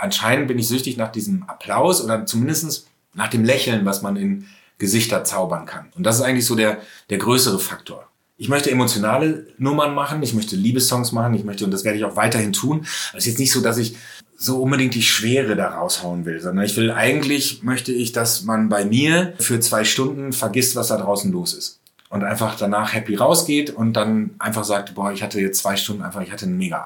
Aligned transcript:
anscheinend 0.00 0.48
bin 0.48 0.58
ich 0.58 0.68
süchtig 0.68 0.96
nach 0.96 1.12
diesem 1.12 1.44
Applaus 1.44 2.02
oder 2.02 2.26
zumindestens 2.26 2.86
nach 3.14 3.28
dem 3.28 3.44
Lächeln, 3.44 3.84
was 3.84 4.02
man 4.02 4.16
in 4.16 4.46
Gesichter 4.78 5.24
zaubern 5.24 5.66
kann. 5.66 5.88
Und 5.94 6.04
das 6.04 6.16
ist 6.16 6.22
eigentlich 6.22 6.46
so 6.46 6.54
der, 6.54 6.78
der 7.10 7.18
größere 7.18 7.58
Faktor. 7.58 8.06
Ich 8.36 8.48
möchte 8.48 8.70
emotionale 8.70 9.46
Nummern 9.58 9.94
machen, 9.94 10.22
ich 10.22 10.32
möchte 10.32 10.56
Liebessongs 10.56 11.12
machen, 11.12 11.34
ich 11.34 11.44
möchte, 11.44 11.66
und 11.66 11.70
das 11.70 11.84
werde 11.84 11.98
ich 11.98 12.04
auch 12.04 12.16
weiterhin 12.16 12.54
tun. 12.54 12.86
Es 13.12 13.18
ist 13.18 13.26
jetzt 13.26 13.38
nicht 13.38 13.52
so, 13.52 13.60
dass 13.60 13.76
ich 13.76 13.96
so 14.34 14.62
unbedingt 14.62 14.94
die 14.94 15.02
Schwere 15.02 15.54
da 15.54 15.68
raushauen 15.68 16.24
will, 16.24 16.40
sondern 16.40 16.64
ich 16.64 16.74
will 16.78 16.90
eigentlich, 16.90 17.62
möchte 17.62 17.92
ich, 17.92 18.12
dass 18.12 18.44
man 18.44 18.70
bei 18.70 18.86
mir 18.86 19.34
für 19.38 19.60
zwei 19.60 19.84
Stunden 19.84 20.32
vergisst, 20.32 20.74
was 20.76 20.88
da 20.88 20.96
draußen 20.96 21.30
los 21.30 21.52
ist. 21.52 21.80
Und 22.08 22.24
einfach 22.24 22.56
danach 22.56 22.94
happy 22.94 23.16
rausgeht 23.16 23.70
und 23.70 23.92
dann 23.92 24.30
einfach 24.38 24.64
sagt, 24.64 24.94
boah, 24.94 25.12
ich 25.12 25.22
hatte 25.22 25.38
jetzt 25.38 25.60
zwei 25.60 25.76
Stunden 25.76 26.02
einfach, 26.02 26.22
ich 26.22 26.32
hatte 26.32 26.46
einen 26.46 26.56
mega 26.56 26.78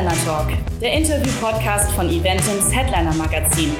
Headliner 0.00 0.24
Talk, 0.24 0.50
der 0.80 0.94
Interview-Podcast 0.94 1.92
von 1.92 2.08
Eventims 2.08 2.74
Headliner 2.74 3.12
Magazin. 3.16 3.70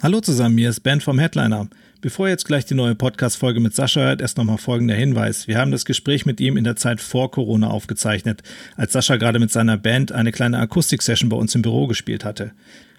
Hallo 0.00 0.20
zusammen, 0.20 0.56
hier 0.56 0.70
ist 0.70 0.84
Ben 0.84 1.00
vom 1.00 1.18
Headliner. 1.18 1.66
Bevor 2.00 2.28
jetzt 2.28 2.44
gleich 2.44 2.64
die 2.64 2.74
neue 2.74 2.94
Podcast-Folge 2.94 3.58
mit 3.58 3.74
Sascha 3.74 4.02
hört, 4.02 4.20
erst 4.20 4.38
nochmal 4.38 4.58
folgender 4.58 4.94
Hinweis. 4.94 5.48
Wir 5.48 5.58
haben 5.58 5.72
das 5.72 5.84
Gespräch 5.84 6.26
mit 6.26 6.40
ihm 6.40 6.56
in 6.56 6.62
der 6.62 6.76
Zeit 6.76 7.00
vor 7.00 7.32
Corona 7.32 7.66
aufgezeichnet, 7.66 8.44
als 8.76 8.92
Sascha 8.92 9.16
gerade 9.16 9.40
mit 9.40 9.50
seiner 9.50 9.76
Band 9.76 10.12
eine 10.12 10.30
kleine 10.30 10.60
Akustik-Session 10.60 11.28
bei 11.28 11.36
uns 11.36 11.56
im 11.56 11.62
Büro 11.62 11.88
gespielt 11.88 12.24
hatte. 12.24 12.52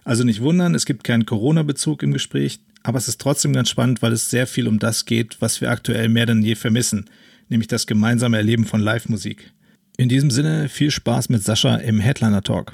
Also 0.04 0.26
nicht 0.26 0.42
wundern, 0.42 0.76
es 0.76 0.86
gibt 0.86 1.06
keinen 1.06 1.26
Corona-Bezug 1.26 2.04
im 2.04 2.12
Gespräch, 2.12 2.60
aber 2.84 2.98
es 2.98 3.08
ist 3.08 3.22
trotzdem 3.22 3.54
ganz 3.54 3.70
spannend, 3.70 4.02
weil 4.02 4.12
es 4.12 4.30
sehr 4.30 4.48
viel 4.48 4.68
um 4.68 4.80
das 4.80 5.06
geht, 5.06 5.38
was 5.40 5.62
wir 5.62 5.72
aktuell 5.72 6.10
mehr 6.10 6.26
denn 6.26 6.44
je 6.44 6.56
vermissen– 6.56 7.10
nämlich 7.50 7.68
das 7.68 7.88
gemeinsame 7.88 8.38
Erleben 8.38 8.66
von 8.66 8.80
Live-Musik. 8.80 9.52
In 9.98 10.10
diesem 10.10 10.32
Sinne 10.32 10.70
viel 10.70 10.92
Spaß 10.92 11.30
mit 11.30 11.44
Sascha 11.44 11.76
im 11.76 12.00
Headliner 12.00 12.42
Talk. 12.42 12.74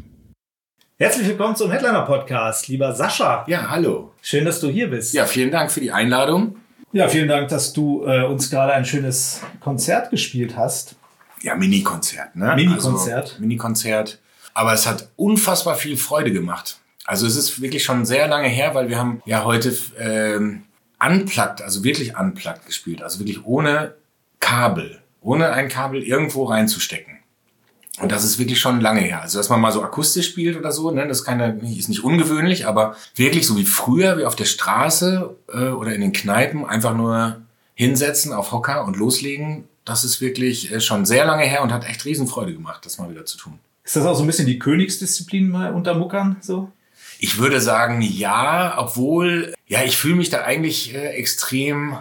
Herzlich 0.97 1.27
willkommen 1.27 1.55
zum 1.55 1.71
Headliner 1.71 2.03
Podcast, 2.03 2.67
lieber 2.67 2.93
Sascha. 2.93 3.43
Ja, 3.47 3.69
hallo. 3.69 4.13
Schön, 4.21 4.45
dass 4.45 4.59
du 4.59 4.69
hier 4.69 4.89
bist. 4.89 5.13
Ja, 5.13 5.25
vielen 5.25 5.51
Dank 5.51 5.71
für 5.71 5.81
die 5.81 5.91
Einladung. 5.91 6.57
Ja, 6.93 7.07
vielen 7.07 7.27
Dank, 7.27 7.49
dass 7.49 7.73
du 7.73 8.05
äh, 8.05 8.23
uns 8.23 8.49
gerade 8.49 8.73
ein 8.73 8.85
schönes 8.85 9.41
Konzert 9.59 10.11
gespielt 10.11 10.55
hast. 10.57 10.95
Ja, 11.41 11.55
Mini-Konzert, 11.55 12.35
ne? 12.35 12.53
Mini-Konzert. 12.55 13.29
Also, 13.29 13.41
Mini-Konzert. 13.41 14.19
Aber 14.53 14.73
es 14.73 14.85
hat 14.85 15.09
unfassbar 15.15 15.75
viel 15.75 15.97
Freude 15.97 16.31
gemacht. 16.31 16.79
Also 17.05 17.25
es 17.25 17.35
ist 17.35 17.61
wirklich 17.61 17.83
schon 17.83 18.05
sehr 18.05 18.27
lange 18.27 18.47
her, 18.47 18.75
weil 18.75 18.89
wir 18.89 18.97
haben 18.97 19.21
ja 19.25 19.43
heute 19.43 19.75
ähm, 19.97 20.63
unplugged, 20.99 21.61
also 21.61 21.83
wirklich 21.83 22.15
unplugged 22.15 22.65
gespielt. 22.65 23.01
Also 23.01 23.19
wirklich 23.19 23.43
ohne 23.45 23.95
Kabel, 24.41 25.01
ohne 25.21 25.51
ein 25.51 25.69
Kabel 25.69 26.03
irgendwo 26.03 26.43
reinzustecken. 26.43 27.19
Und 28.01 28.11
das 28.11 28.23
ist 28.23 28.39
wirklich 28.39 28.59
schon 28.59 28.81
lange 28.81 29.01
her. 29.01 29.21
Also, 29.21 29.37
dass 29.37 29.49
man 29.49 29.61
mal 29.61 29.71
so 29.71 29.83
akustisch 29.83 30.27
spielt 30.27 30.57
oder 30.57 30.71
so, 30.71 30.91
ne, 30.91 31.07
das 31.07 31.19
ist, 31.19 31.23
keine, 31.23 31.59
ist 31.59 31.87
nicht 31.87 32.03
ungewöhnlich, 32.03 32.65
aber 32.67 32.95
wirklich 33.15 33.47
so 33.47 33.57
wie 33.57 33.65
früher, 33.65 34.17
wie 34.17 34.25
auf 34.25 34.35
der 34.35 34.45
Straße 34.45 35.35
äh, 35.53 35.69
oder 35.69 35.93
in 35.93 36.01
den 36.01 36.11
Kneipen, 36.11 36.65
einfach 36.65 36.95
nur 36.95 37.41
hinsetzen 37.75 38.33
auf 38.33 38.51
Hocker 38.51 38.85
und 38.85 38.97
loslegen, 38.97 39.65
das 39.85 40.03
ist 40.03 40.21
wirklich 40.21 40.71
äh, 40.71 40.81
schon 40.81 41.05
sehr 41.05 41.25
lange 41.25 41.43
her 41.43 41.61
und 41.61 41.71
hat 41.71 41.87
echt 41.87 42.05
Riesenfreude 42.05 42.53
gemacht, 42.53 42.85
das 42.85 42.97
mal 42.97 43.09
wieder 43.09 43.25
zu 43.25 43.37
tun. 43.37 43.59
Ist 43.83 43.95
das 43.95 44.05
auch 44.05 44.15
so 44.15 44.23
ein 44.23 44.27
bisschen 44.27 44.45
die 44.45 44.59
Königsdisziplin 44.59 45.49
mal 45.49 45.73
unter 45.73 45.93
Muckern 45.93 46.37
so? 46.41 46.71
Ich 47.19 47.37
würde 47.37 47.61
sagen, 47.61 48.01
ja, 48.01 48.75
obwohl, 48.77 49.53
ja, 49.67 49.83
ich 49.83 49.97
fühle 49.97 50.15
mich 50.15 50.29
da 50.29 50.41
eigentlich 50.41 50.95
äh, 50.95 51.09
extrem 51.09 51.97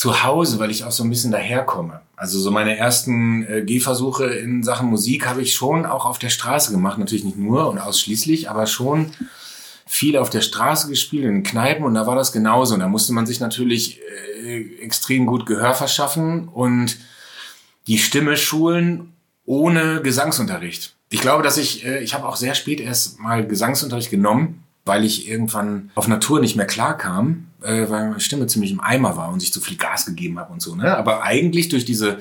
zu 0.00 0.22
Hause, 0.22 0.58
weil 0.58 0.70
ich 0.70 0.84
auch 0.84 0.92
so 0.92 1.04
ein 1.04 1.10
bisschen 1.10 1.30
daherkomme. 1.30 2.00
Also 2.16 2.38
so 2.38 2.50
meine 2.50 2.74
ersten 2.74 3.44
äh, 3.46 3.60
Gehversuche 3.60 4.24
in 4.24 4.62
Sachen 4.62 4.88
Musik 4.88 5.26
habe 5.26 5.42
ich 5.42 5.52
schon 5.52 5.84
auch 5.84 6.06
auf 6.06 6.18
der 6.18 6.30
Straße 6.30 6.72
gemacht. 6.72 6.96
Natürlich 6.96 7.22
nicht 7.24 7.36
nur 7.36 7.68
und 7.68 7.78
ausschließlich, 7.78 8.48
aber 8.48 8.66
schon 8.66 9.10
viel 9.86 10.16
auf 10.16 10.30
der 10.30 10.40
Straße 10.40 10.88
gespielt, 10.88 11.26
in 11.26 11.42
Kneipen 11.42 11.84
und 11.84 11.92
da 11.92 12.06
war 12.06 12.16
das 12.16 12.32
genauso. 12.32 12.72
Und 12.72 12.80
da 12.80 12.88
musste 12.88 13.12
man 13.12 13.26
sich 13.26 13.40
natürlich 13.40 14.00
äh, 14.42 14.80
extrem 14.80 15.26
gut 15.26 15.44
Gehör 15.44 15.74
verschaffen 15.74 16.48
und 16.48 16.96
die 17.86 17.98
Stimme 17.98 18.38
schulen 18.38 19.12
ohne 19.44 20.00
Gesangsunterricht. 20.00 20.94
Ich 21.10 21.20
glaube, 21.20 21.42
dass 21.42 21.58
ich, 21.58 21.84
äh, 21.84 22.02
ich 22.02 22.14
habe 22.14 22.26
auch 22.26 22.36
sehr 22.36 22.54
spät 22.54 22.80
erst 22.80 23.18
mal 23.18 23.46
Gesangsunterricht 23.46 24.10
genommen, 24.10 24.64
weil 24.86 25.04
ich 25.04 25.28
irgendwann 25.28 25.90
auf 25.94 26.08
Natur 26.08 26.40
nicht 26.40 26.56
mehr 26.56 26.66
klar 26.66 26.96
kam 26.96 27.49
äh, 27.62 27.88
weil 27.88 28.08
meine 28.08 28.20
Stimme 28.20 28.46
ziemlich 28.46 28.72
im 28.72 28.80
Eimer 28.80 29.16
war 29.16 29.30
und 29.32 29.40
sich 29.40 29.52
zu 29.52 29.60
viel 29.60 29.76
Gas 29.76 30.06
gegeben 30.06 30.38
habe 30.38 30.52
und 30.52 30.62
so. 30.62 30.74
Ne? 30.74 30.96
Aber 30.96 31.22
eigentlich 31.22 31.68
durch 31.68 31.84
diese, 31.84 32.18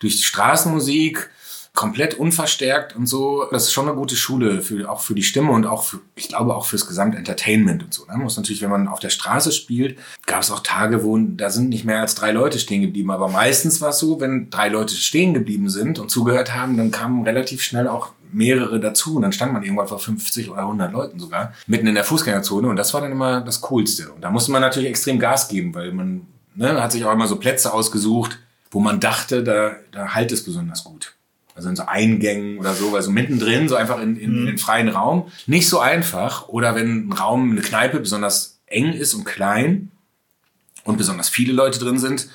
durch 0.00 0.24
Straßenmusik, 0.24 1.30
komplett 1.74 2.14
unverstärkt 2.14 2.94
und 2.94 3.06
so. 3.06 3.46
Das 3.50 3.64
ist 3.64 3.72
schon 3.72 3.88
eine 3.88 3.96
gute 3.96 4.14
Schule 4.14 4.60
für, 4.60 4.90
auch 4.90 5.00
für 5.00 5.14
die 5.14 5.22
Stimme 5.22 5.52
und 5.52 5.64
auch 5.64 5.84
für, 5.84 6.00
ich 6.16 6.28
glaube 6.28 6.54
auch 6.54 6.66
fürs 6.66 6.86
Gesamtentertainment 6.86 7.82
und 7.82 7.94
so. 7.94 8.04
Ne? 8.06 8.18
Muss 8.18 8.36
natürlich, 8.36 8.60
wenn 8.60 8.70
man 8.70 8.88
auf 8.88 9.00
der 9.00 9.10
Straße 9.10 9.52
spielt, 9.52 9.98
gab 10.26 10.42
es 10.42 10.50
auch 10.50 10.60
Tage, 10.60 11.02
wo 11.02 11.18
da 11.18 11.48
sind 11.50 11.70
nicht 11.70 11.84
mehr 11.84 12.00
als 12.00 12.14
drei 12.14 12.32
Leute 12.32 12.58
stehen 12.58 12.82
geblieben. 12.82 13.10
Aber 13.10 13.28
meistens 13.28 13.80
war 13.80 13.90
es 13.90 13.98
so, 13.98 14.20
wenn 14.20 14.50
drei 14.50 14.68
Leute 14.68 14.94
stehen 14.94 15.32
geblieben 15.32 15.70
sind 15.70 15.98
und 15.98 16.10
zugehört 16.10 16.54
haben, 16.54 16.76
dann 16.76 16.90
kamen 16.90 17.24
relativ 17.24 17.62
schnell 17.62 17.88
auch 17.88 18.12
mehrere 18.32 18.80
dazu 18.80 19.16
und 19.16 19.22
dann 19.22 19.32
stand 19.32 19.52
man 19.52 19.62
irgendwann 19.62 19.88
vor 19.88 19.98
50 19.98 20.50
oder 20.50 20.62
100 20.62 20.92
Leuten 20.92 21.18
sogar 21.18 21.52
mitten 21.66 21.86
in 21.86 21.94
der 21.94 22.04
Fußgängerzone 22.04 22.68
und 22.68 22.76
das 22.76 22.94
war 22.94 23.00
dann 23.00 23.12
immer 23.12 23.40
das 23.40 23.60
Coolste. 23.60 24.10
Und 24.12 24.22
da 24.22 24.30
musste 24.30 24.52
man 24.52 24.62
natürlich 24.62 24.88
extrem 24.88 25.18
Gas 25.18 25.48
geben, 25.48 25.74
weil 25.74 25.92
man 25.92 26.26
ne, 26.54 26.82
hat 26.82 26.92
sich 26.92 27.04
auch 27.04 27.12
immer 27.12 27.26
so 27.26 27.36
Plätze 27.36 27.72
ausgesucht, 27.72 28.38
wo 28.70 28.80
man 28.80 29.00
dachte, 29.00 29.42
da, 29.42 29.76
da 29.92 30.14
halt 30.14 30.32
es 30.32 30.44
besonders 30.44 30.84
gut. 30.84 31.14
Also 31.54 31.68
in 31.68 31.76
so 31.76 31.84
Eingängen 31.84 32.58
oder 32.58 32.72
so, 32.72 32.96
also 32.96 33.10
mittendrin, 33.10 33.68
so 33.68 33.76
einfach 33.76 34.00
in, 34.00 34.16
in, 34.16 34.38
in 34.38 34.46
den 34.46 34.58
freien 34.58 34.88
Raum. 34.88 35.30
Nicht 35.46 35.68
so 35.68 35.80
einfach. 35.80 36.48
Oder 36.48 36.74
wenn 36.74 37.08
ein 37.08 37.12
Raum, 37.12 37.50
eine 37.50 37.60
Kneipe 37.60 38.00
besonders 38.00 38.60
eng 38.66 38.94
ist 38.94 39.12
und 39.12 39.24
klein 39.24 39.90
und 40.84 40.96
besonders 40.96 41.28
viele 41.28 41.52
Leute 41.52 41.78
drin 41.78 41.98
sind, 41.98 42.28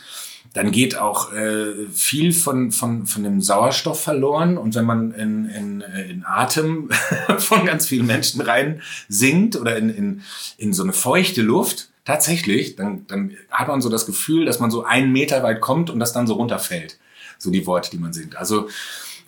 dann 0.53 0.71
geht 0.71 0.97
auch 0.97 1.33
äh, 1.33 1.87
viel 1.93 2.33
von, 2.33 2.71
von, 2.71 3.05
von 3.05 3.23
dem 3.23 3.41
Sauerstoff 3.41 4.01
verloren. 4.01 4.57
Und 4.57 4.75
wenn 4.75 4.85
man 4.85 5.11
in, 5.11 5.49
in, 5.49 5.81
äh, 5.81 6.09
in 6.09 6.23
Atem 6.25 6.89
von 7.37 7.65
ganz 7.65 7.87
vielen 7.87 8.07
Menschen 8.07 8.41
rein 8.41 8.81
singt 9.07 9.55
oder 9.55 9.77
in, 9.77 9.89
in, 9.89 10.21
in 10.57 10.73
so 10.73 10.83
eine 10.83 10.93
feuchte 10.93 11.41
Luft, 11.41 11.89
tatsächlich, 12.05 12.75
dann, 12.75 13.05
dann 13.07 13.33
hat 13.51 13.67
man 13.67 13.81
so 13.81 13.89
das 13.89 14.05
Gefühl, 14.05 14.45
dass 14.45 14.59
man 14.59 14.71
so 14.71 14.83
einen 14.83 15.11
Meter 15.11 15.43
weit 15.43 15.59
kommt 15.59 15.89
und 15.89 15.99
das 15.99 16.13
dann 16.13 16.25
so 16.25 16.35
runterfällt. 16.35 16.97
So 17.37 17.51
die 17.51 17.67
Worte, 17.67 17.91
die 17.91 17.97
man 17.97 18.13
singt. 18.13 18.37
Also 18.37 18.69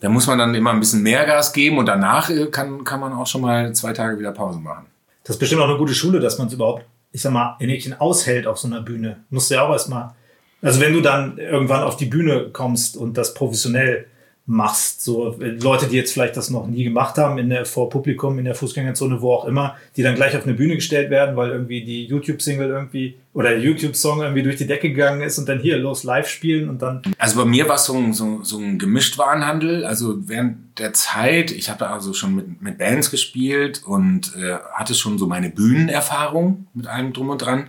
da 0.02 0.10
muss 0.10 0.28
man 0.28 0.40
dann 0.40 0.56
immer 0.56 0.72
ein 0.72 0.80
bisschen 0.80 1.04
mehr 1.04 1.26
Gas 1.26 1.52
geben 1.52 1.78
und 1.78 1.86
danach 1.86 2.30
äh, 2.30 2.48
kann, 2.48 2.84
kann 2.84 3.00
man 3.00 3.14
auch 3.14 3.28
schon 3.28 3.42
mal 3.42 3.74
zwei 3.74 3.94
Tage 3.94 4.18
wieder 4.18 4.32
Pause 4.32 4.60
machen. 4.60 4.86
Das 5.24 5.36
ist 5.36 5.40
bestimmt 5.40 5.62
auch 5.62 5.68
eine 5.68 5.78
gute 5.78 5.94
Schule, 5.94 6.20
dass 6.20 6.38
man 6.38 6.48
es 6.48 6.54
überhaupt, 6.54 6.86
ich 7.12 7.22
sag 7.22 7.34
mal, 7.34 7.58
in 7.60 7.70
Häkchen 7.70 8.00
aushält 8.00 8.48
auf 8.48 8.58
so 8.58 8.68
einer 8.68 8.82
Bühne. 8.82 9.24
Musst 9.30 9.52
du 9.52 9.56
ja 9.56 9.64
auch 9.64 9.72
erstmal, 9.72 10.16
also 10.62 10.80
wenn 10.80 10.94
du 10.94 11.02
dann 11.02 11.38
irgendwann 11.38 11.84
auf 11.84 11.98
die 11.98 12.06
Bühne 12.06 12.50
kommst 12.52 12.98
und 12.98 13.18
das 13.18 13.34
professionell 13.34 14.06
machst. 14.50 15.04
So 15.04 15.36
Leute, 15.40 15.86
die 15.86 15.96
jetzt 15.96 16.12
vielleicht 16.12 16.36
das 16.36 16.50
noch 16.50 16.66
nie 16.66 16.84
gemacht 16.84 17.20
haben, 17.20 17.38
in 17.38 17.50
der, 17.50 17.66
vor 17.66 17.90
Publikum, 17.90 18.40
in 18.40 18.46
der 18.46 18.56
Fußgängerzone, 18.56 19.22
wo 19.22 19.32
auch 19.32 19.46
immer, 19.46 19.78
die 19.96 20.02
dann 20.02 20.16
gleich 20.16 20.36
auf 20.36 20.44
eine 20.44 20.56
Bühne 20.56 20.74
gestellt 20.74 21.12
werden, 21.12 21.36
weil 21.36 21.52
irgendwie 21.52 21.84
die 21.84 22.06
YouTube-Single 22.06 22.68
irgendwie 22.68 23.16
oder 23.36 23.50
der 23.50 23.60
YouTube-Song 23.60 24.22
irgendwie 24.22 24.42
durch 24.42 24.56
die 24.56 24.66
Decke 24.66 24.90
gegangen 24.90 25.22
ist 25.22 25.38
und 25.38 25.48
dann 25.48 25.60
hier 25.60 25.78
los 25.78 26.04
live 26.04 26.28
spielen 26.28 26.68
und 26.68 26.82
dann. 26.82 27.04
Also 27.20 27.38
bei 27.38 27.46
mir 27.46 27.70
war 27.70 27.76
es 27.76 27.86
so, 27.86 27.96
ein, 27.96 28.12
so, 28.12 28.40
so 28.42 28.58
ein 28.58 28.80
Gemischtwarenhandel. 28.80 29.86
Also 29.86 30.28
während 30.28 30.80
der 30.80 30.94
Zeit, 30.94 31.52
ich 31.52 31.70
habe 31.70 31.88
also 31.88 32.14
schon 32.14 32.36
mit, 32.36 32.62
mit 32.62 32.78
Bands 32.80 33.12
gespielt 33.12 33.84
und 33.86 34.36
äh, 34.36 34.56
hatte 34.74 34.96
schon 34.96 35.20
so 35.20 35.28
meine 35.28 35.52
Bühnenerfahrung 35.52 36.66
mit 36.74 36.88
allem 36.88 37.14
drum 37.14 37.30
und 37.30 37.38
dran 37.38 37.68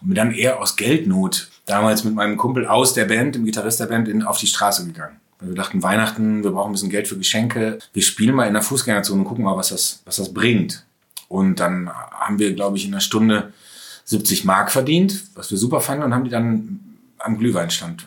und 0.00 0.08
bin 0.08 0.14
dann 0.14 0.32
eher 0.32 0.58
aus 0.58 0.76
Geldnot 0.76 1.50
damals 1.66 2.04
mit 2.04 2.14
meinem 2.14 2.36
Kumpel 2.36 2.66
aus 2.66 2.94
der 2.94 3.06
Band, 3.06 3.34
dem 3.34 3.44
Gitarrist 3.44 3.80
der 3.80 3.86
Band, 3.86 4.08
in, 4.08 4.22
auf 4.22 4.38
die 4.38 4.46
Straße 4.46 4.84
gegangen. 4.86 5.20
Wir 5.40 5.54
dachten, 5.54 5.82
Weihnachten, 5.82 6.42
wir 6.42 6.52
brauchen 6.52 6.70
ein 6.70 6.72
bisschen 6.72 6.90
Geld 6.90 7.08
für 7.08 7.18
Geschenke. 7.18 7.78
Wir 7.92 8.02
spielen 8.02 8.34
mal 8.34 8.46
in 8.46 8.54
der 8.54 8.62
Fußgängerzone 8.62 9.20
und 9.20 9.26
gucken 9.26 9.44
mal, 9.44 9.56
was 9.56 9.68
das, 9.68 10.02
was 10.04 10.16
das 10.16 10.32
bringt. 10.32 10.84
Und 11.28 11.60
dann 11.60 11.90
haben 11.90 12.38
wir, 12.38 12.54
glaube 12.54 12.76
ich, 12.76 12.86
in 12.86 12.92
einer 12.92 13.00
Stunde 13.00 13.52
70 14.04 14.44
Mark 14.44 14.70
verdient, 14.70 15.24
was 15.34 15.50
wir 15.50 15.58
super 15.58 15.80
fanden 15.80 16.04
und 16.04 16.14
haben 16.14 16.24
die 16.24 16.30
dann 16.30 16.80
am 17.18 17.38
Glühweinstand 17.38 18.06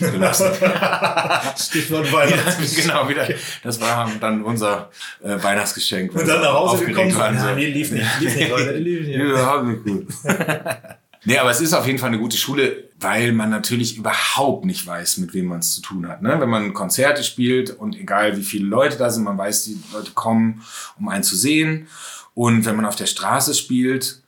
äh, 0.00 0.10
gelassen. 0.10 0.46
Stichwort 1.56 2.12
Weihnachten. 2.12 2.62
Ja, 2.62 2.82
genau, 2.82 3.08
wieder. 3.08 3.28
Das 3.64 3.80
war 3.80 4.10
dann 4.20 4.44
unser 4.44 4.90
äh, 5.22 5.42
Weihnachtsgeschenk. 5.42 6.14
Und 6.14 6.28
dann 6.28 6.40
nach 6.40 6.52
Hause 6.52 6.86
gekommen. 6.86 7.14
Waren, 7.16 7.36
ja, 7.36 7.54
nee, 7.54 7.66
lief 7.66 7.90
nicht, 7.90 8.06
lief 8.20 8.36
nicht, 8.36 8.50
Leute. 8.50 8.72
Lief 8.78 9.06
nicht. 9.06 9.16
Überhaupt 9.18 9.66
nicht 9.66 9.84
gut. 9.84 10.06
Nee, 11.24 11.38
aber 11.38 11.50
es 11.50 11.60
ist 11.60 11.72
auf 11.72 11.86
jeden 11.86 11.98
Fall 11.98 12.08
eine 12.08 12.18
gute 12.18 12.36
Schule, 12.36 12.88
weil 12.98 13.32
man 13.32 13.48
natürlich 13.48 13.96
überhaupt 13.96 14.64
nicht 14.64 14.84
weiß, 14.86 15.18
mit 15.18 15.34
wem 15.34 15.46
man 15.46 15.60
es 15.60 15.74
zu 15.74 15.80
tun 15.80 16.08
hat. 16.08 16.20
Ne? 16.20 16.40
Wenn 16.40 16.48
man 16.48 16.74
Konzerte 16.74 17.22
spielt 17.22 17.70
und 17.70 17.96
egal 17.96 18.36
wie 18.36 18.42
viele 18.42 18.66
Leute 18.66 18.96
da 18.96 19.08
sind, 19.08 19.22
man 19.22 19.38
weiß, 19.38 19.64
die 19.64 19.78
Leute 19.92 20.12
kommen, 20.12 20.62
um 20.98 21.08
einen 21.08 21.22
zu 21.22 21.36
sehen. 21.36 21.86
Und 22.34 22.64
wenn 22.64 22.74
man 22.74 22.86
auf 22.86 22.96
der 22.96 23.06
Straße 23.06 23.54
spielt 23.54 24.20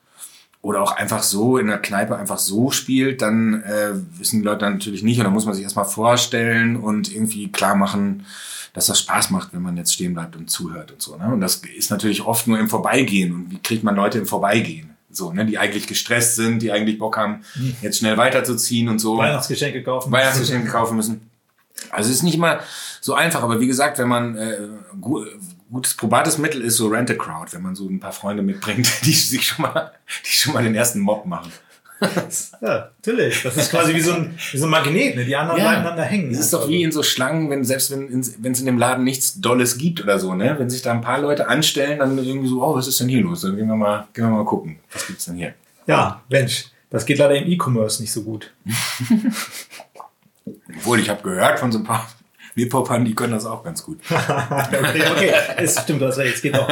oder 0.62 0.82
auch 0.82 0.92
einfach 0.92 1.24
so 1.24 1.58
in 1.58 1.66
der 1.66 1.78
Kneipe 1.78 2.16
einfach 2.16 2.38
so 2.38 2.70
spielt, 2.70 3.22
dann 3.22 3.62
äh, 3.64 3.94
wissen 4.18 4.40
die 4.40 4.44
Leute 4.44 4.68
natürlich 4.70 5.02
nicht 5.02 5.18
und 5.18 5.24
dann 5.24 5.32
muss 5.32 5.46
man 5.46 5.54
sich 5.54 5.64
erstmal 5.64 5.84
vorstellen 5.84 6.76
und 6.76 7.12
irgendwie 7.12 7.50
klar 7.50 7.74
machen, 7.74 8.24
dass 8.72 8.86
das 8.86 9.00
Spaß 9.00 9.30
macht, 9.30 9.52
wenn 9.52 9.62
man 9.62 9.76
jetzt 9.76 9.94
stehen 9.94 10.14
bleibt 10.14 10.36
und 10.36 10.48
zuhört 10.48 10.92
und 10.92 11.02
so. 11.02 11.16
Ne? 11.16 11.26
Und 11.32 11.40
das 11.40 11.56
ist 11.76 11.90
natürlich 11.90 12.22
oft 12.22 12.46
nur 12.46 12.58
im 12.58 12.68
Vorbeigehen. 12.68 13.32
Und 13.32 13.50
wie 13.50 13.58
kriegt 13.58 13.84
man 13.84 13.96
Leute 13.96 14.18
im 14.18 14.26
Vorbeigehen? 14.26 14.93
So, 15.16 15.32
ne, 15.32 15.46
die 15.46 15.58
eigentlich 15.58 15.86
gestresst 15.86 16.36
sind, 16.36 16.60
die 16.60 16.72
eigentlich 16.72 16.98
Bock 16.98 17.16
haben, 17.16 17.44
jetzt 17.82 17.98
schnell 17.98 18.16
weiterzuziehen 18.16 18.88
und 18.88 18.98
so. 18.98 19.16
Weihnachtsgeschenke 19.18 19.82
kaufen. 19.82 20.10
Weihnachtsgeschenke 20.10 20.68
kaufen 20.70 20.96
müssen. 20.96 21.30
Also 21.90 22.10
es 22.10 22.16
ist 22.16 22.22
nicht 22.22 22.34
immer 22.34 22.60
so 23.00 23.14
einfach, 23.14 23.42
aber 23.42 23.60
wie 23.60 23.66
gesagt, 23.66 23.98
wenn 23.98 24.08
man 24.08 24.36
äh, 24.36 24.58
gu 25.00 25.24
gutes 25.70 25.94
probates 25.94 26.38
Mittel 26.38 26.60
ist 26.62 26.76
so 26.76 26.86
Rent 26.86 27.10
a 27.10 27.14
Crowd, 27.14 27.52
wenn 27.52 27.62
man 27.62 27.74
so 27.74 27.88
ein 27.88 27.98
paar 27.98 28.12
Freunde 28.12 28.42
mitbringt, 28.42 28.88
die 29.04 29.12
sich 29.12 29.46
schon 29.46 29.64
mal, 29.64 29.92
die 30.24 30.30
schon 30.30 30.52
mal 30.52 30.62
den 30.62 30.74
ersten 30.74 31.00
Mob 31.00 31.26
machen. 31.26 31.52
ja, 32.60 32.90
natürlich. 32.96 33.42
Das 33.42 33.56
ist 33.56 33.70
quasi 33.70 33.94
wie 33.94 34.00
so 34.00 34.12
ein, 34.12 34.36
wie 34.50 34.58
so 34.58 34.66
ein 34.66 34.70
Magnet, 34.70 35.16
ne? 35.16 35.24
die 35.24 35.36
anderen 35.36 35.58
Ja. 35.60 35.68
aneinander 35.70 36.02
hängen. 36.02 36.30
Es 36.32 36.40
ist 36.40 36.52
doch 36.52 36.68
wie 36.68 36.82
in 36.82 36.92
so 36.92 37.02
Schlangen, 37.02 37.48
wenn 37.50 37.64
selbst 37.64 37.90
wenn 37.92 38.20
es 38.20 38.60
in 38.60 38.66
dem 38.66 38.78
Laden 38.78 39.04
nichts 39.04 39.40
Dolles 39.40 39.78
gibt 39.78 40.02
oder 40.02 40.18
so, 40.18 40.34
ne? 40.34 40.56
Wenn 40.58 40.68
sich 40.68 40.82
da 40.82 40.92
ein 40.92 41.00
paar 41.00 41.20
Leute 41.20 41.48
anstellen, 41.48 42.00
dann 42.00 42.18
irgendwie 42.18 42.48
so, 42.48 42.62
oh, 42.62 42.74
was 42.76 42.88
ist 42.88 43.00
denn 43.00 43.08
hier 43.08 43.22
los? 43.22 43.42
Dann 43.42 43.56
gehen 43.56 43.68
wir 43.68 43.76
mal, 43.76 44.08
gehen 44.12 44.24
wir 44.24 44.30
mal 44.30 44.44
gucken, 44.44 44.78
was 44.92 45.06
gibt's 45.06 45.24
denn 45.26 45.36
hier? 45.36 45.54
Ja, 45.86 46.22
Mensch, 46.28 46.66
das 46.90 47.06
geht 47.06 47.18
leider 47.18 47.36
im 47.36 47.48
E-Commerce 47.50 48.02
nicht 48.02 48.12
so 48.12 48.22
gut. 48.22 48.52
Obwohl 50.76 51.00
ich 51.00 51.08
habe 51.08 51.22
gehört 51.22 51.58
von 51.58 51.72
so 51.72 51.78
ein 51.78 51.84
paar 51.84 52.08
Hip-Hopern, 52.54 53.04
die 53.04 53.14
können 53.14 53.32
das 53.32 53.46
auch 53.46 53.64
ganz 53.64 53.82
gut. 53.82 53.98
okay, 54.10 55.02
okay, 55.10 55.32
es 55.56 55.80
stimmt, 55.80 56.02
das 56.02 56.18
es 56.18 56.42
geht 56.42 56.56
auch. 56.58 56.68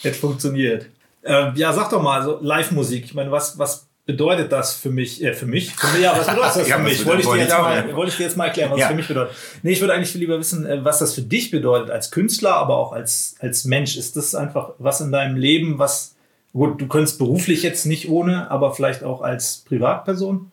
Jetzt 0.00 0.20
funktioniert. 0.20 0.86
Ähm, 1.24 1.52
ja, 1.54 1.72
sag 1.72 1.90
doch 1.90 2.02
mal, 2.02 2.18
also 2.20 2.38
Live-Musik. 2.40 3.04
Ich 3.04 3.14
meine, 3.14 3.30
was, 3.30 3.56
was 3.58 3.86
bedeutet 4.04 4.50
das 4.52 4.74
für 4.74 4.90
mich? 4.90 5.22
Äh, 5.22 5.34
für 5.34 5.46
mich? 5.46 5.74
Für 5.74 5.86
mich 5.92 6.02
ja, 6.02 6.12
was 6.16 6.26
bedeutet 6.26 6.56
das 6.56 6.68
Ja, 6.68 6.76
für 6.76 6.82
mich? 6.82 7.06
Wollte 7.06 7.22
ich, 7.22 7.28
dir 7.28 7.36
jetzt 7.36 7.50
mal, 7.58 7.88
ja. 7.88 7.96
wollte 7.96 8.10
ich 8.10 8.16
dir 8.16 8.24
jetzt 8.24 8.36
mal 8.36 8.46
erklären, 8.46 8.70
was 8.70 8.78
Ja. 8.78 8.86
es 8.86 8.90
für 8.90 8.96
mich 8.96 9.08
bedeutet. 9.08 9.34
Nee, 9.62 9.72
ich 9.72 9.80
würde 9.80 9.94
eigentlich 9.94 10.10
viel 10.10 10.20
lieber 10.20 10.38
wissen, 10.38 10.66
äh, 10.66 10.84
was 10.84 10.98
das 10.98 11.14
für 11.14 11.22
dich 11.22 11.50
bedeutet 11.50 11.90
als 11.90 12.10
Künstler, 12.10 12.54
aber 12.54 12.76
auch 12.76 12.92
als, 12.92 13.36
als 13.38 13.64
Mensch. 13.64 13.96
Ist 13.96 14.16
das 14.16 14.34
einfach 14.34 14.70
was 14.78 15.00
in 15.00 15.12
deinem 15.12 15.36
Leben, 15.36 15.78
was, 15.78 16.14
gut, 16.52 16.80
du 16.80 16.86
könntest 16.88 17.18
beruflich 17.18 17.62
jetzt 17.62 17.86
nicht 17.86 18.08
ohne, 18.08 18.50
aber 18.50 18.74
vielleicht 18.74 19.04
auch 19.04 19.22
als 19.22 19.64
Privatperson? 19.68 20.50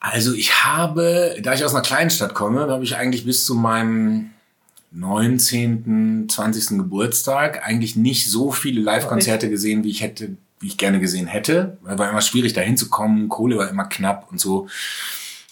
Also 0.00 0.34
ich 0.34 0.64
habe, 0.64 1.36
da 1.42 1.54
ich 1.54 1.64
aus 1.64 1.74
einer 1.74 1.82
kleinen 1.82 2.10
Stadt 2.10 2.34
komme, 2.34 2.68
habe 2.68 2.82
ich 2.84 2.96
eigentlich 2.96 3.24
bis 3.24 3.44
zu 3.44 3.54
meinem 3.54 4.30
19., 4.90 6.26
20. 6.28 6.78
Geburtstag 6.78 7.66
eigentlich 7.66 7.96
nicht 7.96 8.30
so 8.30 8.52
viele 8.52 8.80
Live-Konzerte 8.80 9.48
gesehen, 9.48 9.84
wie 9.84 9.90
ich 9.90 10.02
hätte, 10.02 10.36
wie 10.62 10.68
ich 10.68 10.78
gerne 10.78 11.00
gesehen 11.00 11.26
hätte. 11.26 11.76
Weil 11.82 11.98
war 11.98 12.08
immer 12.08 12.22
schwierig, 12.22 12.52
da 12.52 12.60
hinzukommen. 12.60 13.28
Kohle 13.28 13.58
war 13.58 13.68
immer 13.68 13.84
knapp 13.84 14.28
und 14.30 14.40
so. 14.40 14.68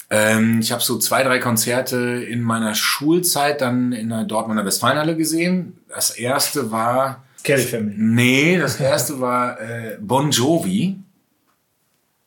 Ähm, 0.08 0.60
ich 0.60 0.72
habe 0.72 0.82
so 0.82 0.98
zwei, 0.98 1.22
drei 1.22 1.38
Konzerte 1.38 1.96
in 1.96 2.42
meiner 2.42 2.74
Schulzeit 2.74 3.60
dann 3.60 3.92
in 3.92 4.08
der 4.08 4.24
Dortmunder 4.24 4.64
Westfalenhalle 4.64 5.16
gesehen. 5.16 5.78
Das 5.88 6.10
erste 6.10 6.70
war, 6.72 7.24
Kelly 7.44 7.62
Family. 7.62 7.94
Nee, 7.96 8.58
das 8.58 8.78
erste 8.80 9.20
war 9.20 9.60
äh, 9.60 9.98
Bon 10.00 10.30
Jovi. 10.30 10.98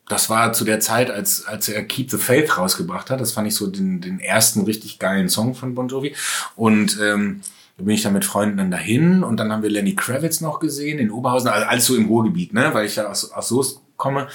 Das 0.08 0.28
war 0.28 0.52
zu 0.52 0.64
der 0.64 0.80
Zeit, 0.80 1.10
als, 1.10 1.46
als 1.46 1.68
er 1.68 1.82
Keep 1.84 2.10
the 2.10 2.18
Faith 2.18 2.58
rausgebracht 2.58 3.10
hat. 3.10 3.20
Das 3.20 3.32
fand 3.32 3.48
ich 3.48 3.54
so 3.54 3.66
den, 3.66 4.00
den 4.00 4.20
ersten 4.20 4.62
richtig 4.62 4.98
geilen 4.98 5.28
Song 5.28 5.54
von 5.54 5.74
Bon 5.74 5.88
Jovi. 5.88 6.14
Und 6.56 6.98
ähm, 7.00 7.40
da 7.76 7.84
bin 7.84 7.94
ich 7.94 8.02
dann 8.02 8.12
mit 8.12 8.24
Freunden 8.24 8.56
dann 8.56 8.70
dahin 8.70 9.24
und 9.24 9.38
dann 9.38 9.52
haben 9.52 9.62
wir 9.62 9.70
Lenny 9.70 9.94
Kravitz 9.94 10.40
noch 10.40 10.60
gesehen 10.60 10.98
in 10.98 11.10
Oberhausen, 11.10 11.48
also 11.48 11.66
alles 11.66 11.86
so 11.86 11.96
im 11.96 12.06
Ruhrgebiet, 12.06 12.52
ne, 12.52 12.70
weil 12.72 12.86
ich 12.86 12.96
ja 12.96 13.08
aus, 13.08 13.32
aus 13.32 13.48
Soest 13.48 13.80
komme. 13.96 14.28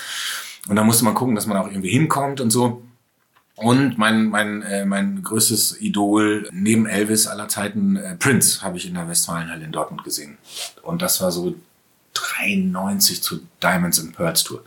Und 0.68 0.76
da 0.76 0.84
musste 0.84 1.06
man 1.06 1.14
gucken, 1.14 1.36
dass 1.36 1.48
man 1.48 1.58
auch 1.58 1.68
irgendwie 1.68 1.90
hinkommt 1.90 2.42
und 2.42 2.52
so. 2.52 2.84
Und 3.56 3.98
mein, 3.98 4.26
mein, 4.26 4.62
äh, 4.62 4.86
mein 4.86 5.22
größtes 5.22 5.82
Idol 5.82 6.48
neben 6.52 6.86
Elvis 6.86 7.28
aller 7.28 7.48
Zeiten, 7.50 7.98
äh, 7.98 8.16
Prince, 8.16 8.62
habe 8.62 8.78
ich 8.78 8.88
in 8.88 8.94
der 8.94 9.08
Westfalenhalle 9.10 9.66
in 9.66 9.72
Dortmund 9.72 10.04
gesehen. 10.04 10.38
Und 10.82 11.02
das 11.02 11.22
war 11.22 11.32
so 11.32 11.56
93 12.14 13.22
zu 13.22 13.42
Diamonds 13.62 14.00
and 14.00 14.16
Pearls 14.16 14.44
Tour. 14.44 14.64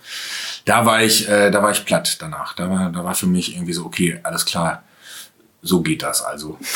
Da 0.64 0.84
war 0.84 1.02
ich, 1.02 1.28
äh, 1.28 1.50
da 1.50 1.62
war 1.62 1.70
ich 1.70 1.84
platt 1.84 2.16
danach. 2.20 2.54
Da 2.54 2.68
war, 2.68 2.90
da 2.90 3.04
war 3.04 3.14
für 3.14 3.26
mich 3.26 3.54
irgendwie 3.54 3.72
so, 3.72 3.84
okay, 3.84 4.20
alles 4.22 4.44
klar, 4.44 4.82
so 5.62 5.80
geht 5.80 6.02
das 6.02 6.22
also. 6.22 6.58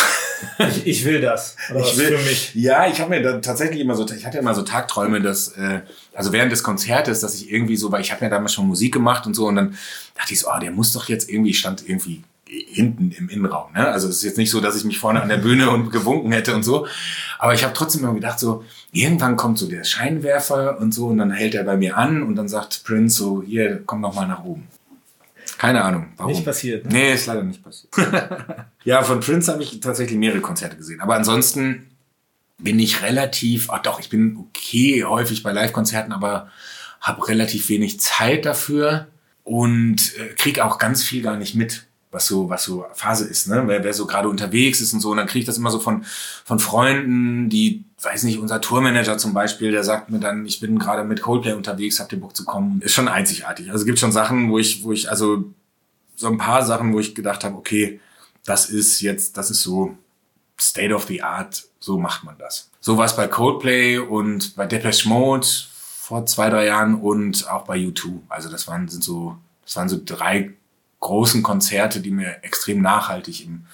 Ich, 0.58 0.86
ich 0.86 1.04
will 1.06 1.22
das. 1.22 1.56
Oder 1.70 1.80
was 1.80 1.92
für 1.92 2.18
mich. 2.18 2.54
Ja, 2.54 2.86
ich 2.86 3.00
habe 3.00 3.08
mir 3.08 3.22
da 3.22 3.38
tatsächlich 3.38 3.80
immer 3.80 3.94
so, 3.94 4.06
ich 4.06 4.26
hatte 4.26 4.36
immer 4.36 4.54
so 4.54 4.60
Tagträume, 4.60 5.22
dass, 5.22 5.48
äh, 5.56 5.80
also 6.12 6.30
während 6.30 6.52
des 6.52 6.62
Konzertes, 6.62 7.20
dass 7.20 7.34
ich 7.36 7.50
irgendwie 7.50 7.78
so, 7.78 7.90
weil 7.90 8.02
ich 8.02 8.12
habe 8.12 8.22
ja 8.22 8.28
damals 8.28 8.52
schon 8.52 8.66
Musik 8.66 8.92
gemacht 8.92 9.26
und 9.26 9.32
so, 9.32 9.46
und 9.46 9.56
dann 9.56 9.78
dachte 10.14 10.34
ich 10.34 10.40
so, 10.40 10.48
oh, 10.54 10.58
der 10.60 10.72
muss 10.72 10.92
doch 10.92 11.08
jetzt 11.08 11.30
irgendwie, 11.30 11.52
ich 11.52 11.58
stand 11.58 11.88
irgendwie 11.88 12.22
hinten 12.46 13.12
im 13.12 13.30
Innenraum. 13.30 13.72
Ne? 13.72 13.88
Also 13.88 14.08
es 14.08 14.16
ist 14.16 14.24
jetzt 14.24 14.38
nicht 14.38 14.50
so, 14.50 14.60
dass 14.60 14.76
ich 14.76 14.84
mich 14.84 14.98
vorne 14.98 15.22
an 15.22 15.30
der 15.30 15.38
Bühne 15.38 15.70
und 15.70 15.90
gewunken 15.90 16.32
hätte 16.32 16.54
und 16.54 16.62
so. 16.62 16.86
Aber 17.38 17.54
ich 17.54 17.64
habe 17.64 17.72
trotzdem 17.72 18.02
immer 18.04 18.14
gedacht, 18.14 18.38
so, 18.38 18.62
irgendwann 18.92 19.36
kommt 19.36 19.58
so 19.58 19.68
der 19.68 19.84
Scheinwerfer 19.84 20.78
und 20.78 20.92
so, 20.92 21.06
und 21.06 21.16
dann 21.18 21.30
hält 21.30 21.54
er 21.54 21.64
bei 21.64 21.78
mir 21.78 21.96
an 21.96 22.22
und 22.22 22.36
dann 22.36 22.48
sagt 22.48 22.84
Prince 22.84 23.16
so, 23.16 23.42
hier, 23.42 23.82
komm 23.86 24.02
noch 24.02 24.14
mal 24.14 24.28
nach 24.28 24.44
oben. 24.44 24.68
Keine 25.58 25.82
Ahnung, 25.82 26.12
warum. 26.16 26.32
Nicht 26.32 26.44
passiert, 26.44 26.84
ne? 26.84 26.92
Nee, 26.92 27.14
ist 27.14 27.26
leider 27.26 27.42
nicht 27.42 27.62
passiert. 27.62 27.92
ja, 28.84 29.02
von 29.02 29.20
Prince 29.20 29.52
habe 29.52 29.62
ich 29.62 29.80
tatsächlich 29.80 30.18
mehrere 30.18 30.40
Konzerte 30.40 30.76
gesehen. 30.76 31.00
Aber 31.00 31.14
ansonsten 31.14 31.96
bin 32.58 32.78
ich 32.78 33.02
relativ, 33.02 33.70
ach 33.70 33.82
doch, 33.82 34.00
ich 34.00 34.08
bin 34.08 34.36
okay 34.36 35.04
häufig 35.04 35.42
bei 35.42 35.52
Live-Konzerten, 35.52 36.12
aber 36.12 36.50
habe 37.00 37.28
relativ 37.28 37.68
wenig 37.68 38.00
Zeit 38.00 38.44
dafür 38.44 39.08
und 39.44 40.16
äh, 40.18 40.34
krieg 40.34 40.60
auch 40.60 40.78
ganz 40.78 41.04
viel 41.04 41.22
gar 41.22 41.36
nicht 41.36 41.54
mit, 41.54 41.86
was 42.10 42.26
so, 42.26 42.48
was 42.48 42.64
so 42.64 42.86
Phase 42.94 43.26
ist, 43.26 43.48
ne? 43.48 43.64
Wer, 43.66 43.84
wer 43.84 43.92
so 43.92 44.06
gerade 44.06 44.28
unterwegs 44.28 44.80
ist 44.80 44.92
und 44.92 45.00
so, 45.00 45.10
und 45.10 45.18
dann 45.18 45.26
kriege 45.26 45.40
ich 45.40 45.46
das 45.46 45.58
immer 45.58 45.70
so 45.70 45.80
von, 45.80 46.04
von 46.44 46.58
Freunden, 46.58 47.48
die, 47.48 47.84
weiß 48.00 48.24
nicht, 48.24 48.38
unser 48.38 48.60
Tourmanager 48.60 49.18
zum 49.18 49.34
Beispiel, 49.34 49.72
der 49.72 49.84
sagt 49.84 50.10
mir 50.10 50.18
dann, 50.18 50.46
ich 50.46 50.60
bin 50.60 50.78
gerade 50.78 51.04
mit 51.04 51.20
Coldplay 51.20 51.52
unterwegs, 51.52 52.00
habt 52.00 52.12
ihr 52.12 52.20
Bock 52.20 52.36
zu 52.36 52.44
kommen? 52.44 52.80
Ist 52.80 52.94
schon 52.94 53.08
einzigartig. 53.08 53.70
Also 53.70 53.82
es 53.82 53.86
gibt 53.86 53.98
schon 53.98 54.12
Sachen, 54.12 54.50
wo 54.50 54.58
ich, 54.58 54.82
wo 54.84 54.92
ich, 54.92 55.10
also 55.10 55.44
so 56.14 56.28
ein 56.28 56.38
paar 56.38 56.64
Sachen, 56.64 56.92
wo 56.94 57.00
ich 57.00 57.14
gedacht 57.14 57.44
habe, 57.44 57.56
okay, 57.56 58.00
das 58.44 58.70
ist 58.70 59.00
jetzt, 59.00 59.36
das 59.36 59.50
ist 59.50 59.62
so 59.62 59.96
State 60.58 60.94
of 60.94 61.04
the 61.06 61.22
Art, 61.22 61.64
so 61.80 61.98
macht 61.98 62.24
man 62.24 62.36
das. 62.38 62.70
So 62.80 62.96
war 62.96 63.04
es 63.04 63.16
bei 63.16 63.28
Coldplay 63.28 63.98
und 63.98 64.56
bei 64.56 64.66
Depeche 64.66 65.08
Mode 65.08 65.46
vor 66.00 66.24
zwei, 66.24 66.48
drei 66.48 66.66
Jahren 66.66 66.94
und 66.94 67.50
auch 67.50 67.64
bei 67.64 67.76
U2. 67.76 68.20
Also 68.28 68.48
das 68.48 68.68
waren, 68.68 68.88
sind 68.88 69.02
so, 69.02 69.36
das 69.64 69.76
waren 69.76 69.88
so 69.88 70.00
drei 70.02 70.54
großen 71.00 71.42
Konzerte, 71.42 72.00
die 72.00 72.10
mir 72.10 72.38
extrem 72.42 72.80
nachhaltig 72.80 73.44
im, 73.44 73.66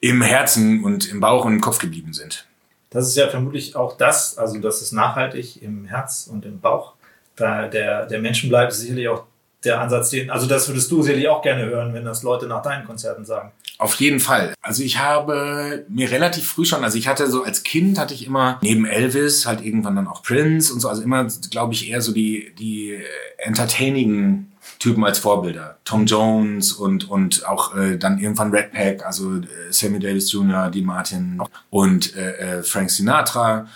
im 0.00 0.22
Herzen 0.22 0.84
und 0.84 1.08
im 1.08 1.20
Bauch 1.20 1.44
und 1.44 1.54
im 1.54 1.60
Kopf 1.60 1.78
geblieben 1.78 2.12
sind. 2.12 2.46
Das 2.90 3.06
ist 3.06 3.16
ja 3.16 3.28
vermutlich 3.28 3.76
auch 3.76 3.96
das, 3.96 4.38
also 4.38 4.58
das 4.58 4.80
ist 4.80 4.92
nachhaltig 4.92 5.62
im 5.62 5.84
Herz 5.86 6.28
und 6.30 6.44
im 6.44 6.60
Bauch. 6.60 6.94
Da 7.36 7.68
der, 7.68 8.06
der 8.06 8.20
Menschen 8.20 8.48
bleibt, 8.48 8.72
ist 8.72 8.80
sicherlich 8.80 9.08
auch 9.08 9.24
der 9.64 9.80
Ansatz, 9.80 10.10
den, 10.10 10.30
also 10.30 10.46
das 10.46 10.68
würdest 10.68 10.90
du 10.90 11.02
sicherlich 11.02 11.28
auch 11.28 11.42
gerne 11.42 11.66
hören, 11.66 11.92
wenn 11.92 12.04
das 12.04 12.22
Leute 12.22 12.46
nach 12.46 12.62
deinen 12.62 12.84
Konzerten 12.84 13.24
sagen. 13.24 13.52
Auf 13.78 13.94
jeden 13.96 14.20
Fall. 14.20 14.54
Also 14.60 14.82
ich 14.82 14.98
habe 14.98 15.84
mir 15.88 16.10
relativ 16.10 16.48
früh 16.48 16.64
schon, 16.64 16.84
also 16.84 16.98
ich 16.98 17.08
hatte 17.08 17.28
so 17.30 17.42
als 17.42 17.62
Kind 17.62 17.98
hatte 17.98 18.14
ich 18.14 18.26
immer 18.26 18.58
neben 18.62 18.86
Elvis 18.86 19.46
halt 19.46 19.60
irgendwann 19.60 19.96
dann 19.96 20.08
auch 20.08 20.22
Prince 20.22 20.72
und 20.72 20.80
so, 20.80 20.88
also 20.88 21.02
immer, 21.02 21.26
glaube 21.50 21.74
ich, 21.74 21.90
eher 21.90 22.00
so 22.00 22.12
die, 22.12 22.52
die 22.58 22.90
äh, 22.90 23.04
entertaining 23.38 24.47
Typen 24.78 25.04
als 25.04 25.18
Vorbilder. 25.18 25.78
Tom 25.84 26.06
Jones 26.06 26.72
und, 26.72 27.10
und 27.10 27.46
auch 27.46 27.76
äh, 27.76 27.96
dann 27.96 28.18
irgendwann 28.18 28.50
Red 28.50 28.72
Pack, 28.72 29.04
also 29.04 29.36
äh, 29.36 29.46
Sammy 29.70 29.98
Davis 29.98 30.30
Jr., 30.32 30.70
Dean 30.70 30.84
Martin 30.84 31.42
und 31.70 32.14
äh, 32.16 32.58
äh, 32.58 32.62
Frank 32.62 32.90
Sinatra. 32.90 33.68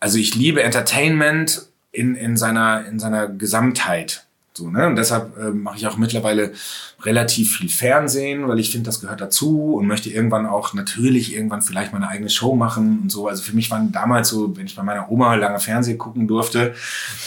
Also 0.00 0.18
ich 0.18 0.34
liebe 0.34 0.62
Entertainment 0.62 1.68
in, 1.92 2.14
in, 2.16 2.36
seiner, 2.36 2.86
in 2.86 2.98
seiner 2.98 3.28
Gesamtheit. 3.28 4.23
So, 4.56 4.70
ne? 4.70 4.86
Und 4.86 4.94
deshalb 4.94 5.36
äh, 5.36 5.50
mache 5.50 5.78
ich 5.78 5.86
auch 5.88 5.96
mittlerweile 5.96 6.52
relativ 7.02 7.56
viel 7.56 7.68
Fernsehen, 7.68 8.46
weil 8.46 8.60
ich 8.60 8.70
finde, 8.70 8.86
das 8.86 9.00
gehört 9.00 9.20
dazu 9.20 9.74
und 9.74 9.88
möchte 9.88 10.10
irgendwann 10.10 10.46
auch 10.46 10.74
natürlich 10.74 11.34
irgendwann 11.34 11.60
vielleicht 11.60 11.92
meine 11.92 12.06
eigene 12.06 12.30
Show 12.30 12.54
machen 12.54 13.00
und 13.02 13.10
so. 13.10 13.26
Also 13.26 13.42
für 13.42 13.52
mich 13.56 13.68
waren 13.72 13.90
damals 13.90 14.28
so, 14.28 14.56
wenn 14.56 14.66
ich 14.66 14.76
bei 14.76 14.84
meiner 14.84 15.10
Oma 15.10 15.34
lange 15.34 15.58
Fernsehen 15.58 15.98
gucken 15.98 16.28
durfte, 16.28 16.72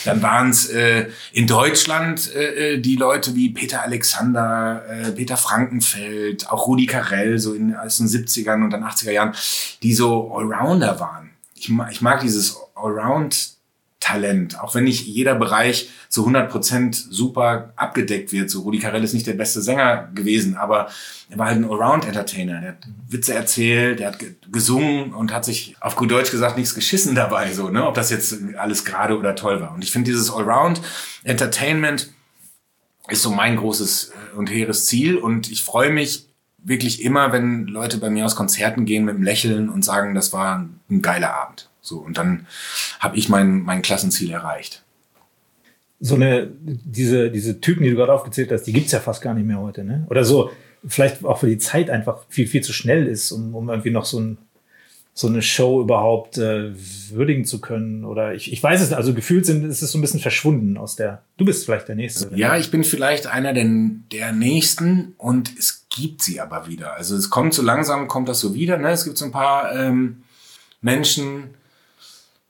dann 0.06 0.22
waren 0.22 0.52
es 0.52 0.70
äh, 0.70 1.08
in 1.34 1.48
Deutschland 1.48 2.34
äh, 2.34 2.76
äh, 2.76 2.80
die 2.80 2.96
Leute 2.96 3.36
wie 3.36 3.50
Peter 3.50 3.82
Alexander, 3.84 4.84
äh, 4.90 5.12
Peter 5.12 5.36
Frankenfeld, 5.36 6.50
auch 6.50 6.66
Rudi 6.68 6.86
Carell, 6.86 7.40
so 7.40 7.54
in 7.54 7.68
den 7.70 7.78
70ern 7.78 8.64
und 8.64 8.70
dann 8.70 8.86
80er 8.86 9.12
Jahren, 9.12 9.34
die 9.84 9.94
so 9.94 10.34
Allrounder 10.34 10.98
waren. 11.02 11.32
Ich, 11.56 11.68
ma- 11.68 11.90
ich 11.92 12.02
mag 12.02 12.22
dieses 12.22 12.56
Allround 12.74 13.57
Talent, 14.00 14.60
auch 14.62 14.76
wenn 14.76 14.84
nicht 14.86 15.06
jeder 15.08 15.36
Bereich 15.36 15.90
zu 16.08 16.26
100% 16.28 17.08
super 17.10 17.74
abgedeckt 17.76 18.32
wird. 18.32 18.50
So 18.50 18.62
Rudi 18.62 18.80
Carell 18.80 19.04
ist 19.04 19.14
nicht 19.14 19.26
der 19.28 19.34
beste 19.34 19.62
Sänger 19.62 20.10
gewesen, 20.14 20.56
aber 20.56 20.88
er 21.30 21.38
war 21.40 21.48
halt 21.48 21.58
ein 21.58 21.66
Allround-Entertainer. 21.66 22.62
Der 22.62 22.70
hat 22.70 22.78
Witze 23.10 23.34
erzählt, 23.34 24.00
der 24.00 24.08
hat 24.10 24.20
ge- 24.20 24.36
gesungen 24.52 25.14
und 25.14 25.34
hat 25.34 25.44
sich 25.46 25.76
auf 25.82 25.96
gut 25.96 26.12
Deutsch 26.12 26.32
gesagt 26.32 26.58
nichts 26.58 26.76
geschissen 26.76 27.16
dabei, 27.16 27.52
so, 27.54 27.70
ne? 27.70 27.86
ob 27.88 27.96
das 27.96 28.10
jetzt 28.12 28.36
alles 28.58 28.86
gerade 28.86 29.18
oder 29.18 29.36
toll 29.36 29.60
war. 29.62 29.74
Und 29.74 29.84
ich 29.84 29.92
finde 29.92 30.12
dieses 30.12 30.32
Allround-Entertainment 30.32 32.12
ist 33.10 33.22
so 33.22 33.32
mein 33.32 33.56
großes 33.58 34.12
äh, 34.34 34.36
und 34.38 34.50
hehres 34.50 34.86
Ziel. 34.86 35.18
Und 35.18 35.52
ich 35.52 35.64
freue 35.64 35.90
mich 35.92 36.28
wirklich 36.58 37.02
immer, 37.04 37.32
wenn 37.32 37.66
Leute 37.68 37.98
bei 37.98 38.10
mir 38.10 38.26
aus 38.26 38.36
Konzerten 38.36 38.86
gehen 38.86 39.06
mit 39.06 39.16
einem 39.16 39.24
Lächeln 39.24 39.70
und 39.70 39.84
sagen, 39.86 40.14
das 40.16 40.34
war 40.34 40.68
ein 40.90 41.02
geiler 41.02 41.34
Abend. 41.34 41.70
So, 41.88 42.00
und 42.00 42.18
dann 42.18 42.48
habe 43.00 43.18
ich 43.18 43.30
mein, 43.30 43.62
mein 43.62 43.82
Klassenziel 43.82 44.32
erreicht. 44.32 44.84
So 46.00 46.16
eine, 46.16 46.52
diese, 46.62 47.32
diese 47.32 47.60
Typen, 47.60 47.84
die 47.84 47.90
du 47.90 47.96
gerade 47.96 48.14
aufgezählt 48.14 48.52
hast, 48.52 48.64
die 48.64 48.74
gibt's 48.74 48.92
ja 48.92 49.00
fast 49.00 49.22
gar 49.22 49.34
nicht 49.34 49.48
mehr 49.48 49.60
heute, 49.60 49.84
ne? 49.84 50.06
Oder 50.10 50.24
so, 50.24 50.52
vielleicht 50.86 51.26
auch 51.26 51.40
für 51.40 51.48
die 51.48 51.58
Zeit 51.58 51.90
einfach 51.90 52.26
viel, 52.30 52.48
viel 52.48 52.62
zu 52.62 52.74
schnell 52.74 53.08
ist, 53.08 53.32
um, 53.32 53.56
um 53.56 53.70
irgendwie 53.70 53.92
noch 53.92 54.06
so 54.06 54.20
ein 54.20 54.38
so 55.18 55.26
eine 55.26 55.42
Show 55.42 55.82
überhaupt 55.82 56.38
äh, 56.38 56.74
würdigen 57.10 57.44
zu 57.44 57.60
können. 57.60 58.06
Oder 58.06 58.36
ich, 58.36 58.54
ich 58.54 58.62
weiß 58.62 58.82
es, 58.82 58.94
also 58.94 59.16
gefühlt 59.16 59.48
sind, 59.48 59.66
ist 59.66 59.82
es 59.82 59.92
so 59.92 59.98
ein 59.98 60.02
bisschen 60.02 60.20
verschwunden 60.20 60.78
aus 60.78 60.96
der. 60.96 61.24
Du 61.38 61.46
bist 61.46 61.66
vielleicht 61.66 61.88
der 61.88 61.96
Nächste. 61.96 62.30
Ja, 62.36 62.56
ich 62.56 62.70
bin 62.70 62.84
vielleicht 62.84 63.26
einer 63.26 63.52
der, 63.52 63.66
der 64.12 64.32
Nächsten 64.32 65.16
und 65.18 65.52
es 65.58 65.88
gibt 65.90 66.22
sie 66.22 66.40
aber 66.40 66.68
wieder. 66.68 66.94
Also 66.94 67.16
es 67.16 67.32
kommt 67.32 67.56
so 67.56 67.64
langsam, 67.64 68.08
kommt 68.08 68.30
das 68.30 68.40
so 68.40 68.54
wieder. 68.54 68.78
Ne? 68.78 68.92
Es 68.92 69.06
gibt 69.06 69.18
so 69.18 69.26
ein 69.26 69.32
paar 69.32 69.76
ähm, 69.76 70.22
Menschen, 70.82 71.56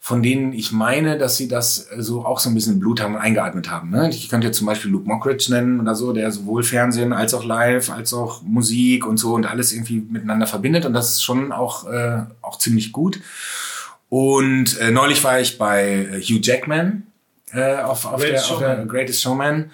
von 0.07 0.23
denen 0.23 0.53
ich 0.53 0.71
meine, 0.71 1.17
dass 1.17 1.35
sie 1.35 1.49
das 1.49 1.89
so 1.97 2.23
auch 2.23 2.39
so 2.39 2.49
ein 2.49 2.55
bisschen 2.55 2.79
Blut 2.79 3.01
haben 3.01 3.15
und 3.15 3.19
eingeatmet 3.19 3.69
haben. 3.69 3.89
Ne? 3.89 4.09
Ich 4.09 4.29
könnte 4.29 4.47
jetzt 4.47 4.57
zum 4.57 4.65
Beispiel 4.65 4.89
Luke 4.89 5.05
Mockridge 5.05 5.47
nennen 5.49 5.81
oder 5.81 5.95
so, 5.95 6.13
der 6.13 6.31
sowohl 6.31 6.63
Fernsehen 6.63 7.11
als 7.11 7.33
auch 7.33 7.43
Live, 7.43 7.89
als 7.89 8.13
auch 8.13 8.41
Musik 8.41 9.05
und 9.05 9.17
so 9.17 9.33
und 9.33 9.45
alles 9.45 9.73
irgendwie 9.73 9.99
miteinander 9.99 10.47
verbindet 10.47 10.85
und 10.85 10.93
das 10.93 11.09
ist 11.09 11.23
schon 11.23 11.51
auch, 11.51 11.91
äh, 11.91 12.21
auch 12.41 12.57
ziemlich 12.57 12.93
gut. 12.93 13.19
Und 14.07 14.79
äh, 14.79 14.91
neulich 14.91 15.21
war 15.25 15.41
ich 15.41 15.57
bei 15.57 16.07
äh, 16.09 16.21
Hugh 16.21 16.39
Jackman 16.41 17.03
äh, 17.51 17.75
auf, 17.75 18.05
auf, 18.05 18.21
der, 18.21 18.39
auf 18.39 18.59
der 18.59 18.85
Greatest 18.85 19.21
Showman. 19.21 19.71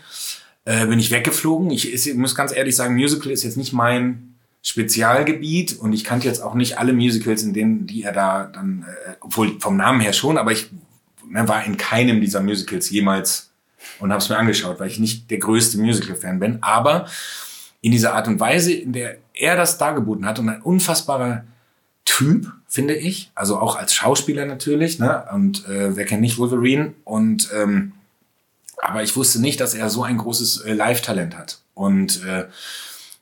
Äh, 0.65 0.87
bin 0.87 0.97
ich 0.97 1.11
weggeflogen. 1.11 1.69
Ich, 1.69 1.93
ich 1.93 2.11
muss 2.15 2.33
ganz 2.33 2.55
ehrlich 2.55 2.75
sagen, 2.75 2.95
Musical 2.95 3.31
ist 3.31 3.43
jetzt 3.43 3.57
nicht 3.57 3.71
mein 3.71 4.32
Spezialgebiet 4.63 5.77
und 5.77 5.91
ich 5.91 6.05
kannte 6.05 6.25
jetzt 6.25 6.41
auch 6.41 6.53
nicht 6.53 6.79
alle 6.79 6.93
Musicals, 6.93 7.43
in 7.43 7.53
denen, 7.53 7.85
die 7.85 8.03
er 8.03 8.13
da 8.13 8.45
dann, 8.45 8.85
äh, 8.87 9.11
obwohl 9.19 9.59
vom 9.59 9.75
Namen 9.75 9.99
her 9.99 10.13
schon, 10.13 10.37
aber 10.37 10.53
ich 10.53 10.69
ne, 11.27 11.47
war 11.47 11.65
in 11.65 11.77
keinem 11.77 12.21
dieser 12.21 12.41
Musicals 12.41 12.89
jemals 12.89 13.51
und 13.99 14.11
habe 14.11 14.21
es 14.21 14.29
mir 14.29 14.37
angeschaut, 14.37 14.79
weil 14.79 14.87
ich 14.87 14.99
nicht 14.99 15.29
der 15.29 15.39
größte 15.39 15.77
Musical-Fan 15.77 16.39
bin. 16.39 16.59
Aber 16.61 17.07
in 17.81 17.91
dieser 17.91 18.13
Art 18.13 18.29
und 18.29 18.39
Weise, 18.39 18.71
in 18.71 18.93
der 18.93 19.17
er 19.33 19.57
das 19.57 19.77
dargeboten 19.77 20.25
hat 20.25 20.39
und 20.39 20.47
ein 20.47 20.61
unfassbarer 20.61 21.43
Typ, 22.05 22.51
finde 22.67 22.95
ich, 22.95 23.31
also 23.35 23.59
auch 23.59 23.75
als 23.75 23.93
Schauspieler 23.93 24.45
natürlich, 24.45 24.99
ne? 24.99 25.25
Und 25.33 25.67
äh, 25.67 25.95
wer 25.95 26.05
kennt 26.05 26.21
nicht 26.21 26.37
Wolverine? 26.37 26.93
Und 27.03 27.49
ähm, 27.53 27.93
aber 28.77 29.03
ich 29.03 29.15
wusste 29.15 29.41
nicht, 29.41 29.59
dass 29.59 29.73
er 29.73 29.89
so 29.89 30.03
ein 30.03 30.17
großes 30.17 30.61
äh, 30.61 30.73
Live-Talent 30.73 31.37
hat. 31.37 31.59
Und 31.73 32.23
äh, 32.25 32.45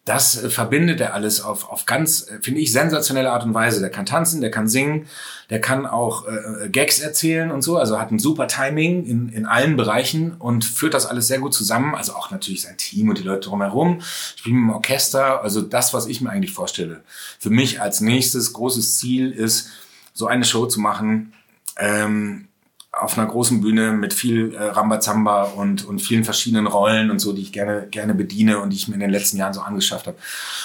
das 0.06 0.44
äh, 0.44 0.50
verbindet 0.50 1.00
er 1.00 1.14
alles 1.14 1.42
auf, 1.42 1.70
auf 1.70 1.86
ganz, 1.86 2.28
äh, 2.28 2.40
finde 2.42 2.60
ich, 2.60 2.72
sensationelle 2.72 3.32
Art 3.32 3.46
und 3.46 3.54
Weise. 3.54 3.80
Der 3.80 3.92
kann 3.92 4.06
tanzen, 4.06 4.42
der 4.42 4.50
kann 4.50 4.68
singen, 4.68 5.08
der 5.50 5.62
kann 5.62 5.86
auch 5.86 6.26
äh, 6.28 6.70
Gags 6.70 7.00
erzählen 7.00 7.52
und 7.52 7.62
so. 7.62 7.78
Also 7.78 8.00
hat 8.00 8.12
ein 8.12 8.20
super 8.20 8.48
Timing 8.48 9.06
in, 9.06 9.30
in 9.30 9.46
allen 9.46 9.78
Bereichen 9.78 10.34
und 10.34 10.66
führt 10.66 10.96
das 10.96 11.06
alles 11.06 11.28
sehr 11.28 11.40
gut 11.40 11.54
zusammen. 11.54 11.94
Also 11.94 12.14
auch 12.14 12.32
natürlich 12.32 12.64
sein 12.64 12.78
Team 12.78 13.10
und 13.10 13.20
die 13.20 13.24
Leute 13.24 13.48
drumherum. 13.50 14.02
Spielen 14.36 14.58
im 14.58 14.70
Orchester. 14.72 15.44
Also 15.44 15.62
das, 15.62 15.94
was 15.94 16.08
ich 16.08 16.22
mir 16.22 16.32
eigentlich 16.32 16.54
vorstelle. 16.54 17.04
Für 17.40 17.52
mich 17.52 17.80
als 17.80 18.02
nächstes 18.02 18.54
großes 18.54 18.98
Ziel 18.98 19.32
ist, 19.32 19.70
so 20.14 20.28
eine 20.28 20.46
Show 20.46 20.66
zu 20.66 20.80
machen, 20.80 21.34
ähm, 21.78 22.48
auf 22.92 23.18
einer 23.18 23.28
großen 23.28 23.62
Bühne 23.62 23.94
mit 23.94 24.14
viel 24.14 24.54
äh, 24.54 24.64
Rambazamba 24.64 25.44
und, 25.44 25.86
und 25.86 26.02
vielen 26.02 26.26
verschiedenen 26.26 26.68
Rollen 26.68 27.10
und 27.10 27.20
so, 27.20 27.32
die 27.32 27.42
ich 27.42 27.54
gerne, 27.54 27.88
gerne 27.90 28.14
bediene 28.14 28.60
und 28.60 28.72
die 28.72 28.76
ich 28.76 28.88
mir 28.88 28.96
in 28.96 29.00
den 29.00 29.10
letzten 29.10 29.38
Jahren 29.38 29.54
so 29.54 29.62
angeschafft 29.62 30.08
habe. 30.08 30.18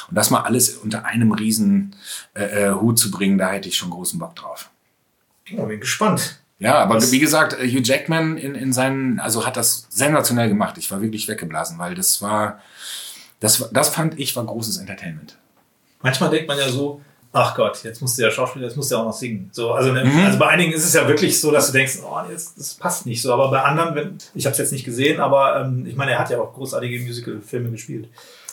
Und 0.08 0.16
das 0.16 0.30
mal 0.30 0.40
alles 0.40 0.76
unter 0.76 1.04
einem 1.04 1.30
riesen 1.32 1.94
äh, 2.34 2.64
äh, 2.64 2.72
Hut 2.72 2.98
zu 2.98 3.12
bringen, 3.12 3.38
da 3.38 3.50
hätte 3.50 3.68
ich 3.68 3.76
schon 3.76 3.90
großen 3.90 4.18
Bock 4.18 4.34
drauf. 4.34 4.70
Ja, 5.46 5.64
bin 5.64 5.78
gespannt. 5.78 6.40
Ja, 6.58 6.78
aber 6.78 6.96
Was? 6.96 7.12
wie 7.12 7.20
gesagt, 7.20 7.52
äh, 7.52 7.68
Hugh 7.68 7.82
Jackman 7.82 8.38
in, 8.38 8.56
in 8.56 8.72
seinen, 8.72 9.20
also 9.20 9.46
hat 9.46 9.56
das 9.56 9.86
sensationell 9.90 10.48
gemacht. 10.48 10.78
Ich 10.78 10.90
war 10.90 11.00
wirklich 11.00 11.28
weggeblasen, 11.28 11.78
weil 11.78 11.94
das 11.94 12.22
war, 12.22 12.60
das, 13.38 13.68
das 13.72 13.90
fand 13.90 14.18
ich 14.18 14.34
war 14.34 14.44
großes 14.44 14.78
Entertainment. 14.78 15.38
Manchmal 16.02 16.30
denkt 16.30 16.48
man 16.48 16.58
ja 16.58 16.68
so, 16.68 17.02
ach 17.32 17.54
Gott, 17.54 17.82
jetzt 17.84 18.00
musst 18.00 18.18
du 18.18 18.22
ja 18.22 18.30
Schauspieler, 18.30 18.66
jetzt 18.66 18.76
musst 18.76 18.90
du 18.90 18.94
ja 18.94 19.00
auch 19.00 19.06
noch 19.06 19.12
singen. 19.12 19.50
So, 19.52 19.72
also, 19.72 19.92
ne, 19.92 20.04
mhm. 20.04 20.24
also 20.24 20.38
bei 20.38 20.48
einigen 20.48 20.72
ist 20.72 20.84
es 20.84 20.94
ja 20.94 21.06
wirklich 21.06 21.40
so, 21.40 21.50
dass 21.50 21.66
du 21.66 21.72
denkst, 21.72 21.98
oh, 22.02 22.18
jetzt, 22.30 22.58
das 22.58 22.74
passt 22.74 23.06
nicht 23.06 23.22
so. 23.22 23.32
Aber 23.32 23.50
bei 23.50 23.62
anderen, 23.62 23.94
wenn, 23.94 24.18
ich 24.34 24.46
habe 24.46 24.52
es 24.52 24.58
jetzt 24.58 24.72
nicht 24.72 24.84
gesehen, 24.84 25.20
aber 25.20 25.60
ähm, 25.60 25.86
ich 25.86 25.96
meine, 25.96 26.12
er 26.12 26.18
hat 26.18 26.30
ja 26.30 26.40
auch 26.40 26.54
großartige 26.54 27.04
Musical-Filme 27.04 27.70
gespielt. 27.70 28.08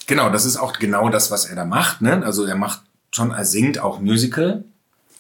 Genau, 0.08 0.30
das 0.30 0.46
ist 0.46 0.58
auch 0.58 0.74
genau 0.80 1.10
das, 1.10 1.32
was 1.32 1.46
er 1.46 1.56
da 1.56 1.66
macht. 1.66 2.02
Ne? 2.02 2.24
Also 2.26 2.46
er 2.46 2.56
macht 2.56 2.82
schon, 3.12 3.32
er 3.32 3.46
singt 3.46 3.80
auch 3.80 4.00
Musical. 4.00 4.64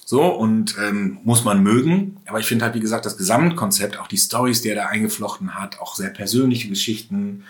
So, 0.05 0.25
und 0.25 0.75
ähm, 0.77 1.19
muss 1.23 1.45
man 1.45 1.63
mögen. 1.63 2.17
Aber 2.27 2.39
ich 2.39 2.45
finde 2.45 2.65
halt, 2.65 2.75
wie 2.75 2.81
gesagt, 2.81 3.05
das 3.05 3.17
Gesamtkonzept, 3.17 3.97
auch 3.97 4.07
die 4.07 4.17
Stories, 4.17 4.61
die 4.61 4.69
er 4.69 4.75
da 4.75 4.85
eingeflochten 4.87 5.55
hat, 5.55 5.79
auch 5.79 5.95
sehr 5.95 6.09
persönliche 6.09 6.67
Geschichten, 6.67 7.45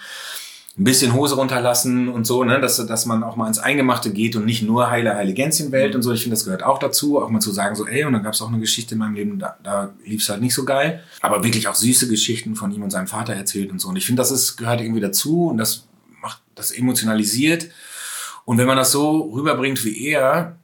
ein 0.75 0.86
bisschen 0.86 1.13
Hose 1.13 1.36
runterlassen 1.36 2.10
und 2.10 2.25
so, 2.25 2.44
ne, 2.44 2.60
dass, 2.60 2.84
dass 2.84 3.06
man 3.06 3.24
auch 3.24 3.36
mal 3.36 3.48
ins 3.48 3.60
Eingemachte 3.60 4.12
geht 4.12 4.36
und 4.36 4.46
nicht 4.46 4.63
nur 4.63 4.89
heile, 4.89 5.15
heile 5.15 5.34
Gänschenwelt 5.34 5.92
mhm. 5.92 5.98
und 5.98 6.01
so. 6.01 6.12
Ich 6.12 6.24
finde, 6.24 6.34
das 6.34 6.46
gehört 6.46 6.63
auch 6.63 6.80
dazu, 6.80 7.22
auch 7.22 7.30
mal 7.30 7.42
zu 7.42 7.51
sagen, 7.51 7.75
so, 7.75 7.86
ey, 7.86 8.06
und 8.06 8.13
dann 8.13 8.24
gab 8.24 8.34
es 8.34 8.42
auch 8.42 8.48
eine 8.48 8.60
Geschichte 8.60 8.96
in 8.96 9.00
meinem 9.00 9.13
Leben, 9.13 9.38
da, 9.38 9.56
da 9.62 9.94
lief 10.03 10.24
es 10.24 10.30
halt 10.30 10.42
nicht 10.42 10.56
so 10.56 10.65
geil. 10.65 11.03
Aber 11.22 11.44
wirklich 11.44 11.68
auch 11.68 11.75
süße 11.75 12.08
Geschichten 12.08 12.56
von 12.56 12.72
ihm 12.72 12.82
und 12.82 12.89
seinem 12.89 13.06
Vater 13.06 13.34
erzählt 13.34 13.72
und 13.72 13.80
so. 13.80 13.89
Und 13.89 13.98
ich 13.98 14.06
finde, 14.06 14.22
das 14.22 14.32
ist, 14.32 14.58
gehört 14.58 14.82
irgendwie 14.82 15.01
dazu 15.01 15.48
und 15.50 15.58
das 15.58 15.86
macht, 16.20 16.42
das 16.56 16.72
emotionalisiert. 16.72 17.68
Und 18.46 18.58
wenn 18.58 18.68
man 18.68 18.77
das 18.77 18.92
so 18.92 19.32
rüberbringt 19.32 19.86
wie 19.86 20.08
er, 20.08 20.56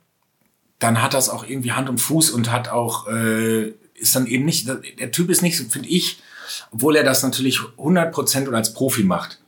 dann 0.79 1.03
hat 1.03 1.13
das 1.13 1.29
auch 1.29 1.47
irgendwie 1.47 1.73
Hand 1.73 1.87
und 1.87 2.01
Fuß 2.01 2.31
und 2.31 2.51
hat 2.51 2.69
auch, 2.69 3.07
äh, 3.09 3.73
ist 3.93 4.15
dann 4.15 4.25
eben 4.25 4.45
nicht, 4.45 4.67
der 4.67 5.11
Typ 5.11 5.29
ist 5.29 5.43
nicht, 5.43 5.55
finde 5.71 5.87
ich, 5.87 6.19
obwohl 6.71 6.95
er 6.95 7.03
das 7.03 7.21
natürlich 7.21 7.59
100% 7.77 8.47
und 8.47 8.55
als 8.55 8.73
Profi 8.73 9.03
macht 9.03 9.39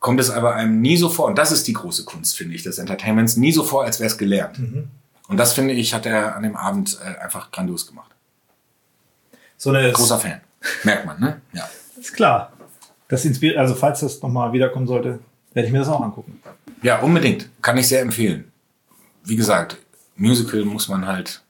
kommt 0.00 0.20
es 0.20 0.30
aber 0.30 0.54
einem 0.54 0.80
nie 0.80 0.96
so 0.96 1.08
vor, 1.08 1.26
und 1.26 1.38
das 1.38 1.52
ist 1.52 1.66
die 1.66 1.72
große 1.72 2.04
Kunst, 2.04 2.36
finde 2.36 2.54
ich, 2.54 2.62
des 2.62 2.78
Entertainments, 2.78 3.36
nie 3.36 3.52
so 3.52 3.64
vor, 3.64 3.84
als 3.84 4.00
wäre 4.00 4.08
es 4.08 4.18
gelernt. 4.18 4.58
Mhm. 4.58 4.88
Und 5.28 5.36
das, 5.36 5.52
finde 5.52 5.74
ich, 5.74 5.92
hat 5.92 6.06
er 6.06 6.36
an 6.36 6.42
dem 6.42 6.56
Abend 6.56 6.98
äh, 7.04 7.20
einfach 7.20 7.50
grandios 7.50 7.86
gemacht. 7.86 8.10
So 9.56 9.70
eine 9.70 9.90
Großer 9.92 10.18
Fan. 10.18 10.40
Merkt 10.84 11.06
man, 11.06 11.20
ne? 11.20 11.40
Ja. 11.52 11.68
Ist 11.98 12.14
klar. 12.14 12.52
Das 13.08 13.24
inspiriert, 13.24 13.58
also 13.58 13.74
falls 13.74 14.00
das 14.00 14.22
nochmal 14.22 14.52
wiederkommen 14.52 14.86
sollte, 14.86 15.18
werde 15.52 15.66
ich 15.66 15.72
mir 15.72 15.80
das 15.80 15.88
auch 15.88 16.00
angucken. 16.00 16.40
Ja, 16.82 17.00
unbedingt. 17.00 17.48
Kann 17.60 17.76
ich 17.76 17.88
sehr 17.88 18.00
empfehlen. 18.00 18.52
Wie 19.24 19.36
gesagt, 19.36 19.78
Musical 20.16 20.64
muss 20.64 20.88
man 20.88 21.06
halt. 21.06 21.42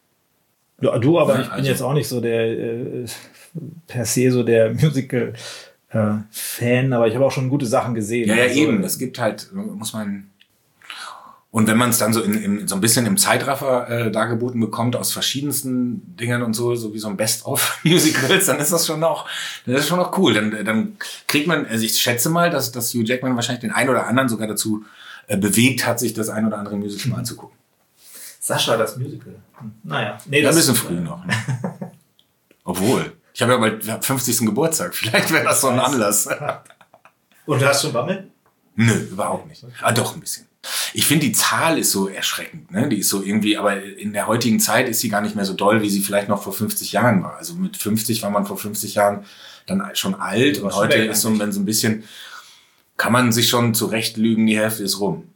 Ja, 0.80 0.98
du, 0.98 1.18
aber 1.18 1.34
ja, 1.34 1.40
ich 1.40 1.46
bin 1.46 1.54
also, 1.56 1.70
jetzt 1.70 1.82
auch 1.82 1.92
nicht 1.92 2.08
so 2.08 2.20
der 2.20 2.48
äh, 2.48 3.06
per 3.86 4.04
se 4.04 4.30
so 4.30 4.42
der 4.42 4.72
Musical 4.72 5.34
äh, 5.90 6.14
Fan, 6.30 6.92
aber 6.92 7.08
ich 7.08 7.14
habe 7.14 7.24
auch 7.24 7.32
schon 7.32 7.48
gute 7.48 7.66
Sachen 7.66 7.94
gesehen. 7.94 8.28
Ja, 8.28 8.36
ja, 8.36 8.42
also, 8.44 8.60
eben. 8.60 8.84
Es 8.84 8.98
gibt 8.98 9.18
halt, 9.18 9.50
muss 9.52 9.92
man. 9.92 10.30
Und 11.50 11.66
wenn 11.66 11.78
man 11.78 11.88
es 11.88 11.98
dann 11.98 12.12
so 12.12 12.22
in, 12.22 12.34
in 12.34 12.68
so 12.68 12.74
ein 12.74 12.82
bisschen 12.82 13.06
im 13.06 13.16
Zeitraffer 13.16 13.88
äh, 13.88 14.10
dargeboten 14.10 14.60
bekommt 14.60 14.96
aus 14.96 15.12
verschiedensten 15.12 16.14
Dingern 16.16 16.42
und 16.42 16.52
so, 16.52 16.74
so 16.74 16.92
wie 16.92 16.98
so 16.98 17.08
ein 17.08 17.16
Best-of-Musicals, 17.16 18.46
dann 18.46 18.58
ist 18.58 18.70
das 18.70 18.86
schon 18.86 19.00
noch, 19.00 19.26
das 19.64 19.80
ist 19.80 19.88
schon 19.88 19.98
noch 19.98 20.16
cool. 20.18 20.34
Dann, 20.34 20.64
dann 20.66 20.96
kriegt 21.26 21.46
man, 21.46 21.64
also 21.64 21.84
ich 21.84 21.98
schätze 21.98 22.28
mal, 22.28 22.50
dass, 22.50 22.70
dass 22.70 22.92
Hugh 22.92 23.02
Jackman 23.02 23.34
wahrscheinlich 23.34 23.62
den 23.62 23.70
einen 23.70 23.88
oder 23.88 24.06
anderen 24.06 24.28
sogar 24.28 24.46
dazu 24.46 24.84
äh, 25.26 25.38
bewegt 25.38 25.86
hat, 25.86 25.98
sich 25.98 26.12
das 26.12 26.28
ein 26.28 26.46
oder 26.46 26.58
andere 26.58 26.76
Musical 26.76 27.12
mal 27.12 27.18
anzugucken. 27.18 27.56
Sascha, 28.40 28.76
das 28.76 28.98
Musical. 28.98 29.36
Hm. 29.58 29.72
Naja. 29.84 30.18
Nee, 30.26 30.42
das 30.42 30.54
ja, 30.54 30.60
ein 30.60 30.66
bisschen 30.66 30.86
früh 30.86 31.00
noch. 31.00 31.24
Ne? 31.24 31.32
Obwohl. 32.64 33.12
Ich 33.38 33.42
habe 33.42 33.52
ja 33.52 33.58
bald 33.58 34.04
50. 34.04 34.38
Geburtstag. 34.46 34.92
Vielleicht 34.96 35.30
wäre 35.30 35.44
das 35.44 35.60
so 35.60 35.68
ein 35.68 35.78
Anlass. 35.78 36.28
Und 37.46 37.62
du 37.62 37.68
hast 37.68 37.82
schon 37.82 37.92
Bammel? 37.92 38.26
Nö, 38.74 38.92
überhaupt 38.92 39.46
nicht. 39.46 39.64
Ah, 39.80 39.92
doch, 39.92 40.16
ein 40.16 40.20
bisschen. 40.20 40.48
Ich 40.92 41.06
finde, 41.06 41.26
die 41.26 41.32
Zahl 41.32 41.78
ist 41.78 41.92
so 41.92 42.08
erschreckend. 42.08 42.72
Ne? 42.72 42.88
Die 42.88 42.98
ist 42.98 43.08
so 43.08 43.22
irgendwie, 43.22 43.56
aber 43.56 43.80
in 43.80 44.12
der 44.12 44.26
heutigen 44.26 44.58
Zeit 44.58 44.88
ist 44.88 44.98
sie 44.98 45.08
gar 45.08 45.20
nicht 45.20 45.36
mehr 45.36 45.44
so 45.44 45.54
doll, 45.54 45.82
wie 45.82 45.88
sie 45.88 46.02
vielleicht 46.02 46.28
noch 46.28 46.42
vor 46.42 46.52
50 46.52 46.90
Jahren 46.90 47.22
war. 47.22 47.36
Also 47.36 47.54
mit 47.54 47.76
50 47.76 48.24
war 48.24 48.30
man 48.30 48.44
vor 48.44 48.58
50 48.58 48.96
Jahren 48.96 49.24
dann 49.66 49.88
schon 49.94 50.16
alt 50.16 50.58
und 50.58 50.74
heute 50.74 50.96
ist 50.98 51.20
so, 51.20 51.32
dann 51.36 51.52
so 51.52 51.60
ein 51.60 51.64
bisschen, 51.64 52.02
kann 52.96 53.12
man 53.12 53.30
sich 53.30 53.48
schon 53.48 53.72
zurechtlügen, 53.72 54.48
die 54.48 54.58
Hälfte 54.58 54.82
ist 54.82 54.98
rum. 54.98 55.28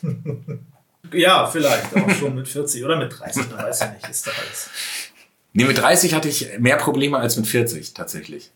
ja, 1.12 1.46
vielleicht 1.46 1.94
auch 1.94 2.10
schon 2.10 2.36
mit 2.36 2.48
40 2.48 2.82
oder 2.84 2.96
mit 2.96 3.18
30, 3.18 3.50
man 3.50 3.66
weiß 3.66 3.80
ja 3.80 3.90
nicht, 3.90 4.08
ist 4.08 4.26
da 4.26 4.30
alles. 4.30 4.70
Nee, 5.52 5.64
mit 5.64 5.78
30 5.78 6.14
hatte 6.14 6.28
ich 6.28 6.58
mehr 6.58 6.76
Probleme 6.76 7.18
als 7.18 7.36
mit 7.36 7.46
40 7.46 7.94
tatsächlich. 7.94 8.50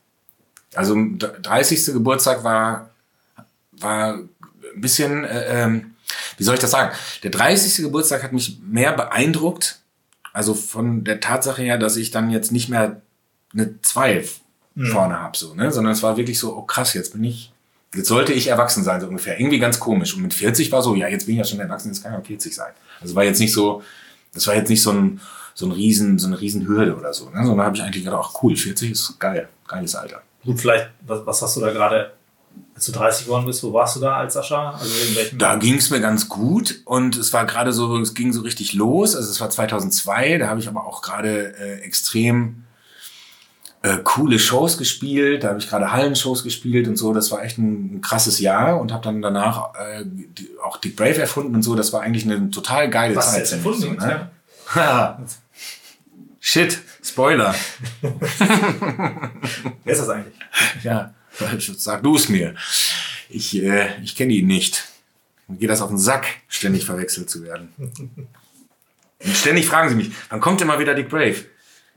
Also 0.74 0.96
30. 0.96 1.86
Geburtstag 1.86 2.44
war, 2.44 2.90
war 3.72 4.14
ein 4.14 4.28
bisschen, 4.76 5.24
äh, 5.24 5.64
ähm, 5.64 5.94
wie 6.36 6.44
soll 6.44 6.54
ich 6.54 6.60
das 6.60 6.70
sagen? 6.70 6.94
Der 7.22 7.30
30. 7.30 7.84
Geburtstag 7.84 8.22
hat 8.22 8.32
mich 8.32 8.58
mehr 8.62 8.92
beeindruckt, 8.92 9.80
also 10.32 10.54
von 10.54 11.04
der 11.04 11.20
Tatsache 11.20 11.62
her, 11.62 11.78
dass 11.78 11.96
ich 11.96 12.10
dann 12.10 12.30
jetzt 12.30 12.52
nicht 12.52 12.68
mehr 12.68 13.02
eine 13.52 13.80
2 13.82 14.24
mhm. 14.74 14.86
vorne 14.86 15.20
habe, 15.20 15.36
so, 15.36 15.54
ne? 15.54 15.72
sondern 15.72 15.92
es 15.92 16.02
war 16.02 16.16
wirklich 16.16 16.38
so, 16.38 16.56
oh 16.56 16.62
krass, 16.62 16.94
jetzt 16.94 17.12
bin 17.12 17.24
ich 17.24 17.52
jetzt 17.94 18.08
sollte 18.08 18.32
ich 18.32 18.48
erwachsen 18.48 18.84
sein, 18.84 19.00
so 19.00 19.06
ungefähr. 19.06 19.38
Irgendwie 19.38 19.58
ganz 19.58 19.78
komisch. 19.78 20.14
Und 20.14 20.22
mit 20.22 20.34
40 20.34 20.72
war 20.72 20.82
so, 20.82 20.94
ja, 20.94 21.08
jetzt 21.08 21.26
bin 21.26 21.34
ich 21.34 21.38
ja 21.38 21.44
schon 21.44 21.60
erwachsen, 21.60 21.88
jetzt 21.88 22.02
kann 22.02 22.12
ich 22.12 22.18
ja 22.18 22.24
40 22.24 22.54
sein. 22.54 22.72
Also 23.00 23.14
war 23.14 23.24
jetzt 23.24 23.40
nicht 23.40 23.52
so, 23.52 23.82
das 24.32 24.46
war 24.46 24.54
jetzt 24.54 24.68
nicht 24.68 24.82
so 24.82 24.92
ein, 24.92 25.20
so 25.54 25.66
ein 25.66 25.72
riesen, 25.72 26.18
so 26.18 26.26
eine 26.26 26.40
riesen 26.40 26.66
Hürde 26.66 26.96
oder 26.96 27.12
so. 27.12 27.28
Ne? 27.30 27.44
Sondern 27.44 27.66
habe 27.66 27.76
ich 27.76 27.82
eigentlich 27.82 28.04
gedacht, 28.04 28.24
ach 28.24 28.42
cool, 28.42 28.56
40 28.56 28.90
ist 28.90 29.18
geil, 29.18 29.48
geiles 29.66 29.94
Alter. 29.94 30.22
Gut, 30.44 30.60
vielleicht, 30.60 30.90
was, 31.06 31.24
was 31.24 31.42
hast 31.42 31.56
du 31.56 31.60
da 31.60 31.70
gerade, 31.72 32.12
als 32.74 32.86
du 32.86 32.92
30 32.92 33.26
geworden 33.26 33.46
bist, 33.46 33.62
wo 33.62 33.72
warst 33.72 33.96
du 33.96 34.00
da 34.00 34.16
als 34.16 34.34
Sascha? 34.34 34.70
Also 34.72 34.92
Da 35.36 35.56
ging 35.56 35.76
es 35.76 35.90
mir 35.90 36.00
ganz 36.00 36.28
gut 36.28 36.80
und 36.84 37.16
es 37.16 37.32
war 37.32 37.46
gerade 37.46 37.72
so, 37.72 37.96
es 37.98 38.14
ging 38.14 38.32
so 38.32 38.40
richtig 38.40 38.72
los. 38.72 39.14
Also 39.14 39.30
es 39.30 39.40
war 39.40 39.50
2002, 39.50 40.38
da 40.38 40.48
habe 40.48 40.60
ich 40.60 40.68
aber 40.68 40.86
auch 40.86 41.02
gerade 41.02 41.54
äh, 41.56 41.80
extrem 41.82 42.64
äh, 43.82 43.98
coole 44.02 44.38
Shows 44.38 44.78
gespielt. 44.78 45.44
Da 45.44 45.48
habe 45.48 45.58
ich 45.58 45.68
gerade 45.68 45.92
Hallenshows 45.92 46.42
gespielt 46.44 46.88
und 46.88 46.96
so. 46.96 47.12
Das 47.12 47.30
war 47.30 47.42
echt 47.44 47.58
ein, 47.58 47.96
ein 47.96 48.00
krasses 48.00 48.38
Jahr 48.38 48.80
und 48.80 48.92
habe 48.92 49.04
dann 49.04 49.22
danach 49.22 49.74
äh, 49.74 50.04
die, 50.04 50.50
auch 50.64 50.76
Dick 50.76 50.96
Brave 50.96 51.18
erfunden 51.18 51.54
und 51.54 51.62
so. 51.62 51.74
Das 51.74 51.92
war 51.92 52.00
eigentlich 52.00 52.24
eine 52.24 52.50
total 52.50 52.88
geile 52.90 53.16
Was 53.16 53.30
Zeit. 53.32 53.40
jetzt 53.40 53.52
erfunden? 53.52 53.82
finde 53.82 53.96
ich 53.96 54.02
so, 54.74 54.80
ja. 54.80 55.18
Shit, 56.44 56.80
Spoiler. 57.04 57.54
Wer 58.00 59.30
ist 59.84 60.00
das 60.00 60.08
eigentlich? 60.08 60.34
Ja, 60.82 61.14
sag 61.76 62.02
du 62.02 62.16
es 62.16 62.28
mir. 62.28 62.56
Ich, 63.28 63.62
äh, 63.62 64.02
ich 64.02 64.16
kenne 64.16 64.32
ihn 64.32 64.48
nicht. 64.48 64.88
Mir 65.46 65.58
geht 65.58 65.70
das 65.70 65.80
auf 65.80 65.90
den 65.90 65.98
Sack, 65.98 66.26
ständig 66.48 66.84
verwechselt 66.84 67.30
zu 67.30 67.44
werden. 67.44 67.72
Und 67.78 69.36
ständig 69.36 69.66
fragen 69.66 69.88
sie 69.88 69.94
mich, 69.94 70.10
wann 70.30 70.40
kommt 70.40 70.64
mal 70.66 70.80
wieder 70.80 70.96
Dick 70.96 71.08
Brave? 71.08 71.36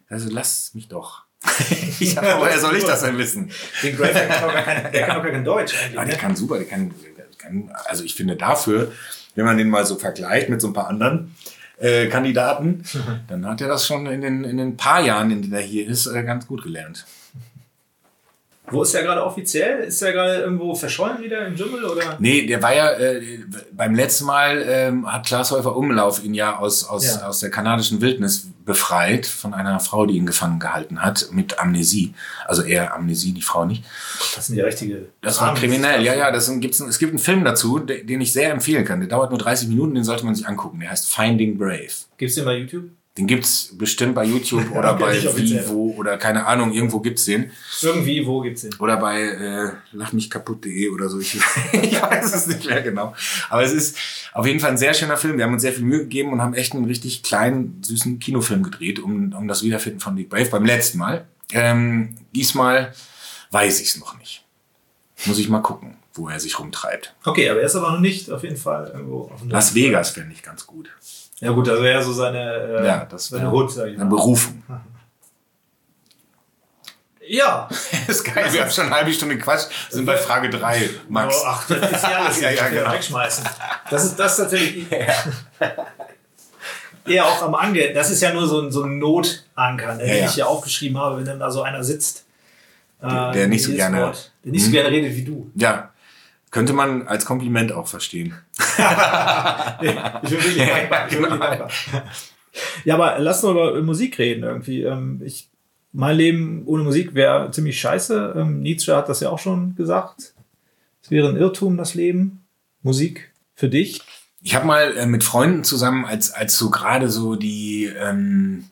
Also 0.09 0.29
lass 0.29 0.75
mich 0.75 0.87
doch. 0.89 1.23
ich, 1.99 2.15
aber 2.15 2.39
woher 2.39 2.59
soll 2.59 2.75
ich 2.75 2.83
das 2.83 3.01
denn 3.01 3.17
wissen? 3.17 3.51
Den 3.81 3.97
Grave, 3.97 4.13
der 4.13 4.27
kann 4.27 4.43
auch 4.43 4.53
gar 4.53 4.61
kein, 4.61 4.91
der 4.91 5.07
kann 5.07 5.17
auch 5.17 5.23
gar 5.23 5.31
kein 5.31 5.43
Deutsch 5.43 5.73
eigentlich. 5.73 5.95
Ja, 5.95 6.05
der 6.05 6.15
ne? 6.15 6.21
kann 6.21 6.35
super, 6.35 6.57
der 6.57 6.67
kann, 6.67 6.93
der 7.17 7.25
kann, 7.39 7.71
also 7.85 8.03
ich 8.03 8.13
finde 8.13 8.35
dafür, 8.35 8.91
wenn 9.33 9.45
man 9.45 9.57
den 9.57 9.69
mal 9.69 9.87
so 9.87 9.97
vergleicht 9.97 10.49
mit 10.49 10.61
so 10.61 10.67
ein 10.67 10.73
paar 10.73 10.87
anderen 10.87 11.35
äh, 11.77 12.07
Kandidaten, 12.07 12.83
dann 13.27 13.45
hat 13.45 13.61
er 13.61 13.67
das 13.67 13.85
schon 13.85 14.05
in 14.07 14.21
den, 14.21 14.43
in 14.43 14.57
den 14.57 14.77
paar 14.77 15.01
Jahren, 15.01 15.31
in 15.31 15.41
denen 15.41 15.53
er 15.53 15.61
hier 15.61 15.87
ist, 15.87 16.07
äh, 16.07 16.23
ganz 16.23 16.47
gut 16.47 16.63
gelernt. 16.63 17.05
Wo 18.71 18.81
ist 18.81 18.93
der 18.93 19.03
gerade 19.03 19.23
offiziell? 19.23 19.83
Ist 19.83 20.01
der 20.01 20.11
gerade 20.13 20.41
irgendwo 20.41 20.73
verschollen 20.73 21.21
wieder 21.21 21.45
im 21.45 21.55
Dschungel? 21.55 21.83
Oder? 21.85 22.17
Nee, 22.19 22.45
der 22.47 22.61
war 22.63 22.73
ja 22.75 22.91
äh, 22.93 23.21
beim 23.71 23.93
letzten 23.93 24.25
Mal 24.25 24.63
ähm, 24.67 25.11
hat 25.11 25.25
Klaas 25.27 25.51
Häufer 25.51 25.75
Umlauf 25.75 26.23
ihn 26.23 26.33
ja 26.33 26.57
aus, 26.57 26.83
aus, 26.83 27.05
Ja. 27.05 27.27
aus 27.27 27.39
der 27.41 27.51
kanadischen 27.51 28.01
Wildnis 28.01 28.47
befreit 28.65 29.27
von 29.27 29.53
einer 29.53 29.79
Frau, 29.79 30.07
die 30.07 30.17
ihn 30.17 30.25
gefangen 30.25 30.59
gehalten 30.59 31.03
hat 31.03 31.27
mit 31.31 31.59
Amnesie. 31.59 32.13
Also 32.47 32.63
er 32.63 32.95
Amnesie, 32.95 33.33
die 33.33 33.43
Frau 33.43 33.65
nicht. 33.65 33.83
Das 34.35 34.47
sind 34.47 34.55
die 34.55 34.61
richtige. 34.61 35.05
Das 35.21 35.39
war 35.39 35.53
kriminell, 35.53 36.01
ja, 36.03 36.15
ja. 36.15 36.31
Das 36.31 36.51
gibt's, 36.59 36.79
es 36.79 36.97
gibt 36.97 37.11
einen 37.11 37.19
Film 37.19 37.43
dazu, 37.43 37.77
de- 37.79 38.03
den 38.03 38.19
ich 38.21 38.33
sehr 38.33 38.49
empfehlen 38.51 38.83
kann. 38.83 38.99
Der 38.99 39.09
dauert 39.09 39.29
nur 39.29 39.37
30 39.39 39.67
Minuten, 39.67 39.93
den 39.93 40.03
sollte 40.03 40.25
man 40.25 40.33
sich 40.33 40.47
angucken. 40.47 40.79
Der 40.79 40.89
heißt 40.89 41.07
Finding 41.13 41.57
Brave. 41.59 41.89
Gibt's 42.17 42.33
den 42.35 42.45
bei 42.45 42.57
YouTube? 42.57 42.85
Den 43.17 43.27
gibt's 43.27 43.69
bestimmt 43.77 44.13
bei 44.13 44.25
YouTube 44.25 44.71
oder 44.75 44.93
bei. 44.95 45.21
Vivo 45.35 45.95
oder 45.97 46.17
keine 46.17 46.45
Ahnung, 46.45 46.73
irgendwo 46.73 46.99
gibt's 46.99 47.23
den. 47.25 47.51
Irgendwie, 47.81 48.25
wo 48.27 48.41
gibt's 48.41 48.61
den? 48.61 48.73
Oder 48.75 48.97
bei 48.97 49.21
äh, 49.21 49.71
lachmichkaputt.de 49.93 50.89
oder 50.89 51.07
so. 51.07 51.19
Ich, 51.19 51.35
ich 51.71 52.01
weiß 52.01 52.35
es 52.35 52.47
nicht 52.47 52.65
mehr 52.65 52.81
genau. 52.81 53.15
Aber 53.49 53.63
es 53.63 53.71
ist 53.71 53.97
auf 54.33 54.45
jeden 54.45 54.59
Fall 54.59 54.71
ein 54.71 54.77
sehr 54.77 54.93
schöner 54.93 55.15
Film. 55.15 55.37
Wir 55.37 55.45
haben 55.45 55.53
uns 55.53 55.61
sehr 55.61 55.71
viel 55.71 55.85
Mühe 55.85 55.99
gegeben 55.99 56.33
und 56.33 56.41
haben 56.41 56.53
echt 56.53 56.73
einen 56.73 56.85
richtig 56.85 57.23
kleinen, 57.23 57.81
süßen 57.83 58.19
Kinofilm 58.19 58.63
gedreht, 58.63 58.99
um, 58.99 59.33
um 59.33 59.47
das 59.47 59.63
Wiederfinden 59.63 60.01
von 60.01 60.17
Dick 60.17 60.29
Brave 60.29 60.49
beim 60.49 60.65
letzten 60.65 60.97
Mal. 60.97 61.25
Ähm, 61.53 62.15
diesmal 62.33 62.93
weiß 63.51 63.79
ich 63.79 63.89
es 63.89 63.97
noch 63.97 64.17
nicht. 64.19 64.43
Muss 65.25 65.39
ich 65.39 65.47
mal 65.47 65.61
gucken, 65.61 65.95
wo 66.13 66.27
er 66.27 66.41
sich 66.41 66.59
rumtreibt. 66.59 67.15
Okay, 67.23 67.49
aber 67.49 67.61
er 67.61 67.65
ist 67.65 67.75
aber 67.77 67.91
noch 67.91 68.01
nicht 68.01 68.29
auf 68.29 68.43
jeden 68.43 68.57
Fall 68.57 68.91
irgendwo 68.93 69.29
auf 69.33 69.39
dem 69.39 69.49
Las 69.49 69.73
Vegas 69.73 70.09
fände 70.09 70.33
ich 70.33 70.43
ganz 70.43 70.67
gut. 70.67 70.89
Ja 71.39 71.51
gut, 71.51 71.67
das 71.67 71.81
wäre 71.81 71.95
ja 71.99 72.01
so 72.01 72.13
seine, 72.13 72.39
äh, 72.53 72.85
Ja, 72.87 73.05
das 73.05 73.27
seine 73.27 73.51
Hut, 73.51 73.71
sag 73.71 73.87
ich 73.87 73.95
eine 73.95 74.05
mal. 74.05 74.09
Berufung. 74.15 74.63
Ja. 77.27 77.67
Das 78.07 78.17
ist 78.17 78.23
geil. 78.23 78.45
Wir 78.53 78.61
haben 78.61 78.69
schon 78.69 78.85
eine 78.85 78.93
halbe 78.95 79.11
Stunde 79.11 79.37
Quatsch. 79.39 79.63
Sind 79.89 80.05
bei 80.05 80.15
Frage 80.15 80.47
3, 80.47 80.89
Max. 81.09 81.35
Oh, 81.41 81.45
ach, 81.47 81.67
das 81.67 81.91
ist 81.91 82.03
ja 82.03 82.09
alles 82.19 82.39
Ja, 82.41 82.49
ja, 82.51 82.67
genau. 82.69 82.91
wegschmeißen. 82.91 83.43
Das 83.89 84.05
ist 84.05 84.15
das 84.19 84.33
ist 84.33 84.43
natürlich 84.45 84.85
eher 87.07 87.25
auch 87.25 87.41
am 87.41 87.55
Ange. 87.55 87.93
Das 87.93 88.11
ist 88.11 88.21
ja 88.21 88.31
nur 88.31 88.47
so 88.47 88.61
ein, 88.61 88.71
so 88.71 88.83
ein 88.83 88.99
Notanker, 88.99 89.95
ne, 89.95 90.01
Ja, 90.05 90.13
den 90.13 90.19
ja. 90.19 90.25
ich 90.25 90.33
hier 90.35 90.47
aufgeschrieben 90.47 90.99
habe, 90.99 91.17
wenn 91.17 91.25
dann 91.25 91.39
da 91.39 91.49
so 91.49 91.63
einer 91.63 91.83
sitzt. 91.83 92.25
äh, 93.01 93.31
der 93.31 93.47
nicht 93.47 93.63
so 93.63 93.71
gerne- 93.73 94.01
Wort, 94.03 94.31
Der 94.43 94.51
nicht 94.51 94.65
so 94.65 94.69
gerne 94.71 94.89
redet 94.89 95.15
wie 95.15 95.23
du. 95.23 95.51
Ja, 95.55 95.91
könnte 96.55 96.71
man 96.71 97.05
als 97.05 97.25
Kompliment 97.25 97.73
auch 97.73 97.85
verstehen. 97.85 98.33
Ich 99.81 99.91
bin 99.91 100.31
wirklich 100.31 100.57
dankbar. 100.57 101.05
Ich 101.05 101.13
bin 101.13 101.23
wirklich 101.23 101.39
dankbar. 101.41 101.69
Ja, 102.85 102.93
aber 102.93 103.19
lass 103.19 103.43
uns 103.43 103.51
über 103.51 103.81
Musik 103.81 104.17
reden 104.19 104.43
irgendwie. 104.43 104.83
Ähm, 104.83 105.21
Ich, 105.25 105.49
mein 105.91 106.15
Leben 106.15 106.63
ohne 106.65 106.83
Musik 106.83 107.13
wäre 107.13 107.51
ziemlich 107.51 107.77
scheiße. 107.77 108.35
Ähm, 108.37 108.61
Nietzsche 108.61 108.95
hat 108.95 109.09
das 109.09 109.19
ja 109.19 109.31
auch 109.31 109.39
schon 109.39 109.75
gesagt. 109.75 110.33
Es 111.03 111.11
wäre 111.11 111.27
ein 111.27 111.35
Irrtum, 111.35 111.75
das 111.75 111.93
Leben. 111.93 112.45
Musik 112.83 113.33
für 113.53 113.67
dich. 113.67 114.01
Ich 114.41 114.55
habe 114.55 114.65
mal 114.65 114.95
äh, 114.95 115.05
mit 115.07 115.25
Freunden 115.25 115.65
zusammen, 115.65 116.05
als, 116.05 116.31
als 116.31 116.57
so 116.57 116.69
gerade 116.69 117.09
so 117.09 117.35
die, 117.35 117.91
ähm, 117.99 118.63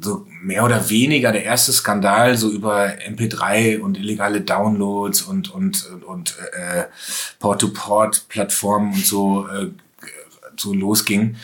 so 0.00 0.26
mehr 0.42 0.64
oder 0.64 0.88
weniger 0.88 1.32
der 1.32 1.44
erste 1.44 1.72
Skandal 1.72 2.36
so 2.36 2.50
über 2.50 2.86
MP3 3.08 3.80
und 3.80 3.96
illegale 3.98 4.40
Downloads 4.40 5.22
und, 5.22 5.52
und, 5.52 5.86
und, 5.86 6.04
und 6.04 6.36
äh, 6.52 6.84
Port-to-Port-Plattformen 7.38 8.94
und 8.94 9.06
so, 9.06 9.46
äh, 9.48 9.70
so 10.56 10.72
losging. 10.72 11.36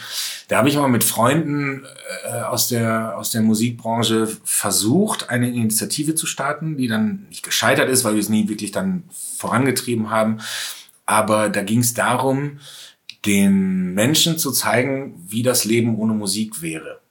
Da 0.48 0.58
habe 0.58 0.68
ich 0.68 0.76
mal 0.76 0.88
mit 0.88 1.04
Freunden 1.04 1.84
äh, 2.24 2.42
aus, 2.42 2.68
der, 2.68 3.16
aus 3.16 3.30
der 3.30 3.42
Musikbranche 3.42 4.28
versucht, 4.44 5.30
eine 5.30 5.48
Initiative 5.48 6.14
zu 6.14 6.26
starten, 6.26 6.76
die 6.76 6.88
dann 6.88 7.26
nicht 7.28 7.42
gescheitert 7.42 7.88
ist, 7.88 8.04
weil 8.04 8.14
wir 8.14 8.20
es 8.20 8.28
nie 8.28 8.48
wirklich 8.48 8.72
dann 8.72 9.04
vorangetrieben 9.38 10.10
haben. 10.10 10.38
Aber 11.06 11.48
da 11.48 11.62
ging 11.62 11.80
es 11.80 11.94
darum, 11.94 12.58
den 13.26 13.94
Menschen 13.94 14.38
zu 14.38 14.50
zeigen, 14.50 15.14
wie 15.28 15.42
das 15.42 15.64
Leben 15.64 15.96
ohne 15.96 16.12
Musik 16.12 16.60
wäre. 16.62 17.01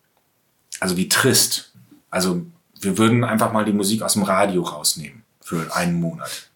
Also 0.82 0.98
wie 0.98 1.08
trist. 1.08 1.72
Also 2.10 2.42
wir 2.82 2.98
würden 2.98 3.24
einfach 3.24 3.54
mal 3.54 3.64
die 3.64 3.72
Musik 3.72 4.02
aus 4.02 4.14
dem 4.14 4.24
Radio 4.24 4.64
rausnehmen 4.64 5.24
für 5.40 5.74
einen 5.74 6.00
Monat. 6.00 6.50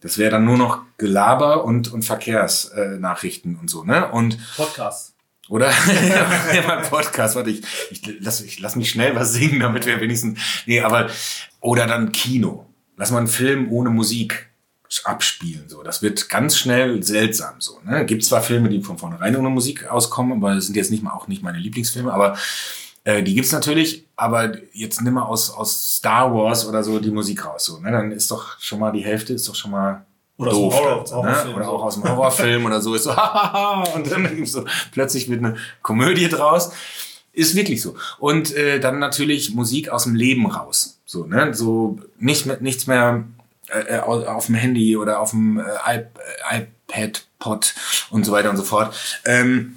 Das 0.00 0.18
wäre 0.18 0.32
dann 0.32 0.44
nur 0.44 0.58
noch 0.58 0.82
Gelaber 0.98 1.64
und, 1.64 1.90
und 1.92 2.04
Verkehrsnachrichten 2.04 3.54
äh, 3.54 3.58
und 3.58 3.70
so, 3.70 3.84
ne? 3.84 4.10
Und 4.10 4.36
Podcast. 4.56 5.14
oder 5.48 5.70
ja, 6.54 6.64
mein 6.66 6.82
Podcast, 6.82 7.36
warte, 7.36 7.50
ich, 7.50 7.62
ich, 7.90 8.02
lass, 8.20 8.40
ich 8.40 8.58
lass 8.60 8.76
mich 8.76 8.90
schnell 8.90 9.14
was 9.14 9.32
singen, 9.32 9.60
damit 9.60 9.86
wir 9.86 10.00
wenigstens. 10.00 10.38
Nee, 10.66 10.80
aber 10.80 11.08
oder 11.60 11.86
dann 11.86 12.12
Kino. 12.12 12.66
Lass 12.96 13.12
mal 13.12 13.18
einen 13.18 13.28
Film 13.28 13.70
ohne 13.70 13.90
Musik 13.90 14.48
abspielen. 15.04 15.68
So. 15.68 15.84
Das 15.84 16.02
wird 16.02 16.28
ganz 16.28 16.56
schnell 16.56 17.02
seltsam. 17.04 17.60
So, 17.60 17.80
ne? 17.84 18.04
Gibt 18.06 18.24
zwar 18.24 18.42
Filme, 18.42 18.68
die 18.70 18.82
von 18.82 18.98
vornherein 18.98 19.36
ohne 19.36 19.50
Musik 19.50 19.88
auskommen, 19.88 20.38
aber 20.38 20.54
das 20.54 20.66
sind 20.66 20.76
jetzt 20.76 20.90
nicht 20.90 21.02
mal 21.02 21.12
auch 21.12 21.28
nicht 21.28 21.42
meine 21.42 21.58
Lieblingsfilme, 21.58 22.12
aber 22.12 22.36
äh, 23.08 23.22
die 23.22 23.34
gibt's 23.34 23.52
natürlich, 23.52 24.06
aber 24.16 24.52
jetzt 24.72 25.00
nimm 25.00 25.14
mal 25.14 25.22
aus, 25.24 25.50
aus 25.50 25.96
Star 25.96 26.32
Wars 26.34 26.66
oder 26.66 26.82
so 26.82 26.98
die 26.98 27.10
Musik 27.10 27.44
raus. 27.46 27.64
So, 27.64 27.78
ne? 27.80 27.90
Dann 27.90 28.12
ist 28.12 28.30
doch 28.30 28.58
schon 28.60 28.78
mal 28.80 28.92
die 28.92 29.04
Hälfte 29.04 29.32
ist 29.32 29.48
doch 29.48 29.54
schon 29.54 29.70
mal 29.70 30.04
Oder 30.36 30.50
aus 30.50 30.56
doof. 30.56 30.74
Horror- 30.74 31.06
so, 31.06 31.14
Horrorfilm 31.16 31.48
ne? 31.50 31.56
Oder 31.56 31.68
auch 31.70 31.82
aus 31.84 31.94
dem 31.94 32.04
Horrorfilm 32.04 32.64
oder 32.66 32.80
so 32.80 32.94
ist 32.94 33.04
so, 33.04 33.16
hahaha, 33.16 33.84
und 33.94 34.10
dann 34.10 34.44
so, 34.54 34.64
plötzlich 34.92 35.28
wird 35.28 35.42
eine 35.44 35.56
Komödie 35.82 36.28
draus. 36.28 36.70
Ist 37.32 37.54
wirklich 37.54 37.80
so. 37.82 37.94
Und 38.18 38.52
äh, 38.56 38.80
dann 38.80 38.98
natürlich 38.98 39.54
Musik 39.54 39.90
aus 39.90 40.04
dem 40.04 40.14
Leben 40.16 40.46
raus. 40.50 40.98
So, 41.06 41.24
ne? 41.24 41.54
So 41.54 41.98
nicht 42.18 42.46
mit 42.46 42.62
nichts 42.62 42.86
mehr 42.88 43.24
äh, 43.68 43.96
äh, 43.96 43.98
au- 44.00 44.24
auf 44.26 44.46
dem 44.46 44.56
Handy 44.56 44.96
oder 44.96 45.20
auf 45.20 45.30
dem 45.30 45.60
äh, 45.60 45.96
äh, 45.98 46.04
iPad, 46.90 47.24
Pod 47.38 47.74
und 48.10 48.26
so 48.26 48.32
weiter 48.32 48.50
und 48.50 48.56
so 48.56 48.64
fort. 48.64 48.92
Ähm, 49.24 49.76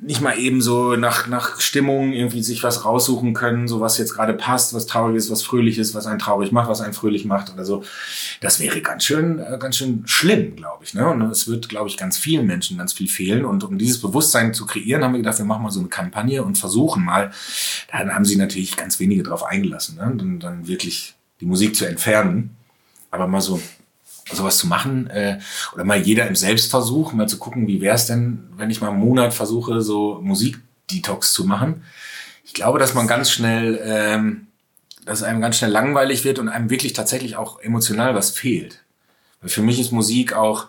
nicht 0.00 0.20
mal 0.20 0.38
eben 0.38 0.60
so 0.60 0.96
nach, 0.96 1.26
nach 1.26 1.60
Stimmung 1.60 2.12
irgendwie 2.12 2.42
sich 2.42 2.62
was 2.62 2.84
raussuchen 2.84 3.32
können, 3.32 3.66
so 3.66 3.80
was 3.80 3.96
jetzt 3.98 4.14
gerade 4.14 4.34
passt, 4.34 4.74
was 4.74 4.86
traurig 4.86 5.16
ist, 5.16 5.30
was 5.30 5.42
fröhlich 5.42 5.78
ist, 5.78 5.94
was 5.94 6.06
einen 6.06 6.18
traurig 6.18 6.52
macht, 6.52 6.68
was 6.68 6.80
einen 6.80 6.92
fröhlich 6.92 7.24
macht 7.24 7.52
oder 7.52 7.64
so. 7.64 7.82
Das 8.40 8.60
wäre 8.60 8.80
ganz 8.82 9.04
schön, 9.04 9.38
äh, 9.38 9.56
ganz 9.58 9.76
schön 9.76 10.02
schlimm, 10.06 10.56
glaube 10.56 10.84
ich. 10.84 10.94
Ne? 10.94 11.08
Und 11.08 11.22
es 11.22 11.48
wird, 11.48 11.68
glaube 11.68 11.88
ich, 11.88 11.96
ganz 11.96 12.18
vielen 12.18 12.46
Menschen 12.46 12.76
ganz 12.76 12.92
viel 12.92 13.08
fehlen. 13.08 13.44
Und 13.44 13.64
um 13.64 13.78
dieses 13.78 14.00
Bewusstsein 14.00 14.52
zu 14.52 14.66
kreieren, 14.66 15.02
haben 15.02 15.12
wir 15.12 15.20
gedacht, 15.20 15.38
wir 15.38 15.46
machen 15.46 15.62
mal 15.62 15.70
so 15.70 15.80
eine 15.80 15.88
Kampagne 15.88 16.42
und 16.42 16.58
versuchen 16.58 17.04
mal. 17.04 17.30
Dann 17.90 18.14
haben 18.14 18.24
sie 18.24 18.36
natürlich 18.36 18.76
ganz 18.76 19.00
wenige 19.00 19.22
drauf 19.22 19.44
eingelassen, 19.44 19.96
ne? 19.96 20.12
dann, 20.16 20.40
dann 20.40 20.68
wirklich 20.68 21.14
die 21.40 21.46
Musik 21.46 21.74
zu 21.74 21.86
entfernen. 21.86 22.56
Aber 23.10 23.26
mal 23.26 23.40
so 23.40 23.60
sowas 24.32 24.58
zu 24.58 24.66
machen 24.66 25.08
äh, 25.08 25.38
oder 25.72 25.84
mal 25.84 26.00
jeder 26.00 26.26
im 26.26 26.36
Selbstversuch, 26.36 27.12
mal 27.12 27.28
zu 27.28 27.38
gucken, 27.38 27.66
wie 27.66 27.80
wäre 27.80 27.94
es 27.94 28.06
denn, 28.06 28.48
wenn 28.56 28.70
ich 28.70 28.80
mal 28.80 28.90
einen 28.90 29.00
Monat 29.00 29.34
versuche, 29.34 29.80
so 29.80 30.20
Musikdetox 30.22 31.32
zu 31.32 31.44
machen. 31.44 31.82
Ich 32.44 32.54
glaube, 32.54 32.78
dass 32.78 32.94
man 32.94 33.06
ganz 33.06 33.30
schnell, 33.30 33.80
ähm, 33.84 34.46
dass 35.04 35.22
einem 35.22 35.40
ganz 35.40 35.56
schnell 35.56 35.70
langweilig 35.70 36.24
wird 36.24 36.38
und 36.38 36.48
einem 36.48 36.70
wirklich 36.70 36.92
tatsächlich 36.92 37.36
auch 37.36 37.60
emotional 37.60 38.14
was 38.14 38.30
fehlt. 38.30 38.82
Weil 39.40 39.50
für 39.50 39.62
mich 39.62 39.80
ist 39.80 39.92
Musik 39.92 40.34
auch, 40.34 40.68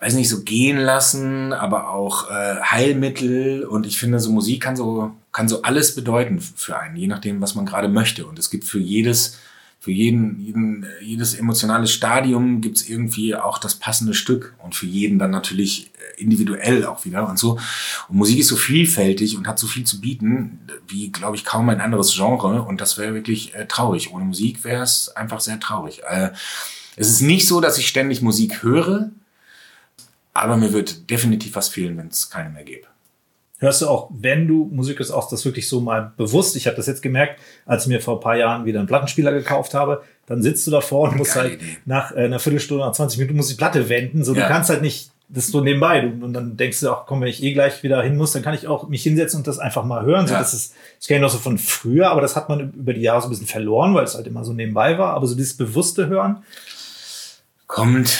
weiß 0.00 0.14
nicht, 0.14 0.28
so 0.28 0.42
gehen 0.42 0.78
lassen, 0.78 1.52
aber 1.52 1.90
auch 1.90 2.30
äh, 2.30 2.60
Heilmittel. 2.62 3.64
Und 3.64 3.86
ich 3.86 3.98
finde, 3.98 4.20
so 4.20 4.30
Musik 4.30 4.62
kann 4.62 4.76
so, 4.76 5.12
kann 5.32 5.48
so 5.48 5.62
alles 5.62 5.94
bedeuten 5.94 6.40
für 6.40 6.78
einen, 6.78 6.96
je 6.96 7.06
nachdem, 7.06 7.40
was 7.40 7.54
man 7.54 7.66
gerade 7.66 7.88
möchte. 7.88 8.26
Und 8.26 8.38
es 8.38 8.50
gibt 8.50 8.64
für 8.64 8.78
jedes, 8.78 9.38
für 9.84 9.90
jeden, 9.90 10.40
jeden 10.40 10.86
jedes 11.02 11.34
emotionale 11.34 11.86
Stadium 11.86 12.62
gibt's 12.62 12.88
irgendwie 12.88 13.36
auch 13.36 13.58
das 13.58 13.74
passende 13.74 14.14
Stück. 14.14 14.54
Und 14.62 14.74
für 14.74 14.86
jeden 14.86 15.18
dann 15.18 15.30
natürlich 15.30 15.90
äh, 16.16 16.22
individuell 16.22 16.86
auch 16.86 17.04
wieder 17.04 17.28
und 17.28 17.38
so. 17.38 17.58
Und 18.08 18.16
Musik 18.16 18.38
ist 18.38 18.48
so 18.48 18.56
vielfältig 18.56 19.36
und 19.36 19.46
hat 19.46 19.58
so 19.58 19.66
viel 19.66 19.84
zu 19.84 20.00
bieten, 20.00 20.60
wie, 20.88 21.12
glaube 21.12 21.36
ich, 21.36 21.44
kaum 21.44 21.68
ein 21.68 21.82
anderes 21.82 22.14
Genre. 22.14 22.62
Und 22.62 22.80
das 22.80 22.96
wäre 22.96 23.12
wirklich 23.12 23.54
äh, 23.54 23.66
traurig. 23.66 24.10
Ohne 24.10 24.24
Musik 24.24 24.64
wäre 24.64 24.82
es 24.82 25.10
einfach 25.10 25.40
sehr 25.40 25.60
traurig. 25.60 26.00
Äh, 26.08 26.30
es 26.96 27.10
ist 27.10 27.20
nicht 27.20 27.46
so, 27.46 27.60
dass 27.60 27.76
ich 27.76 27.86
ständig 27.86 28.22
Musik 28.22 28.62
höre, 28.62 29.10
aber 30.32 30.56
mir 30.56 30.72
wird 30.72 31.10
definitiv 31.10 31.56
was 31.56 31.68
fehlen, 31.68 31.98
wenn 31.98 32.08
es 32.08 32.30
keine 32.30 32.48
mehr 32.48 32.64
gäbe. 32.64 32.86
Hörst 33.64 33.82
du 33.82 33.88
auch, 33.88 34.10
wenn 34.12 34.46
du 34.46 34.68
Musik 34.72 34.98
hörst, 34.98 35.12
auch 35.12 35.28
das 35.30 35.44
wirklich 35.44 35.68
so 35.68 35.80
mal 35.80 36.12
bewusst? 36.16 36.54
Ich 36.56 36.66
habe 36.66 36.76
das 36.76 36.86
jetzt 36.86 37.02
gemerkt, 37.02 37.40
als 37.66 37.84
ich 37.84 37.88
mir 37.88 38.00
vor 38.00 38.18
ein 38.18 38.20
paar 38.20 38.36
Jahren 38.36 38.64
wieder 38.66 38.78
einen 38.78 38.88
Plattenspieler 38.88 39.32
gekauft 39.32 39.74
habe. 39.74 40.02
Dann 40.26 40.42
sitzt 40.42 40.66
du 40.66 40.70
davor 40.70 41.08
und 41.08 41.16
musst 41.16 41.34
halt 41.34 41.54
Idee. 41.54 41.76
nach 41.86 42.12
äh, 42.12 42.24
einer 42.24 42.38
Viertelstunde, 42.38 42.84
nach 42.84 42.92
20 42.92 43.18
Minuten 43.18 43.36
musst 43.36 43.50
die 43.50 43.54
Platte 43.56 43.88
wenden. 43.88 44.22
So, 44.24 44.34
Ja. 44.34 44.42
du 44.42 44.48
kannst 44.48 44.70
halt 44.70 44.82
nicht 44.82 45.10
das 45.30 45.46
so 45.48 45.62
nebenbei. 45.62 46.06
Und 46.06 46.34
dann 46.34 46.56
denkst 46.58 46.80
du 46.80 46.90
auch, 46.90 47.06
komm, 47.06 47.22
wenn 47.22 47.28
ich 47.28 47.42
eh 47.42 47.52
gleich 47.54 47.82
wieder 47.82 48.02
hin 48.02 48.16
muss, 48.16 48.32
dann 48.32 48.42
kann 48.42 48.52
ich 48.54 48.68
auch 48.68 48.88
mich 48.88 49.02
hinsetzen 49.02 49.38
und 49.38 49.46
das 49.46 49.58
einfach 49.58 49.84
mal 49.84 50.04
hören. 50.04 50.26
So, 50.26 50.34
Ja. 50.34 50.38
das 50.40 50.52
ist, 50.54 50.74
das 50.98 51.06
kenne 51.08 51.18
ich 51.18 51.22
noch 51.22 51.30
so 51.30 51.38
von 51.38 51.56
früher, 51.58 52.10
aber 52.10 52.20
das 52.20 52.36
hat 52.36 52.48
man 52.50 52.72
über 52.74 52.92
die 52.92 53.00
Jahre 53.00 53.22
so 53.22 53.28
ein 53.28 53.30
bisschen 53.30 53.46
verloren, 53.46 53.94
weil 53.94 54.04
es 54.04 54.14
halt 54.14 54.26
immer 54.26 54.44
so 54.44 54.52
nebenbei 54.52 54.98
war. 54.98 55.14
Aber 55.14 55.26
so 55.26 55.34
dieses 55.34 55.56
bewusste 55.56 56.06
Hören, 56.08 56.42
Kommt 57.66 58.18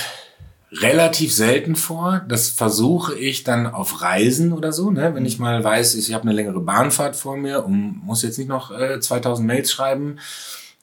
relativ 0.80 1.34
selten 1.34 1.76
vor. 1.76 2.24
Das 2.28 2.50
versuche 2.50 3.14
ich 3.14 3.44
dann 3.44 3.66
auf 3.66 4.02
Reisen 4.02 4.52
oder 4.52 4.72
so, 4.72 4.90
ne? 4.90 5.14
wenn 5.14 5.24
ich 5.24 5.38
mal 5.38 5.62
weiß, 5.62 5.94
ich 5.94 6.12
habe 6.12 6.24
eine 6.24 6.32
längere 6.32 6.60
Bahnfahrt 6.60 7.16
vor 7.16 7.37
mir 7.37 7.64
und 7.64 8.04
muss 8.04 8.22
jetzt 8.22 8.38
nicht 8.38 8.48
noch 8.48 8.70
äh, 8.70 9.00
2000 9.00 9.46
Mails 9.46 9.70
schreiben. 9.70 10.18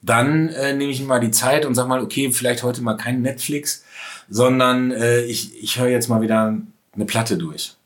Dann 0.00 0.48
äh, 0.48 0.72
nehme 0.72 0.90
ich 0.90 1.00
mir 1.00 1.06
mal 1.06 1.20
die 1.20 1.30
Zeit 1.30 1.64
und 1.64 1.74
sag 1.74 1.86
mal, 1.88 2.02
okay, 2.02 2.32
vielleicht 2.32 2.62
heute 2.62 2.82
mal 2.82 2.96
kein 2.96 3.22
Netflix, 3.22 3.84
sondern 4.28 4.90
äh, 4.90 5.22
ich, 5.22 5.62
ich 5.62 5.78
höre 5.78 5.88
jetzt 5.88 6.08
mal 6.08 6.22
wieder 6.22 6.56
eine 6.94 7.04
Platte 7.04 7.38
durch. 7.38 7.76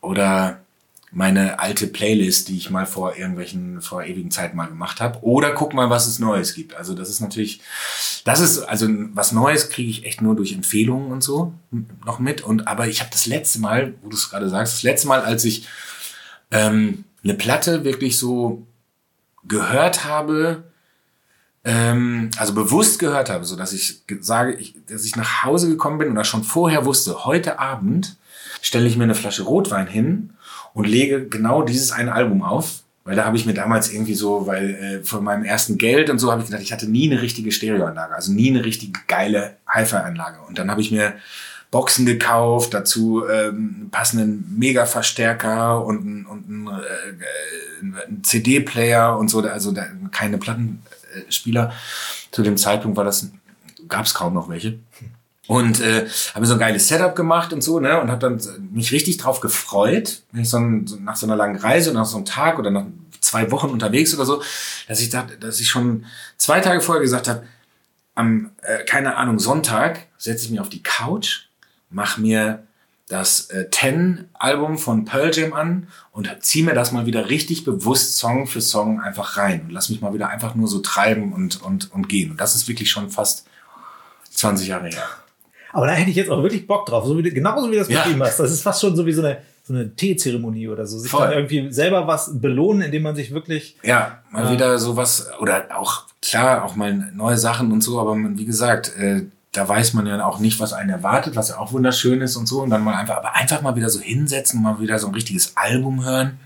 Oder 0.00 0.60
meine 1.16 1.60
alte 1.60 1.86
Playlist, 1.86 2.48
die 2.48 2.58
ich 2.58 2.68
mal 2.68 2.84
vor 2.84 3.16
irgendwelchen, 3.16 3.80
vor 3.80 4.04
ewigen 4.04 4.30
Zeiten 4.30 4.54
mal 4.54 4.66
gemacht 4.66 5.00
habe. 5.00 5.22
Oder 5.22 5.52
guck 5.52 5.72
mal, 5.72 5.88
was 5.88 6.06
es 6.06 6.18
Neues 6.18 6.52
gibt. 6.52 6.74
Also 6.74 6.92
das 6.92 7.08
ist 7.08 7.20
natürlich, 7.20 7.62
das 8.26 8.40
ist, 8.40 8.58
also 8.58 8.86
was 9.14 9.32
Neues 9.32 9.70
kriege 9.70 9.88
ich 9.88 10.04
echt 10.04 10.20
nur 10.20 10.36
durch 10.36 10.52
Empfehlungen 10.52 11.10
und 11.10 11.22
so 11.22 11.54
noch 12.04 12.18
mit. 12.18 12.42
Und 12.42 12.68
aber 12.68 12.86
ich 12.86 13.00
habe 13.00 13.08
das 13.10 13.24
letzte 13.24 13.60
Mal, 13.60 13.94
wo 14.02 14.10
du 14.10 14.16
es 14.16 14.28
gerade 14.28 14.50
sagst, 14.50 14.74
das 14.74 14.82
letzte 14.82 15.08
Mal, 15.08 15.22
als 15.22 15.46
ich 15.46 15.66
ähm, 16.50 17.04
eine 17.24 17.32
Platte 17.32 17.82
wirklich 17.82 18.18
so 18.18 18.66
gehört 19.48 20.04
habe, 20.04 20.64
ähm, 21.64 22.30
also 22.36 22.52
bewusst 22.52 22.98
gehört 22.98 23.30
habe, 23.30 23.46
so 23.46 23.56
dass 23.56 23.72
ich 23.72 24.06
ge- 24.06 24.18
sage, 24.20 24.52
ich, 24.56 24.74
dass 24.86 25.06
ich 25.06 25.16
nach 25.16 25.44
Hause 25.44 25.70
gekommen 25.70 25.96
bin 25.96 26.10
oder 26.10 26.24
schon 26.24 26.44
vorher 26.44 26.84
wusste, 26.84 27.24
heute 27.24 27.58
Abend 27.58 28.16
stelle 28.60 28.86
ich 28.86 28.98
mir 28.98 29.04
eine 29.04 29.14
Flasche 29.14 29.44
Rotwein 29.44 29.86
hin 29.86 30.34
und 30.76 30.86
lege 30.86 31.26
genau 31.26 31.62
dieses 31.62 31.90
eine 31.90 32.12
Album 32.12 32.42
auf. 32.42 32.82
Weil 33.04 33.16
da 33.16 33.24
habe 33.24 33.36
ich 33.36 33.46
mir 33.46 33.54
damals 33.54 33.92
irgendwie 33.92 34.14
so, 34.14 34.48
weil 34.48 34.74
äh, 34.74 35.04
von 35.04 35.22
meinem 35.22 35.44
ersten 35.44 35.78
Geld 35.78 36.10
und 36.10 36.18
so 36.18 36.30
habe 36.32 36.42
ich 36.42 36.48
gedacht, 36.48 36.62
ich 36.62 36.72
hatte 36.72 36.90
nie 36.90 37.10
eine 37.10 37.22
richtige 37.22 37.52
Stereoanlage, 37.52 38.14
also 38.14 38.32
nie 38.32 38.50
eine 38.50 38.64
richtig 38.64 39.06
geile 39.06 39.56
Hi-Fi-Anlage. 39.68 40.38
Und 40.46 40.58
dann 40.58 40.70
habe 40.70 40.80
ich 40.80 40.90
mir 40.90 41.14
Boxen 41.70 42.04
gekauft, 42.04 42.74
dazu 42.74 43.24
ähm, 43.28 43.88
passenden 43.92 44.56
Mega-Verstärker 44.58 45.84
und 45.84 46.26
und 46.26 46.48
einen, 46.48 46.66
äh, 46.66 48.02
einen 48.10 48.24
CD-Player 48.24 49.16
und 49.16 49.28
so, 49.28 49.40
also 49.40 49.70
da, 49.70 49.86
keine 50.10 50.38
Plattenspieler. 50.38 51.72
Zu 52.32 52.42
dem 52.42 52.56
Zeitpunkt 52.56 52.96
war 52.96 53.04
das, 53.04 53.30
gab 53.88 54.04
es 54.04 54.14
kaum 54.14 54.34
noch 54.34 54.48
welche. 54.48 54.80
Und 55.46 55.80
äh, 55.80 56.08
habe 56.34 56.46
so 56.46 56.54
ein 56.54 56.58
geiles 56.58 56.88
Setup 56.88 57.14
gemacht 57.14 57.52
und 57.52 57.62
so, 57.62 57.78
ne? 57.78 58.00
Und 58.00 58.10
habe 58.10 58.20
dann 58.20 58.40
mich 58.72 58.92
richtig 58.92 59.18
drauf 59.18 59.40
gefreut, 59.40 60.22
ich 60.32 60.50
so, 60.50 60.58
so 60.84 60.96
nach 60.96 61.16
so 61.16 61.26
einer 61.26 61.36
langen 61.36 61.56
Reise 61.56 61.90
oder 61.90 62.00
nach 62.00 62.06
so 62.06 62.16
einem 62.16 62.26
Tag 62.26 62.58
oder 62.58 62.70
nach 62.70 62.86
zwei 63.20 63.50
Wochen 63.50 63.68
unterwegs 63.68 64.14
oder 64.14 64.24
so, 64.24 64.42
dass 64.88 65.00
ich 65.00 65.10
dachte, 65.10 65.36
dass 65.36 65.60
ich 65.60 65.68
schon 65.68 66.04
zwei 66.36 66.60
Tage 66.60 66.80
vorher 66.80 67.02
gesagt 67.02 67.28
habe, 67.28 67.44
am, 68.14 68.50
äh, 68.62 68.84
keine 68.84 69.16
Ahnung, 69.16 69.38
Sonntag 69.38 70.06
setze 70.18 70.44
ich 70.44 70.50
mich 70.50 70.60
auf 70.60 70.68
die 70.68 70.82
Couch, 70.82 71.46
mach 71.90 72.18
mir 72.18 72.66
das 73.08 73.50
äh, 73.50 73.70
Ten-Album 73.70 74.78
von 74.78 75.04
Pearl 75.04 75.30
Jam 75.32 75.52
an 75.52 75.88
und 76.10 76.28
zieh 76.40 76.62
mir 76.62 76.74
das 76.74 76.90
mal 76.90 77.06
wieder 77.06 77.28
richtig 77.28 77.64
bewusst 77.64 78.16
Song 78.16 78.46
für 78.46 78.60
Song 78.60 79.00
einfach 79.00 79.36
rein 79.36 79.62
und 79.62 79.70
lass 79.70 79.90
mich 79.90 80.00
mal 80.00 80.12
wieder 80.12 80.28
einfach 80.28 80.54
nur 80.56 80.66
so 80.66 80.80
treiben 80.80 81.32
und, 81.32 81.62
und, 81.62 81.92
und 81.92 82.08
gehen. 82.08 82.32
Und 82.32 82.40
das 82.40 82.56
ist 82.56 82.66
wirklich 82.66 82.90
schon 82.90 83.10
fast 83.10 83.46
20 84.32 84.68
Jahre 84.68 84.88
her. 84.88 85.08
Aber 85.76 85.86
da 85.86 85.92
hätte 85.92 86.08
ich 86.10 86.16
jetzt 86.16 86.30
auch 86.30 86.42
wirklich 86.42 86.66
Bock 86.66 86.86
drauf, 86.86 87.04
so 87.04 87.16
wie, 87.18 87.22
du- 87.22 87.30
genauso 87.32 87.70
wie 87.70 87.76
das 87.76 87.88
Ja. 87.88 88.00
beschrieben 88.02 88.22
hast. 88.22 88.38
Das 88.40 88.50
ist 88.50 88.62
fast 88.62 88.80
schon 88.80 88.96
so 88.96 89.04
wie 89.04 89.12
so 89.12 89.22
eine, 89.22 89.38
so 89.62 89.74
eine 89.74 89.94
Teezeremonie 89.94 90.68
oder 90.68 90.86
so. 90.86 90.98
Sich 90.98 91.10
Voll. 91.10 91.22
dann 91.26 91.32
irgendwie 91.34 91.70
selber 91.72 92.06
was 92.06 92.40
belohnen, 92.40 92.82
indem 92.82 93.02
man 93.02 93.14
sich 93.14 93.30
wirklich 93.32 93.76
Ja, 93.82 94.18
mal 94.30 94.50
wieder 94.52 94.78
sowas 94.78 95.28
oder 95.40 95.66
auch 95.76 96.04
klar 96.22 96.64
auch 96.64 96.76
mal 96.76 96.92
neue 97.14 97.36
Sachen 97.36 97.72
und 97.72 97.82
so, 97.82 98.00
aber 98.00 98.14
man, 98.14 98.38
wie 98.38 98.46
gesagt, 98.46 98.96
äh, 98.98 99.22
da 99.52 99.68
weiß 99.68 99.92
man 99.94 100.06
ja 100.06 100.24
auch 100.26 100.38
nicht, 100.38 100.60
was 100.60 100.72
einen 100.72 100.90
erwartet, 100.90 101.36
was 101.36 101.48
ja 101.50 101.58
auch 101.58 101.72
wunderschön 101.72 102.20
ist 102.22 102.36
und 102.36 102.46
so 102.46 102.62
und 102.62 102.70
dann 102.70 102.82
mal 102.82 102.94
einfach, 102.94 103.16
aber 103.18 103.34
einfach 103.34 103.60
mal 103.62 103.76
wieder 103.76 103.88
so 103.90 104.00
hinsetzen, 104.00 104.62
mal 104.62 104.80
wieder 104.80 104.98
so 104.98 105.06
ein 105.08 105.14
richtiges 105.14 105.56
Album 105.56 106.04
hören, 106.04 106.38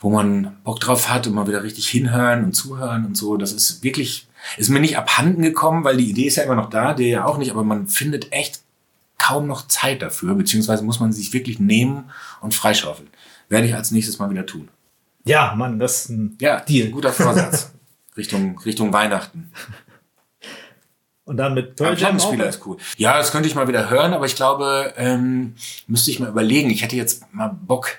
wo 0.00 0.10
man 0.10 0.56
Bock 0.64 0.80
drauf 0.80 1.08
hat 1.08 1.26
und 1.26 1.34
mal 1.34 1.46
wieder 1.46 1.62
richtig 1.62 1.88
hinhören 1.88 2.44
und 2.44 2.54
zuhören 2.54 3.04
und 3.06 3.16
so. 3.16 3.36
Das 3.36 3.52
ist 3.52 3.82
wirklich, 3.84 4.26
ist 4.56 4.70
mir 4.70 4.80
nicht 4.80 4.98
abhanden 4.98 5.42
gekommen, 5.42 5.84
weil 5.84 5.96
die 5.96 6.10
Idee 6.10 6.26
ist 6.26 6.36
ja 6.36 6.42
immer 6.44 6.54
noch 6.54 6.70
da, 6.70 6.94
der 6.94 7.06
ja 7.06 7.24
auch 7.24 7.38
nicht, 7.38 7.50
aber 7.50 7.64
man 7.64 7.86
findet 7.88 8.32
echt 8.32 8.60
kaum 9.18 9.46
noch 9.46 9.68
Zeit 9.68 10.02
dafür, 10.02 10.34
beziehungsweise 10.34 10.82
muss 10.82 11.00
man 11.00 11.12
sich 11.12 11.32
wirklich 11.32 11.60
nehmen 11.60 12.10
und 12.40 12.54
freischaufeln. 12.54 13.08
Werde 13.48 13.66
ich 13.66 13.74
als 13.74 13.90
nächstes 13.90 14.18
mal 14.18 14.30
wieder 14.30 14.46
tun. 14.46 14.68
Ja, 15.24 15.54
Mann, 15.56 15.78
das 15.78 16.02
ist 16.04 16.08
ein 16.10 16.36
Ja, 16.40 16.60
Deal. 16.60 16.88
guter 16.90 17.12
Vorsatz. 17.12 17.72
Richtung, 18.16 18.58
Richtung 18.60 18.92
Weihnachten. 18.92 19.52
Und 21.24 21.36
dann 21.36 21.54
mit 21.54 21.76
Pearl 21.76 21.96
Jam 21.96 22.16
ist 22.16 22.26
cool. 22.66 22.76
Ja, 22.96 23.16
das 23.16 23.30
könnte 23.30 23.48
ich 23.48 23.54
mal 23.54 23.68
wieder 23.68 23.88
hören, 23.88 24.12
aber 24.12 24.26
ich 24.26 24.34
glaube, 24.34 24.92
ähm, 24.96 25.54
müsste 25.86 26.10
ich 26.10 26.18
mal 26.18 26.28
überlegen. 26.28 26.68
Ich 26.70 26.82
hätte 26.82 26.96
jetzt 26.96 27.32
mal 27.32 27.48
Bock, 27.48 27.90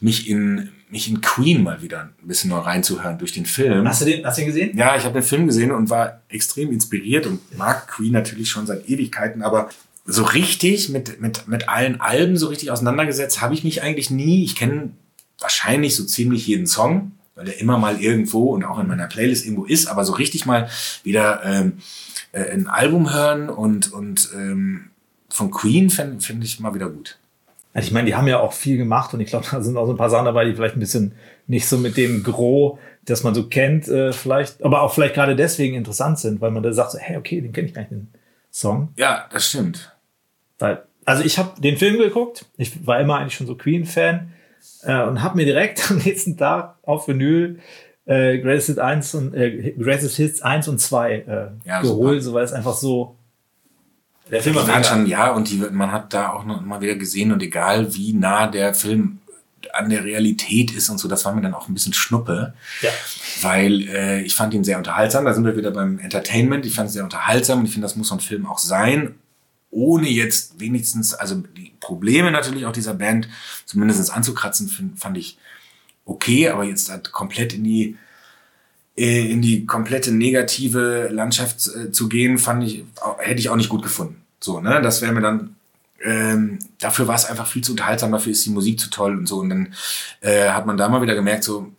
mich 0.00 0.28
in, 0.28 0.70
mich 0.90 1.08
in 1.08 1.20
Queen 1.20 1.62
mal 1.62 1.82
wieder 1.82 2.10
ein 2.22 2.26
bisschen 2.26 2.50
neu 2.50 2.58
reinzuhören 2.58 3.18
durch 3.18 3.32
den 3.32 3.46
Film. 3.46 3.86
Hast 3.86 4.00
du 4.00 4.04
den, 4.06 4.24
hast 4.24 4.38
du 4.38 4.42
den 4.42 4.46
gesehen? 4.46 4.76
Ja, 4.76 4.96
ich 4.96 5.04
habe 5.04 5.14
den 5.14 5.22
Film 5.22 5.46
gesehen 5.46 5.70
und 5.70 5.90
war 5.90 6.22
extrem 6.28 6.72
inspiriert 6.72 7.26
und 7.26 7.56
mag 7.56 7.88
Queen 7.88 8.12
natürlich 8.12 8.48
schon 8.48 8.66
seit 8.66 8.88
Ewigkeiten, 8.88 9.42
aber 9.42 9.68
so 10.06 10.24
richtig 10.24 10.88
mit, 10.88 11.20
mit, 11.20 11.46
mit 11.48 11.68
allen 11.68 12.00
Alben 12.00 12.36
so 12.38 12.46
richtig 12.46 12.70
auseinandergesetzt 12.70 13.42
habe 13.42 13.52
ich 13.54 13.64
mich 13.64 13.82
eigentlich 13.82 14.10
nie. 14.10 14.42
Ich 14.42 14.56
kenne 14.56 14.90
wahrscheinlich 15.38 15.94
so 15.94 16.04
ziemlich 16.04 16.46
jeden 16.46 16.66
Song, 16.66 17.12
weil 17.34 17.44
der 17.44 17.60
immer 17.60 17.78
mal 17.78 18.00
irgendwo 18.00 18.54
und 18.54 18.64
auch 18.64 18.78
in 18.78 18.88
meiner 18.88 19.06
Playlist 19.06 19.44
irgendwo 19.44 19.64
ist, 19.64 19.86
aber 19.86 20.04
so 20.04 20.14
richtig 20.14 20.46
mal 20.46 20.70
wieder 21.04 21.42
ähm, 21.44 21.74
äh, 22.32 22.50
ein 22.50 22.66
Album 22.68 23.12
hören 23.12 23.50
und, 23.50 23.92
und 23.92 24.30
ähm, 24.34 24.90
von 25.28 25.50
Queen 25.50 25.90
finde 25.90 26.20
find 26.20 26.42
ich 26.42 26.58
mal 26.58 26.74
wieder 26.74 26.88
gut. 26.88 27.18
Also 27.74 27.86
ich 27.86 27.92
meine, 27.92 28.06
die 28.06 28.14
haben 28.14 28.26
ja 28.26 28.40
auch 28.40 28.52
viel 28.52 28.76
gemacht 28.76 29.14
und 29.14 29.20
ich 29.20 29.28
glaube, 29.28 29.46
da 29.50 29.60
sind 29.60 29.76
auch 29.76 29.86
so 29.86 29.92
ein 29.92 29.98
paar 29.98 30.10
Sachen 30.10 30.24
dabei, 30.24 30.44
die 30.44 30.54
vielleicht 30.54 30.76
ein 30.76 30.80
bisschen 30.80 31.12
nicht 31.46 31.68
so 31.68 31.78
mit 31.78 31.96
dem 31.96 32.22
Gros, 32.22 32.78
das 33.04 33.24
man 33.24 33.34
so 33.34 33.48
kennt, 33.48 33.88
äh, 33.88 34.12
vielleicht, 34.12 34.62
aber 34.62 34.82
auch 34.82 34.92
vielleicht 34.92 35.14
gerade 35.14 35.36
deswegen 35.36 35.74
interessant 35.74 36.18
sind, 36.18 36.40
weil 36.40 36.50
man 36.50 36.62
da 36.62 36.72
sagt, 36.72 36.92
so, 36.92 36.98
hey, 36.98 37.16
okay, 37.16 37.40
den 37.40 37.52
kenne 37.52 37.68
ich 37.68 37.74
gar 37.74 37.82
nicht, 37.82 37.92
den 37.92 38.08
Song. 38.50 38.92
Ja, 38.96 39.26
das 39.32 39.48
stimmt. 39.48 39.96
Weil, 40.58 40.82
also 41.04 41.24
ich 41.24 41.38
habe 41.38 41.60
den 41.60 41.76
Film 41.76 41.98
geguckt, 41.98 42.46
ich 42.56 42.86
war 42.86 43.00
immer 43.00 43.18
eigentlich 43.18 43.34
schon 43.34 43.46
so 43.46 43.54
Queen-Fan 43.54 44.32
äh, 44.82 45.02
und 45.02 45.22
habe 45.22 45.36
mir 45.36 45.44
direkt 45.44 45.90
am 45.90 45.98
nächsten 45.98 46.36
Tag 46.36 46.76
auf 46.82 47.08
Vinyl 47.08 47.60
äh, 48.08 48.38
Greatest 48.38 48.68
Hits 48.68 48.78
1 48.78 49.14
und 49.14 49.34
äh, 49.34 49.72
Greatest 49.72 50.16
Hits 50.16 50.42
1 50.42 50.68
und 50.68 50.80
2 50.80 51.12
äh, 51.12 51.46
Ja, 51.64 51.82
geholt, 51.82 52.22
so 52.22 52.32
weil 52.32 52.44
es 52.44 52.52
einfach 52.52 52.74
so 52.74 53.17
der 54.30 54.42
Film 54.42 54.56
war 54.56 54.84
schon, 54.84 55.06
ja, 55.06 55.30
und 55.32 55.50
die, 55.50 55.56
man 55.56 55.92
hat 55.92 56.12
da 56.12 56.30
auch 56.30 56.44
noch 56.44 56.60
mal 56.60 56.80
wieder 56.80 56.94
gesehen 56.96 57.32
und 57.32 57.42
egal 57.42 57.94
wie 57.94 58.12
nah 58.12 58.46
der 58.46 58.74
Film 58.74 59.18
an 59.72 59.90
der 59.90 60.04
Realität 60.04 60.70
ist 60.72 60.88
und 60.88 60.98
so, 60.98 61.08
das 61.08 61.24
war 61.24 61.34
mir 61.34 61.42
dann 61.42 61.54
auch 61.54 61.68
ein 61.68 61.74
bisschen 61.74 61.92
Schnuppe, 61.92 62.54
Ja. 62.80 62.90
weil 63.42 63.88
äh, 63.88 64.22
ich 64.22 64.34
fand 64.34 64.54
ihn 64.54 64.64
sehr 64.64 64.78
unterhaltsam. 64.78 65.24
Da 65.24 65.34
sind 65.34 65.44
wir 65.44 65.56
wieder 65.56 65.70
beim 65.70 65.98
Entertainment. 65.98 66.64
Ich 66.66 66.74
fand 66.74 66.88
es 66.88 66.94
sehr 66.94 67.04
unterhaltsam 67.04 67.60
und 67.60 67.66
ich 67.66 67.72
finde, 67.72 67.84
das 67.86 67.96
muss 67.96 68.08
so 68.08 68.14
ein 68.14 68.20
Film 68.20 68.46
auch 68.46 68.58
sein, 68.58 69.14
ohne 69.70 70.08
jetzt 70.08 70.58
wenigstens, 70.58 71.12
also 71.14 71.42
die 71.56 71.72
Probleme 71.80 72.30
natürlich 72.30 72.64
auch 72.66 72.72
dieser 72.72 72.94
Band 72.94 73.28
zumindest 73.66 74.10
anzukratzen, 74.12 74.68
find, 74.68 74.98
fand 74.98 75.18
ich 75.18 75.38
okay, 76.06 76.48
aber 76.48 76.64
jetzt 76.64 76.90
halt 76.90 77.12
komplett 77.12 77.52
in 77.52 77.64
die 77.64 77.96
in 78.98 79.42
die 79.42 79.66
komplette 79.66 80.12
negative 80.12 81.08
Landschaft 81.12 81.68
äh, 81.68 81.92
zu 81.92 82.08
gehen, 82.08 82.38
fand 82.38 82.64
ich, 82.64 82.84
hätte 83.18 83.40
ich 83.40 83.48
auch 83.48 83.56
nicht 83.56 83.68
gut 83.68 83.82
gefunden. 83.82 84.22
So, 84.40 84.60
ne, 84.60 84.80
das 84.82 85.02
wäre 85.02 85.12
mir 85.12 85.20
dann 85.20 85.56
ähm, 86.02 86.58
dafür 86.78 87.08
war 87.08 87.16
es 87.16 87.24
einfach 87.24 87.46
viel 87.46 87.62
zu 87.62 87.72
unterhaltsam, 87.72 88.12
dafür 88.12 88.32
ist 88.32 88.46
die 88.46 88.50
Musik 88.50 88.78
zu 88.78 88.90
toll 88.90 89.16
und 89.16 89.26
so. 89.26 89.38
Und 89.38 89.50
dann 89.50 89.74
äh, 90.20 90.50
hat 90.50 90.66
man 90.66 90.76
da 90.76 90.88
mal 90.88 91.02
wieder 91.02 91.14
gemerkt, 91.14 91.44
so, 91.44 91.72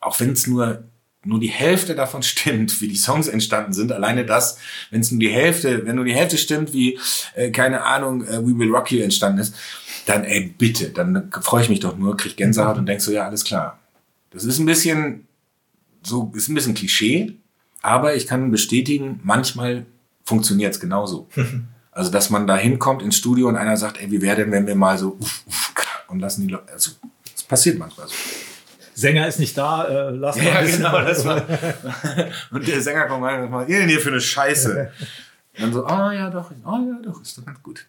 auch 0.00 0.18
wenn 0.20 0.32
es 0.32 0.46
nur 0.46 0.84
nur 1.24 1.40
die 1.40 1.48
Hälfte 1.48 1.96
davon 1.96 2.22
stimmt, 2.22 2.80
wie 2.80 2.86
die 2.86 2.96
Songs 2.96 3.26
entstanden 3.26 3.72
sind, 3.72 3.90
alleine 3.90 4.24
das, 4.24 4.58
wenn 4.90 5.00
es 5.00 5.10
nur 5.10 5.18
die 5.18 5.28
Hälfte, 5.28 5.84
wenn 5.84 5.96
nur 5.96 6.04
die 6.04 6.14
Hälfte 6.14 6.38
stimmt, 6.38 6.72
wie, 6.72 7.00
äh, 7.34 7.50
keine 7.50 7.82
Ahnung, 7.82 8.24
äh, 8.24 8.38
We 8.46 8.56
Will 8.56 8.70
Rock 8.70 8.92
You 8.92 9.02
entstanden 9.02 9.40
ist, 9.40 9.54
dann 10.06 10.22
ey, 10.22 10.54
bitte, 10.56 10.90
dann 10.90 11.30
freue 11.40 11.62
ich 11.62 11.68
mich 11.68 11.80
doch 11.80 11.98
nur, 11.98 12.16
krieg 12.16 12.36
Gänsehaut 12.36 12.78
und 12.78 12.86
denk 12.86 13.00
so, 13.00 13.10
ja, 13.10 13.26
alles 13.26 13.44
klar. 13.44 13.80
Das 14.30 14.44
ist 14.44 14.60
ein 14.60 14.66
bisschen, 14.66 15.26
so, 16.06 16.32
ist 16.34 16.48
ein 16.48 16.54
bisschen 16.54 16.74
Klischee, 16.74 17.36
aber 17.82 18.14
ich 18.14 18.26
kann 18.26 18.50
bestätigen, 18.50 19.20
manchmal 19.22 19.86
funktioniert 20.24 20.74
es 20.74 20.80
genauso. 20.80 21.28
Also, 21.96 22.10
dass 22.10 22.28
man 22.28 22.46
da 22.46 22.58
hinkommt 22.58 23.00
ins 23.00 23.16
Studio 23.16 23.48
und 23.48 23.56
einer 23.56 23.78
sagt, 23.78 23.98
ey, 23.98 24.10
wie 24.10 24.20
wäre 24.20 24.36
denn, 24.36 24.52
wenn 24.52 24.66
wir 24.66 24.74
mal 24.74 24.98
so 24.98 25.16
uff, 25.18 25.44
uff, 25.46 25.72
und 26.08 26.20
lassen 26.20 26.42
die 26.42 26.52
Leute, 26.52 26.70
also, 26.70 26.90
das 27.32 27.42
passiert 27.42 27.78
manchmal 27.78 28.06
so. 28.06 28.14
Sänger 28.92 29.26
ist 29.26 29.38
nicht 29.38 29.56
da, 29.56 29.84
äh, 29.84 30.10
lass 30.10 30.36
ja, 30.36 30.44
mal 30.44 30.68
ja, 30.68 30.76
genau, 30.76 31.00
das 31.00 31.24
war, 31.24 31.42
und 32.50 32.68
der 32.68 32.82
Sänger 32.82 33.06
kommt 33.06 33.24
rein 33.24 33.36
und 33.36 33.50
sagt, 33.50 33.62
was 33.62 33.68
ihr 33.70 33.78
denn 33.78 33.88
hier 33.88 34.00
für 34.00 34.10
eine 34.10 34.20
Scheiße? 34.20 34.92
Und 35.56 35.62
dann 35.62 35.72
so, 35.72 35.86
ah, 35.86 36.12
ja, 36.12 36.28
doch, 36.28 36.50
ah, 36.64 36.80
ja, 36.86 36.98
doch, 37.02 37.22
ist 37.22 37.38
doch 37.38 37.46
ganz 37.46 37.62
gut. 37.62 37.86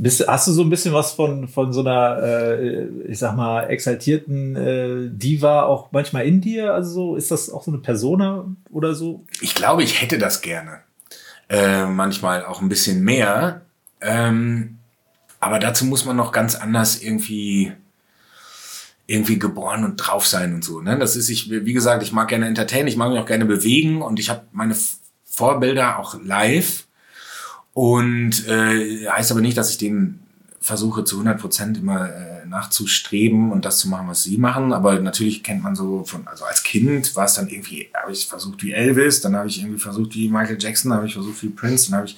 Bist, 0.00 0.26
hast 0.28 0.46
du 0.46 0.52
so 0.52 0.62
ein 0.62 0.70
bisschen 0.70 0.94
was 0.94 1.12
von, 1.12 1.48
von 1.48 1.72
so 1.72 1.80
einer, 1.80 2.22
äh, 2.22 2.84
ich 3.08 3.18
sag 3.18 3.36
mal, 3.36 3.64
exaltierten 3.64 4.54
äh, 4.54 5.08
Diva 5.10 5.64
auch 5.64 5.90
manchmal 5.90 6.24
in 6.26 6.40
dir? 6.40 6.72
Also 6.72 6.92
so, 6.92 7.16
ist 7.16 7.32
das 7.32 7.50
auch 7.50 7.64
so 7.64 7.72
eine 7.72 7.80
Persona 7.80 8.46
oder 8.70 8.94
so? 8.94 9.24
Ich 9.40 9.56
glaube, 9.56 9.82
ich 9.82 10.00
hätte 10.00 10.18
das 10.18 10.40
gerne. 10.40 10.78
Äh, 11.48 11.86
manchmal 11.86 12.44
auch 12.44 12.62
ein 12.62 12.68
bisschen 12.68 13.02
mehr. 13.02 13.62
Ähm, 14.00 14.78
aber 15.40 15.58
dazu 15.58 15.84
muss 15.84 16.04
man 16.04 16.16
noch 16.16 16.30
ganz 16.30 16.54
anders 16.54 17.02
irgendwie 17.02 17.72
irgendwie 19.08 19.38
geboren 19.38 19.84
und 19.84 19.96
drauf 19.96 20.26
sein 20.26 20.54
und 20.54 20.62
so. 20.62 20.80
Ne? 20.80 20.98
Das 20.98 21.16
ist 21.16 21.30
ich, 21.30 21.50
wie 21.50 21.72
gesagt, 21.72 22.02
ich 22.02 22.12
mag 22.12 22.28
gerne 22.28 22.46
entertainen, 22.46 22.88
ich 22.88 22.96
mag 22.96 23.10
mich 23.10 23.18
auch 23.18 23.26
gerne 23.26 23.46
bewegen 23.46 24.02
und 24.02 24.20
ich 24.20 24.28
habe 24.28 24.42
meine 24.52 24.76
Vorbilder 25.24 25.98
auch 25.98 26.22
live. 26.22 26.86
Und 27.78 28.48
äh, 28.48 29.06
heißt 29.08 29.30
aber 29.30 29.40
nicht, 29.40 29.56
dass 29.56 29.70
ich 29.70 29.78
denen 29.78 30.18
versuche 30.60 31.04
zu 31.04 31.14
100 31.14 31.40
Prozent 31.40 31.78
immer 31.78 32.12
äh, 32.12 32.44
nachzustreben 32.44 33.52
und 33.52 33.64
das 33.64 33.78
zu 33.78 33.88
machen, 33.88 34.08
was 34.08 34.24
sie 34.24 34.36
machen. 34.36 34.72
Aber 34.72 34.98
natürlich 34.98 35.44
kennt 35.44 35.62
man 35.62 35.76
so 35.76 36.02
von, 36.02 36.26
also 36.26 36.44
als 36.44 36.64
Kind 36.64 37.14
war 37.14 37.26
es 37.26 37.34
dann 37.34 37.48
irgendwie, 37.48 37.88
habe 37.94 38.10
ich 38.10 38.26
versucht 38.26 38.64
wie 38.64 38.72
Elvis, 38.72 39.20
dann 39.20 39.36
habe 39.36 39.46
ich 39.46 39.60
irgendwie 39.60 39.78
versucht 39.78 40.12
wie 40.16 40.28
Michael 40.28 40.56
Jackson, 40.58 40.92
habe 40.92 41.06
ich 41.06 41.12
versucht 41.12 41.40
wie 41.40 41.50
Prince, 41.50 41.88
dann 41.88 41.98
habe 41.98 42.08
ich 42.08 42.16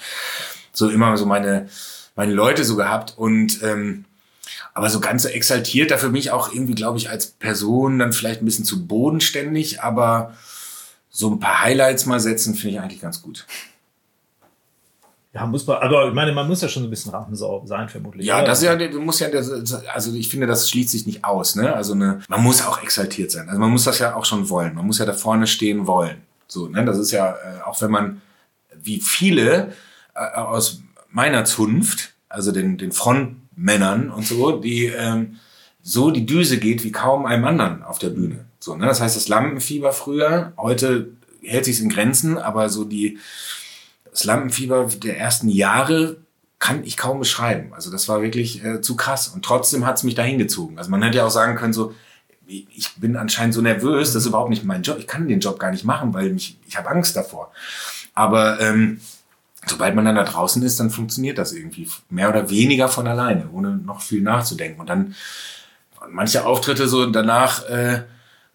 so 0.73 0.89
immer 0.89 1.15
so 1.19 1.27
meine, 1.27 1.69
meine 2.17 2.33
Leute 2.33 2.65
so 2.65 2.75
gehabt 2.75 3.19
und 3.19 3.63
ähm, 3.63 4.07
aber 4.73 4.89
so 4.89 4.99
ganz 4.99 5.27
exaltiert, 5.27 5.91
da 5.91 5.99
für 5.99 6.09
mich 6.09 6.31
auch 6.31 6.55
irgendwie, 6.55 6.75
glaube 6.75 6.97
ich, 6.97 7.11
als 7.11 7.27
Person 7.27 7.99
dann 7.99 8.15
vielleicht 8.15 8.41
ein 8.41 8.47
bisschen 8.47 8.65
zu 8.65 8.87
bodenständig, 8.87 9.83
aber 9.83 10.33
so 11.11 11.31
ein 11.31 11.39
paar 11.39 11.61
Highlights 11.61 12.07
mal 12.07 12.19
setzen, 12.19 12.55
finde 12.55 12.77
ich 12.77 12.81
eigentlich 12.81 13.03
ganz 13.03 13.21
gut. 13.21 13.45
Ja, 15.33 15.47
muss 15.47 15.65
man, 15.67 15.77
aber 15.79 16.09
ich 16.09 16.15
meine, 16.15 16.33
man 16.33 16.49
muss 16.49 16.61
ja 16.61 16.69
schon 16.69 16.83
so 16.83 16.89
ein 16.89 16.91
bisschen 16.91 17.13
Rampensau 17.13 17.65
sein, 17.65 17.89
vermutlich. 17.89 18.27
Ja, 18.27 18.39
oder? 18.39 18.47
das 18.47 18.59
ist 18.59 18.65
ja, 18.65 18.75
du 18.75 19.01
musst 19.01 19.21
ja, 19.21 19.29
also 19.95 20.13
ich 20.13 20.29
finde, 20.29 20.49
das 20.49 20.69
schließt 20.69 20.91
sich 20.91 21.07
nicht 21.07 21.25
aus, 21.25 21.55
ne? 21.55 21.73
Also 21.73 21.93
eine, 21.93 22.21
man 22.29 22.43
muss 22.43 22.67
auch 22.67 22.83
exaltiert 22.83 23.31
sein. 23.31 23.49
Also 23.49 23.61
man 23.61 23.71
muss 23.71 23.85
das 23.85 24.01
ja 24.01 24.17
auch 24.17 24.25
schon 24.25 24.49
wollen. 24.49 24.75
Man 24.75 24.87
muss 24.87 24.99
ja 24.99 25.07
da 25.07 25.13
vorne 25.13 25.47
stehen 25.47 25.87
wollen. 25.87 26.23
So, 26.49 26.67
ne? 26.67 26.85
Das 26.85 26.99
ist 26.99 27.13
ja, 27.13 27.31
äh, 27.31 27.63
auch 27.65 27.81
wenn 27.81 27.93
man, 27.93 28.23
wie 28.83 29.01
viele 29.01 29.73
äh, 30.15 30.37
aus 30.37 30.83
meiner 31.11 31.45
Zunft, 31.45 32.13
also 32.29 32.51
den, 32.51 32.77
den 32.77 32.91
Frontmännern 32.91 34.11
und 34.11 34.27
so, 34.27 34.59
die 34.59 34.87
ähm, 34.87 35.37
so 35.83 36.11
die 36.11 36.27
Düse 36.27 36.59
geht 36.59 36.85
wie 36.85 36.93
kaum 36.93 37.25
einem 37.25 37.45
anderen 37.45 37.83
auf 37.83 37.99
der 37.99 38.11
Bühne. 38.11 38.47
So, 38.59 38.75
ne? 38.77 38.87
Das 38.87 39.01
heißt, 39.01 39.17
das 39.17 39.29
Lampenfieber 39.29 39.93
früher, 39.93 40.53
heute 40.57 41.09
hält 41.43 41.65
sich's 41.65 41.81
in 41.81 41.89
Grenzen, 41.89 42.37
aber 42.37 42.69
so 42.69 42.85
die, 42.85 43.19
das 44.11 44.25
Lampenfieber 44.25 44.89
der 45.03 45.19
ersten 45.19 45.49
Jahre 45.49 46.17
kann 46.59 46.85
ich 46.85 46.97
kaum 46.97 47.19
beschreiben. 47.19 47.73
Also 47.73 47.91
das 47.91 48.09
war 48.09 48.23
wirklich 48.23 48.65
äh, 48.65 48.81
zu 48.83 48.95
krass. 48.95 49.29
Und 49.29 49.45
trotzdem 49.45 49.87
hat's 49.87 50.03
mich 50.03 50.15
dahin 50.15 50.39
gezogen. 50.39 50.79
Also 50.79 50.91
man 50.91 51.03
hätte 51.03 51.19
ja 51.19 51.27
auch 51.27 51.31
sagen 51.31 51.57
können, 51.57 51.73
so, 51.73 51.95
ich 52.47 52.95
bin 52.97 53.17
anscheinend 53.17 53.55
so 53.55 53.63
nervös, 53.63 54.13
das 54.13 54.23
ist 54.23 54.29
überhaupt 54.29 54.51
nicht 54.51 54.65
mein 54.65 54.83
Job. 54.83 54.99
Ich 54.99 55.07
kann 55.07 55.29
den 55.29 55.41
Job 55.41 55.59
gar 55.59 55.71
nicht 55.71 55.85
machen, 55.85 56.13
weil 56.13 56.31
mich, 56.31 56.59
ich 56.67 56.77
habe 56.77 56.91
Angst 56.91 57.17
davor. 57.17 57.53
Aber 58.13 58.61
ähm, 58.61 59.01
sobald 59.67 59.95
man 59.95 60.05
dann 60.05 60.17
da 60.17 60.25
draußen 60.25 60.63
ist, 60.63 60.81
dann 60.81 60.91
funktioniert 60.91 61.39
das 61.39 61.53
irgendwie 61.53 61.89
mehr 62.09 62.29
oder 62.29 62.51
weniger 62.51 62.89
von 62.89 63.07
alleine, 63.07 63.49
ohne 63.51 63.77
noch 63.77 64.03
viel 64.03 64.21
nachzudenken. 64.21 64.81
Und 64.81 64.91
dann 64.91 65.15
manche 66.11 66.45
Auftritte 66.45 66.89
so 66.89 67.07
danach 67.07 67.65
äh, 67.69 68.03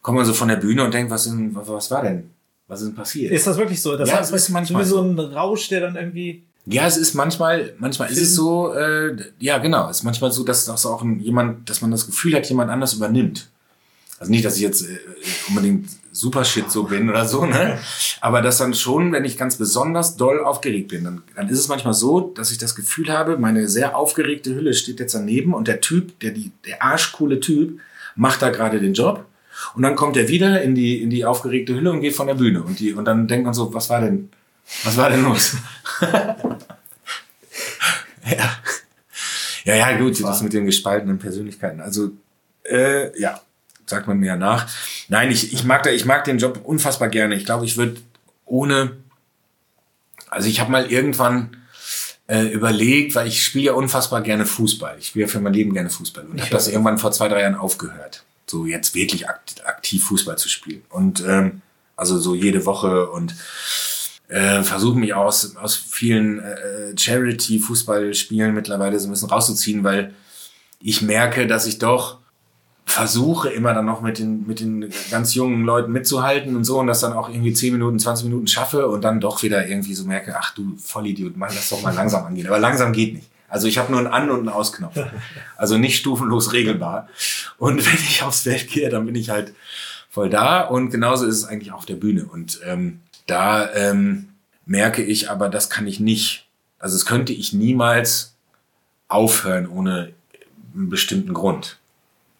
kommt 0.01 0.17
man 0.17 0.25
so 0.25 0.33
von 0.33 0.49
der 0.49 0.57
Bühne 0.57 0.83
und 0.83 0.93
denkt, 0.93 1.11
was, 1.11 1.23
denn, 1.23 1.55
was 1.55 1.89
war 1.89 2.03
denn? 2.03 2.34
Was 2.67 2.81
ist 2.81 2.87
denn 2.87 2.95
passiert? 2.95 3.31
Ist 3.31 3.45
das 3.45 3.57
wirklich 3.57 3.81
so? 3.81 3.95
Das 3.95 4.09
Ja, 4.09 4.17
heißt, 4.19 4.33
es 4.33 4.43
ist 4.43 4.49
manchmal 4.49 4.85
so 4.85 5.01
ein 5.01 5.19
Rausch, 5.19 5.69
der 5.69 5.81
dann 5.81 5.95
irgendwie. 5.95 6.43
Ja, 6.65 6.87
es 6.87 6.97
ist 6.97 7.13
manchmal, 7.13 7.73
manchmal 7.77 8.11
ist 8.11 8.19
es 8.19 8.33
so, 8.33 8.73
äh, 8.73 9.15
ja 9.39 9.59
genau, 9.59 9.87
es 9.89 9.97
ist 9.97 10.03
manchmal 10.03 10.31
so, 10.31 10.43
dass 10.43 10.65
das 10.65 10.85
auch 10.87 11.03
ein, 11.03 11.19
jemand, 11.19 11.69
dass 11.69 11.81
man 11.81 11.91
das 11.91 12.07
Gefühl 12.07 12.33
hat, 12.35 12.49
jemand 12.49 12.71
anders 12.71 12.93
übernimmt. 12.95 13.49
Also 14.17 14.31
nicht, 14.31 14.45
dass 14.45 14.55
ich 14.55 14.63
jetzt 14.63 14.81
äh, 14.81 14.97
unbedingt 15.47 15.89
super 16.11 16.43
shit 16.43 16.71
so 16.71 16.83
bin 16.83 17.07
oder 17.09 17.27
so, 17.27 17.45
ne? 17.45 17.77
Aber 18.21 18.41
dass 18.41 18.57
dann 18.57 18.73
schon, 18.73 19.11
wenn 19.11 19.25
ich 19.25 19.37
ganz 19.37 19.57
besonders 19.57 20.15
doll 20.15 20.43
aufgeregt 20.43 20.87
bin, 20.87 21.03
dann, 21.03 21.21
dann 21.35 21.49
ist 21.49 21.59
es 21.59 21.67
manchmal 21.67 21.93
so, 21.93 22.21
dass 22.21 22.51
ich 22.51 22.57
das 22.57 22.73
Gefühl 22.73 23.09
habe, 23.09 23.37
meine 23.37 23.67
sehr 23.67 23.95
aufgeregte 23.95 24.55
Hülle 24.55 24.73
steht 24.73 24.99
jetzt 24.99 25.13
daneben 25.13 25.53
und 25.53 25.67
der 25.67 25.81
Typ, 25.81 26.19
der 26.21 26.31
die, 26.31 26.51
der 26.65 26.81
arschcoole 26.81 27.41
Typ, 27.41 27.79
macht 28.15 28.41
da 28.41 28.49
gerade 28.49 28.79
den 28.79 28.93
Job. 28.93 29.25
Und 29.75 29.83
dann 29.83 29.95
kommt 29.95 30.17
er 30.17 30.27
wieder 30.27 30.61
in 30.61 30.75
die, 30.75 31.01
in 31.01 31.09
die 31.09 31.25
aufgeregte 31.25 31.73
Hülle 31.73 31.91
und 31.91 32.01
geht 32.01 32.15
von 32.15 32.27
der 32.27 32.35
Bühne. 32.35 32.63
Und 32.63 32.79
die, 32.79 32.93
und 32.93 33.05
dann 33.05 33.27
denkt 33.27 33.45
man 33.45 33.53
so, 33.53 33.73
was 33.73 33.89
war 33.89 34.01
denn, 34.01 34.29
was 34.83 34.97
war 34.97 35.09
denn 35.09 35.23
los? 35.23 35.55
ja. 38.25 38.57
Ja, 39.63 39.75
ja, 39.75 39.97
gut, 39.97 40.23
das 40.23 40.41
mit 40.43 40.53
den 40.53 40.65
gespaltenen 40.67 41.17
Persönlichkeiten. 41.17 41.81
Also, 41.81 42.11
äh, 42.63 43.19
ja, 43.19 43.41
sagt 43.85 44.07
man 44.07 44.19
mir 44.19 44.27
ja 44.27 44.35
nach. 44.35 44.67
Nein, 45.09 45.31
ich, 45.31 45.53
ich 45.53 45.63
mag 45.63 45.83
da, 45.83 45.89
ich 45.89 46.05
mag 46.05 46.23
den 46.23 46.37
Job 46.37 46.61
unfassbar 46.63 47.09
gerne. 47.09 47.35
Ich 47.35 47.45
glaube, 47.45 47.65
ich 47.65 47.77
würde 47.77 47.97
ohne, 48.45 48.97
also 50.29 50.47
ich 50.47 50.59
habe 50.59 50.71
mal 50.71 50.91
irgendwann 50.91 51.57
äh, 52.27 52.43
überlegt, 52.43 53.15
weil 53.15 53.27
ich 53.27 53.43
spiele 53.43 53.65
ja 53.65 53.73
unfassbar 53.73 54.21
gerne 54.21 54.45
Fußball. 54.45 54.97
Ich 54.99 55.07
spiele 55.07 55.25
ja 55.25 55.31
für 55.31 55.39
mein 55.39 55.53
Leben 55.53 55.73
gerne 55.73 55.89
Fußball 55.89 56.25
und 56.25 56.41
habe 56.41 56.51
das 56.51 56.67
irgendwann 56.67 56.97
vor 56.97 57.11
zwei, 57.11 57.27
drei 57.27 57.41
Jahren 57.41 57.55
aufgehört. 57.55 58.23
So 58.47 58.65
jetzt 58.65 58.95
wirklich 58.95 59.27
akt, 59.27 59.65
aktiv 59.65 60.03
Fußball 60.05 60.37
zu 60.37 60.49
spielen. 60.49 60.83
Und 60.89 61.23
ähm, 61.27 61.61
also 61.95 62.19
so 62.19 62.35
jede 62.35 62.65
Woche 62.65 63.09
und 63.09 63.35
äh, 64.27 64.63
versuche 64.63 64.97
mich 64.97 65.13
aus, 65.13 65.55
aus 65.55 65.75
vielen 65.75 66.39
äh, 66.39 66.97
Charity-Fußballspielen 66.97 68.53
mittlerweile 68.53 68.99
so 68.99 69.07
ein 69.07 69.11
bisschen 69.11 69.29
rauszuziehen, 69.29 69.83
weil 69.83 70.13
ich 70.79 71.01
merke, 71.01 71.47
dass 71.47 71.67
ich 71.67 71.79
doch 71.79 72.19
versuche 72.85 73.49
immer 73.49 73.73
dann 73.73 73.85
noch 73.85 74.01
mit 74.01 74.19
den, 74.19 74.45
mit 74.47 74.59
den 74.59 74.91
ganz 75.09 75.33
jungen 75.33 75.65
Leuten 75.65 75.91
mitzuhalten 75.91 76.55
und 76.55 76.63
so 76.63 76.79
und 76.79 76.87
das 76.87 77.01
dann 77.01 77.13
auch 77.13 77.29
irgendwie 77.29 77.53
10 77.53 77.73
Minuten, 77.73 77.99
20 77.99 78.25
Minuten 78.25 78.47
schaffe 78.47 78.87
und 78.87 79.01
dann 79.01 79.19
doch 79.19 79.41
wieder 79.43 79.67
irgendwie 79.67 79.95
so 79.95 80.05
merke, 80.05 80.35
ach 80.39 80.53
du 80.53 80.77
Vollidiot, 80.77 81.35
mach 81.35 81.53
das 81.53 81.69
doch 81.69 81.81
mal 81.81 81.93
langsam 81.93 82.25
angehen. 82.25 82.47
Aber 82.47 82.59
langsam 82.59 82.93
geht 82.93 83.15
nicht. 83.15 83.27
Also 83.55 83.69
ich 83.69 83.77
habe 83.77 83.89
nur 83.89 83.99
einen 83.99 84.09
An- 84.09 84.29
und 84.31 84.39
einen 84.39 84.49
Ausknopf. 84.49 84.97
Also 85.55 85.77
nicht 85.77 85.97
stufenlos 85.97 86.51
regelbar. 86.51 87.07
Und 87.57 87.85
wenn 87.85 87.93
ich 87.93 88.21
aufs 88.21 88.41
Feld 88.41 88.67
gehe, 88.67 88.89
dann 88.89 89.05
bin 89.05 89.15
ich 89.15 89.29
halt 89.29 89.53
voll 90.09 90.29
da. 90.29 90.59
Und 90.59 90.89
genauso 90.89 91.25
ist 91.25 91.37
es 91.37 91.45
eigentlich 91.45 91.71
auch 91.71 91.77
auf 91.77 91.85
der 91.85 91.95
Bühne. 91.95 92.25
Und 92.25 92.59
ähm, 92.65 92.99
da 93.27 93.73
ähm, 93.73 94.27
merke 94.65 95.03
ich 95.03 95.29
aber, 95.29 95.47
das 95.47 95.69
kann 95.69 95.87
ich 95.87 96.01
nicht. 96.01 96.47
Also 96.79 96.97
es 96.97 97.05
könnte 97.05 97.31
ich 97.31 97.53
niemals 97.53 98.35
aufhören 99.07 99.69
ohne 99.69 100.11
einen 100.75 100.89
bestimmten 100.89 101.33
Grund. 101.33 101.77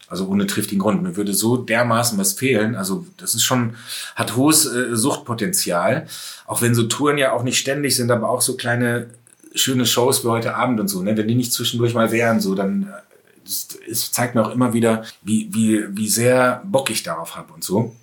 Also 0.09 0.27
ohne 0.27 0.47
triftigen 0.47 0.81
Grund. 0.81 1.01
Mir 1.01 1.15
würde 1.15 1.33
so 1.33 1.55
dermaßen 1.55 2.17
was 2.17 2.33
fehlen. 2.33 2.75
Also 2.75 3.07
das 3.15 3.35
ist 3.35 3.43
schon, 3.43 3.77
hat 4.17 4.35
hohes 4.35 4.65
äh, 4.65 4.97
Suchtpotenzial. 4.97 6.07
Auch 6.45 6.61
wenn 6.61 6.75
so 6.75 6.83
Touren 6.83 7.17
ja 7.17 7.31
auch 7.31 7.43
nicht 7.43 7.57
ständig 7.57 7.95
sind, 7.95 8.11
aber 8.11 8.27
auch 8.27 8.41
so 8.41 8.57
kleine 8.57 9.11
schöne 9.55 9.85
Shows 9.85 10.23
wie 10.23 10.29
heute 10.29 10.55
Abend 10.55 10.79
und 10.79 10.87
so. 10.87 11.01
Ne? 11.01 11.17
Wenn 11.17 11.27
die 11.27 11.35
nicht 11.35 11.53
zwischendurch 11.53 11.93
mal 11.93 12.11
wären, 12.11 12.39
so 12.39 12.55
dann 12.55 12.83
äh, 12.83 13.01
es, 13.45 14.11
zeigt 14.11 14.35
mir 14.35 14.45
auch 14.45 14.51
immer 14.51 14.73
wieder, 14.73 15.03
wie, 15.21 15.49
wie, 15.53 15.85
wie 15.95 16.09
sehr 16.09 16.61
Bock 16.65 16.89
ich 16.89 17.03
darauf 17.03 17.35
habe 17.35 17.53
und 17.53 17.63
so. 17.63 17.95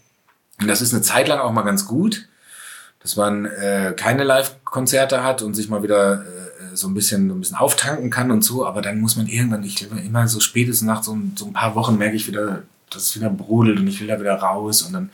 Und 0.61 0.69
das 0.69 0.81
ist 0.81 0.93
eine 0.93 1.03
Zeit 1.03 1.29
lang 1.29 1.41
auch 1.41 1.53
mal 1.53 1.63
ganz 1.63 1.87
gut, 1.87 2.29
dass 3.01 3.17
man 3.17 3.47
äh, 3.47 3.95
keine 3.97 4.25
Live-Konzerte 4.25 5.25
hat 5.25 5.43
und 5.43 5.55
sich 5.55 5.69
mal 5.69 5.83
wieder 5.83 6.23
äh, 6.23 6.77
so 6.77 6.89
ein 6.89 6.95
bisschen 6.95 7.29
so 7.29 7.35
ein 7.35 7.41
bisschen 7.41 7.57
auftanken 7.57 8.11
kann 8.11 8.31
und 8.31 8.43
so, 8.43 8.65
aber 8.65 8.81
dann 8.81 9.01
muss 9.01 9.17
man 9.17 9.27
irgendwann, 9.27 9.65
ich 9.65 9.77
glaube 9.77 10.01
immer 10.01 10.29
so 10.29 10.41
spätestens 10.41 10.87
nach 10.87 11.03
so, 11.03 11.19
so 11.35 11.47
ein 11.47 11.53
paar 11.53 11.75
Wochen 11.75 11.99
merke 11.99 12.17
ich 12.17 12.29
wieder, 12.29 12.63
dass 12.91 13.03
es 13.03 13.17
wieder 13.17 13.31
brodelt 13.31 13.79
und 13.81 13.89
ich 13.89 14.01
will 14.01 14.07
da 14.07 14.21
wieder 14.21 14.35
raus 14.35 14.83
und 14.83 14.93
dann 14.93 15.11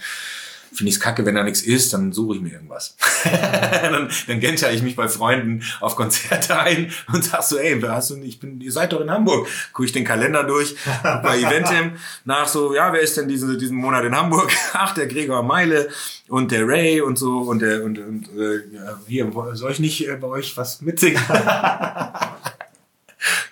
finde 0.79 0.91
ich 0.91 0.97
es 0.97 1.01
kacke, 1.01 1.27
wenn 1.27 1.35
da 1.35 1.43
nichts 1.43 1.61
ist, 1.61 1.93
dann 1.93 2.13
suche 2.13 2.37
ich 2.37 2.41
mir 2.41 2.53
irgendwas. 2.53 2.97
dann, 3.83 4.09
dann 4.27 4.41
genter 4.41 4.73
ich 4.73 4.83
mich 4.83 4.97
bei 4.97 5.09
Freunden 5.09 5.63
auf 5.81 5.97
Konzerte 5.97 6.59
ein 6.59 6.93
und 7.13 7.25
sag 7.25 7.43
so, 7.43 7.59
ey, 7.59 7.83
wer 7.83 7.97
hast 7.97 8.11
du, 8.11 8.17
ich 8.23 8.39
bin, 8.39 8.61
ihr 8.61 8.73
seid 8.73 8.93
doch 8.93 9.01
in 9.01 9.11
Hamburg. 9.11 9.49
Gucke 9.73 9.87
ich 9.87 9.93
den 9.93 10.05
Kalender 10.05 10.45
durch, 10.45 10.77
bei 11.03 11.41
Eventim 11.41 11.93
nach 12.25 12.47
so, 12.47 12.75
ja, 12.75 12.93
wer 12.93 13.01
ist 13.01 13.17
denn 13.17 13.29
diese, 13.29 13.59
diesen 13.59 13.77
Monat 13.77 14.05
in 14.05 14.17
Hamburg? 14.17 14.51
Ach, 14.73 14.95
der 14.95 15.09
Gregor 15.09 15.43
Meile 15.43 15.89
und 16.29 16.53
der 16.53 16.67
Ray 16.67 17.01
und 17.01 17.19
so 17.19 17.39
und 17.39 17.61
der 17.61 17.83
und, 17.83 17.99
und 17.99 18.29
äh, 18.39 18.61
hier, 19.09 19.31
soll 19.55 19.73
ich 19.73 19.81
nicht 19.81 20.07
äh, 20.07 20.17
bei 20.17 20.29
euch 20.29 20.57
was 20.57 20.81
mitsingen? 20.81 21.21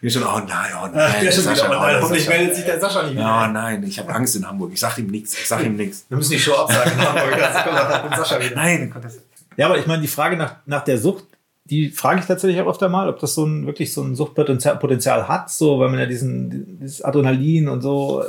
Mir 0.00 0.10
schon, 0.10 0.22
oh 0.22 0.38
nein, 0.46 0.70
oh 0.82 0.86
nein. 0.86 1.24
Ja, 1.24 1.32
schon 1.32 1.44
Sascha, 1.44 1.66
wieder, 1.66 1.78
oh 1.78 1.82
nein, 1.82 1.92
das 1.94 2.02
hoffentlich 2.02 2.24
Sascha. 2.24 2.38
meldet 2.38 2.56
sich 2.56 2.64
der 2.64 2.80
Sascha 2.80 3.02
nicht 3.02 3.14
mehr. 3.14 3.24
Oh 3.24 3.52
nein, 3.52 3.82
ich 3.82 3.98
habe 3.98 4.14
Angst 4.14 4.36
in 4.36 4.46
Hamburg. 4.46 4.70
Ich 4.72 4.80
sag 4.80 4.98
ihm 4.98 5.08
nichts. 5.08 5.34
Ich 5.38 5.48
sag 5.48 5.64
ihm 5.64 5.76
nichts. 5.76 6.06
Wir 6.08 6.16
müssen 6.16 6.32
die 6.32 6.38
Show 6.38 6.54
absagen 6.54 6.92
in 6.92 7.00
Hamburg. 7.00 7.36
Jetzt 7.36 7.64
kommt 7.64 7.76
dann 7.76 8.16
Sascha 8.16 8.40
wieder. 8.40 8.56
Nein, 8.56 8.90
kommt 8.90 9.04
das. 9.04 9.18
Ja, 9.56 9.66
aber 9.66 9.78
ich 9.78 9.86
meine, 9.86 10.02
die 10.02 10.08
Frage 10.08 10.36
nach, 10.36 10.56
nach 10.66 10.84
der 10.84 10.98
Sucht, 10.98 11.24
die 11.64 11.88
frage 11.88 12.20
ich 12.20 12.26
tatsächlich 12.26 12.60
auch 12.60 12.68
öfter 12.68 12.88
mal, 12.88 13.08
ob 13.08 13.18
das 13.18 13.34
so 13.34 13.44
ein 13.44 13.66
wirklich 13.66 13.92
so 13.92 14.02
ein 14.02 14.14
Suchtpotenzial 14.14 14.76
Potenzial 14.76 15.26
hat, 15.26 15.50
so, 15.50 15.80
weil 15.80 15.88
man 15.88 15.98
ja 15.98 16.06
diesen, 16.06 16.78
dieses 16.80 17.02
Adrenalin 17.02 17.68
und 17.68 17.80
so, 17.80 18.22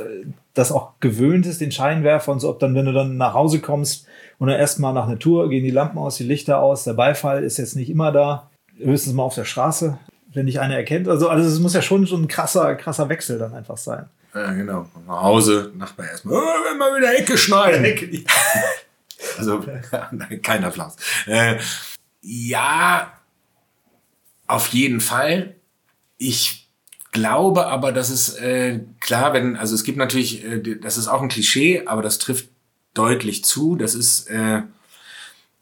das 0.56 0.71
auch 0.71 0.93
gewöhnt 1.00 1.45
ist, 1.45 1.62
den 1.62 1.71
Scheinwerfer 1.71 2.32
und 2.32 2.39
so, 2.39 2.50
ob 2.50 2.60
dann, 2.60 2.73
wenn 2.73 2.86
du 2.86 2.93
dann 2.93 3.17
nach 3.17 3.36
Hause 3.36 3.60
kommst 3.60 4.08
und 4.39 4.47
dann 4.47 4.58
erstmal 4.58 4.93
nach 4.93 5.08
einer 5.08 5.19
Tour, 5.19 5.50
gehen 5.50 5.63
die 5.63 5.71
Lampen 5.71 6.00
aus, 6.00 6.17
die 6.17 6.23
Lichter 6.23 6.60
aus, 6.60 6.84
der 6.86 6.93
Beifall 6.93 7.43
ist 7.43 7.58
jetzt 7.58 7.76
nicht 7.76 7.91
immer 7.91 8.12
da, 8.12 8.50
höchstens 8.80 9.13
mal 9.13 9.23
auf 9.23 9.36
der 9.36 9.45
Straße, 9.45 10.00
wenn 10.34 10.46
dich 10.46 10.60
einer 10.60 10.76
erkennt. 10.76 11.08
Also, 11.08 11.30
also 11.30 11.48
es 11.48 11.60
muss 11.60 11.74
ja 11.74 11.82
schon 11.82 12.06
so 12.06 12.18
ein 12.18 12.28
krasser, 12.28 12.76
krasser 12.76 13.10
Wechsel 13.10 13.40
dann 13.40 13.54
einfach 13.54 13.78
sein. 13.78 14.06
Ja, 14.34 14.52
genau. 14.54 14.88
Nach 15.08 15.22
Hause, 15.22 15.72
Nachbar 15.76 16.08
erstmal, 16.08 16.36
oh, 16.36 16.70
wenn 16.70 16.78
mal 16.78 16.96
wieder 16.98 17.18
Ecke 17.18 17.38
schneiden. 17.38 18.26
Also, 19.40 19.63
nein, 20.12 20.42
kein 20.42 20.63
Applaus. 20.63 20.96
Äh, 21.26 21.58
ja, 22.22 23.12
auf 24.46 24.68
jeden 24.70 25.02
Fall. 25.02 25.56
Ich 26.18 26.70
glaube 27.12 27.68
aber, 27.68 27.92
dass 27.92 28.10
es 28.10 28.36
äh, 28.36 28.80
klar, 29.00 29.34
wenn, 29.34 29.56
also 29.56 29.76
es 29.76 29.84
gibt 29.84 29.98
natürlich, 29.98 30.44
äh, 30.46 30.78
das 30.80 30.98
ist 30.98 31.08
auch 31.08 31.22
ein 31.22 31.30
Klischee, 31.30 31.84
aber 31.86 32.02
das 32.02 32.20
trifft 32.20 32.50
deutlich 32.94 33.44
zu. 33.44 33.76
Das 33.76 33.96
ist 33.96 34.28
äh, 34.30 34.62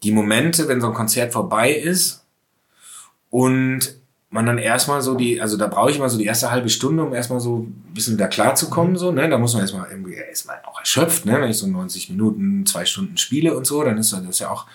die 0.02 0.12
Momente, 0.12 0.68
wenn 0.68 0.80
so 0.80 0.88
ein 0.88 0.94
Konzert 0.94 1.32
vorbei 1.32 1.72
ist 1.72 2.24
und 3.30 3.96
man 4.30 4.46
dann 4.46 4.58
erstmal 4.58 5.02
so 5.02 5.14
die, 5.14 5.40
also 5.40 5.56
da 5.56 5.66
brauche 5.66 5.90
ich 5.90 5.98
mal 5.98 6.08
so 6.08 6.18
die 6.18 6.24
erste 6.24 6.50
halbe 6.50 6.68
Stunde, 6.68 7.04
um 7.04 7.14
erstmal 7.14 7.40
so 7.40 7.58
ein 7.58 7.92
bisschen 7.94 8.14
wieder 8.14 8.28
klarzukommen, 8.28 8.96
so, 8.96 9.12
ne? 9.12 9.28
Da 9.28 9.38
muss 9.38 9.54
man 9.54 9.62
erstmal 9.62 9.88
irgendwie 9.90 10.14
erstmal 10.14 10.60
auch 10.66 10.78
erschöpft, 10.78 11.26
ne? 11.26 11.40
Wenn 11.40 11.50
ich 11.50 11.58
so 11.58 11.66
90 11.66 12.10
Minuten, 12.10 12.66
zwei 12.66 12.84
Stunden 12.84 13.16
spiele 13.16 13.56
und 13.56 13.66
so, 13.66 13.82
dann 13.84 13.98
ist 13.98 14.12
das 14.12 14.38
ja 14.40 14.50
auch, 14.50 14.66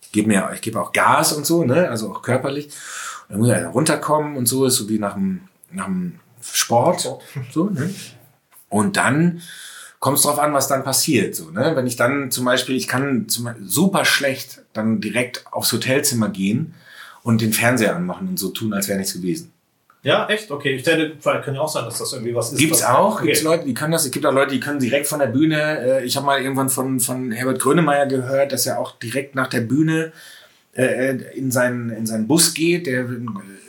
ich 0.00 0.10
gebe 0.10 0.28
mir, 0.28 0.50
ich 0.54 0.60
gebe 0.60 0.80
auch 0.80 0.92
Gas 0.92 1.32
und 1.32 1.46
so, 1.46 1.64
ne? 1.64 1.88
Also 1.88 2.10
auch 2.10 2.22
körperlich. 2.22 2.66
Und 2.66 3.30
dann 3.30 3.38
muss 3.38 3.48
ich 3.48 3.54
halt 3.54 3.72
runterkommen 3.72 4.36
und 4.36 4.46
so, 4.46 4.66
ist 4.66 4.76
so 4.76 4.88
wie 4.88 4.98
nach 4.98 5.14
dem, 5.14 5.42
nach 5.70 5.86
dem 5.86 6.18
Sport, 6.40 7.08
so, 7.52 7.70
ne? 7.70 7.94
Und 8.68 8.96
dann 8.96 9.42
kommt 10.00 10.16
es 10.16 10.24
drauf 10.24 10.40
an, 10.40 10.54
was 10.54 10.66
dann 10.66 10.82
passiert. 10.82 11.36
So, 11.36 11.50
ne? 11.50 11.76
Wenn 11.76 11.86
ich 11.86 11.94
dann 11.94 12.32
zum 12.32 12.44
Beispiel, 12.44 12.74
ich 12.74 12.88
kann 12.88 13.28
zum, 13.28 13.48
super 13.62 14.04
schlecht 14.04 14.64
dann 14.72 15.00
direkt 15.00 15.44
aufs 15.52 15.72
Hotelzimmer 15.72 16.28
gehen 16.28 16.74
und 17.22 17.40
den 17.40 17.52
Fernseher 17.52 17.94
anmachen 17.96 18.28
und 18.28 18.38
so 18.38 18.48
tun, 18.48 18.72
als 18.72 18.88
wäre 18.88 18.98
nichts 18.98 19.14
gewesen. 19.14 19.52
Ja, 20.04 20.26
echt? 20.28 20.50
Okay. 20.50 20.74
Ich 20.74 20.82
denke, 20.82 21.12
vielleicht 21.20 21.44
kann 21.44 21.54
ja 21.54 21.60
auch 21.60 21.68
sein, 21.68 21.84
dass 21.84 21.98
das 21.98 22.12
irgendwie 22.12 22.34
was 22.34 22.52
ist. 22.52 22.58
Gibt's 22.58 22.82
auch, 22.82 23.16
Okay. 23.16 23.26
gibt's 23.26 23.42
Leute, 23.42 23.64
die 23.66 23.74
können 23.74 23.92
das. 23.92 24.04
Es 24.04 24.10
gibt 24.10 24.26
auch 24.26 24.32
Leute, 24.32 24.52
die 24.52 24.58
können 24.58 24.80
direkt 24.80 25.06
von 25.06 25.20
der 25.20 25.28
Bühne. 25.28 26.00
Äh, 26.00 26.04
ich 26.04 26.16
habe 26.16 26.26
mal 26.26 26.40
irgendwann 26.42 26.68
von 26.70 26.98
von 26.98 27.30
Herbert 27.30 27.60
Grönemeyer 27.60 28.06
gehört, 28.06 28.50
dass 28.50 28.66
er 28.66 28.80
auch 28.80 28.98
direkt 28.98 29.36
nach 29.36 29.46
der 29.46 29.60
Bühne 29.60 30.10
äh, 30.74 31.16
in 31.36 31.52
seinen 31.52 31.90
in 31.90 32.04
seinen 32.06 32.26
Bus 32.26 32.52
geht, 32.52 32.88
der 32.88 33.06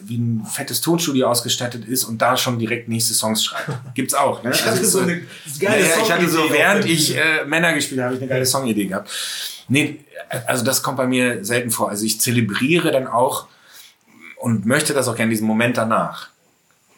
wie 0.05 0.17
ein 0.17 0.43
fettes 0.51 0.81
Tonstudio 0.81 1.27
ausgestattet 1.27 1.85
ist 1.85 2.03
und 2.03 2.19
da 2.21 2.35
schon 2.35 2.57
direkt 2.57 2.89
nächste 2.89 3.13
Songs 3.13 3.45
schreibt. 3.45 3.69
Gibt's 3.93 4.15
auch. 4.15 4.41
Ne? 4.43 4.49
Ich 4.53 4.61
hatte 4.65 4.79
Also, 4.79 4.85
so 4.85 4.99
äh, 5.01 5.03
eine 5.03 5.21
geile 5.59 5.81
ja, 5.87 5.95
ich 6.03 6.11
hatte 6.11 6.27
so, 6.27 6.37
Songidee 6.39 6.57
während 6.57 6.85
ich 6.85 7.15
äh, 7.15 7.45
Männer 7.45 7.73
gespielt 7.73 8.01
habe, 8.01 8.07
habe 8.07 8.15
ich 8.15 8.21
eine 8.23 8.29
geile 8.29 8.45
Songidee 8.47 8.87
gehabt. 8.87 9.11
Nee, 9.67 9.99
also 10.47 10.63
das 10.63 10.83
kommt 10.83 10.97
bei 10.97 11.07
mir 11.07 11.43
selten 11.45 11.71
vor. 11.71 11.89
Also 11.89 12.05
ich 12.05 12.19
zelebriere 12.19 12.91
dann 12.91 13.07
auch 13.07 13.47
und 14.37 14.65
möchte 14.65 14.93
das 14.93 15.07
auch 15.07 15.15
gerne, 15.15 15.29
diesen 15.31 15.47
Moment 15.47 15.77
danach. 15.77 16.29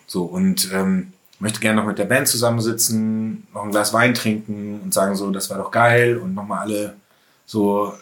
So, 0.07 0.23
und 0.23 0.71
ähm, 0.73 1.13
möchte 1.39 1.59
gerne 1.59 1.81
noch 1.81 1.87
mit 1.87 1.97
der 1.97 2.05
Band 2.05 2.27
zusammensitzen, 2.27 3.47
noch 3.53 3.63
ein 3.63 3.71
Glas 3.71 3.93
Wein 3.93 4.13
trinken 4.13 4.79
und 4.83 4.93
sagen 4.93 5.15
so, 5.15 5.29
das 5.31 5.49
war 5.49 5.57
doch 5.57 5.71
geil 5.71 6.17
und 6.17 6.33
nochmal 6.33 6.59
alle 6.59 6.95
so, 7.45 7.93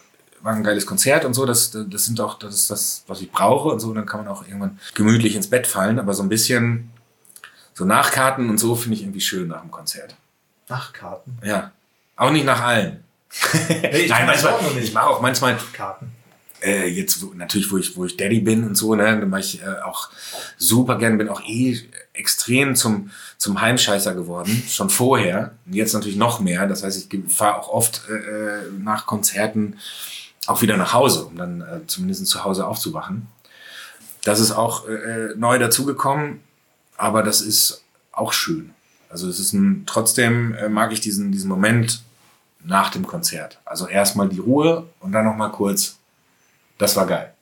war 0.42 0.54
ein 0.54 0.64
geiles 0.64 0.86
Konzert 0.86 1.24
und 1.24 1.34
so, 1.34 1.46
das, 1.46 1.70
das 1.72 2.04
sind 2.04 2.20
auch, 2.20 2.38
das 2.38 2.54
ist 2.54 2.70
das, 2.70 3.04
was 3.06 3.20
ich 3.20 3.30
brauche 3.30 3.68
und 3.68 3.80
so, 3.80 3.88
und 3.88 3.96
dann 3.96 4.06
kann 4.06 4.24
man 4.24 4.28
auch 4.28 4.46
irgendwann 4.46 4.78
gemütlich 4.94 5.36
ins 5.36 5.48
Bett 5.48 5.66
fallen, 5.66 5.98
aber 5.98 6.14
so 6.14 6.22
ein 6.22 6.28
bisschen 6.28 6.90
so 7.74 7.84
Nachkarten 7.84 8.48
und 8.48 8.58
so 8.58 8.74
finde 8.74 8.96
ich 8.96 9.02
irgendwie 9.02 9.20
schön 9.20 9.48
nach 9.48 9.60
dem 9.60 9.70
Konzert. 9.70 10.14
Nachtkarten. 10.68 11.38
Ja. 11.42 11.72
Auch 12.16 12.30
nicht 12.30 12.46
nach 12.46 12.62
allen. 12.62 13.03
Ich 13.92 14.08
Nein, 14.08 14.26
manchmal, 14.26 14.54
ich 14.80 14.92
mache 14.92 15.06
auch 15.08 15.20
manchmal, 15.20 15.58
Karten. 15.72 16.12
äh, 16.62 16.86
jetzt 16.88 17.22
wo, 17.22 17.32
natürlich, 17.34 17.70
wo 17.70 17.78
ich, 17.78 17.96
wo 17.96 18.04
ich 18.04 18.16
Daddy 18.16 18.40
bin 18.40 18.64
und 18.64 18.76
so, 18.76 18.94
ne, 18.94 19.04
dann 19.04 19.28
mache 19.28 19.40
ich 19.40 19.62
äh, 19.62 19.82
auch 19.84 20.08
super 20.56 20.98
gern, 20.98 21.18
bin 21.18 21.28
auch 21.28 21.42
eh 21.42 21.80
extrem 22.12 22.74
zum, 22.76 23.10
zum 23.38 23.60
Heimscheißer 23.60 24.14
geworden, 24.14 24.62
schon 24.68 24.90
vorher. 24.90 25.52
Und 25.66 25.74
jetzt 25.74 25.92
natürlich 25.92 26.16
noch 26.16 26.40
mehr. 26.40 26.66
Das 26.66 26.82
heißt, 26.82 27.12
ich 27.12 27.32
fahre 27.32 27.58
auch 27.58 27.68
oft 27.68 28.02
äh, 28.08 28.14
äh, 28.14 28.70
nach 28.78 29.06
Konzerten 29.06 29.78
auch 30.46 30.62
wieder 30.62 30.76
nach 30.76 30.92
Hause, 30.92 31.24
um 31.24 31.36
dann 31.36 31.60
äh, 31.62 31.86
zumindest 31.86 32.26
zu 32.26 32.44
Hause 32.44 32.66
aufzuwachen. 32.66 33.26
Das 34.22 34.40
ist 34.40 34.52
auch 34.52 34.88
äh, 34.88 35.34
neu 35.36 35.58
dazugekommen, 35.58 36.40
aber 36.96 37.22
das 37.22 37.40
ist 37.40 37.82
auch 38.12 38.32
schön. 38.32 38.70
Also 39.08 39.28
es 39.28 39.38
ist 39.38 39.52
ein, 39.52 39.84
trotzdem 39.86 40.54
äh, 40.54 40.68
mag 40.68 40.92
ich 40.92 41.00
diesen, 41.00 41.32
diesen 41.32 41.48
Moment 41.48 42.02
nach 42.64 42.90
dem 42.90 43.06
Konzert. 43.06 43.58
Also 43.64 43.86
erstmal 43.86 44.28
die 44.28 44.38
Ruhe 44.40 44.86
und 45.00 45.12
dann 45.12 45.24
noch 45.24 45.36
mal 45.36 45.50
kurz. 45.50 45.98
Das 46.78 46.96
war 46.96 47.06
geil. 47.06 47.34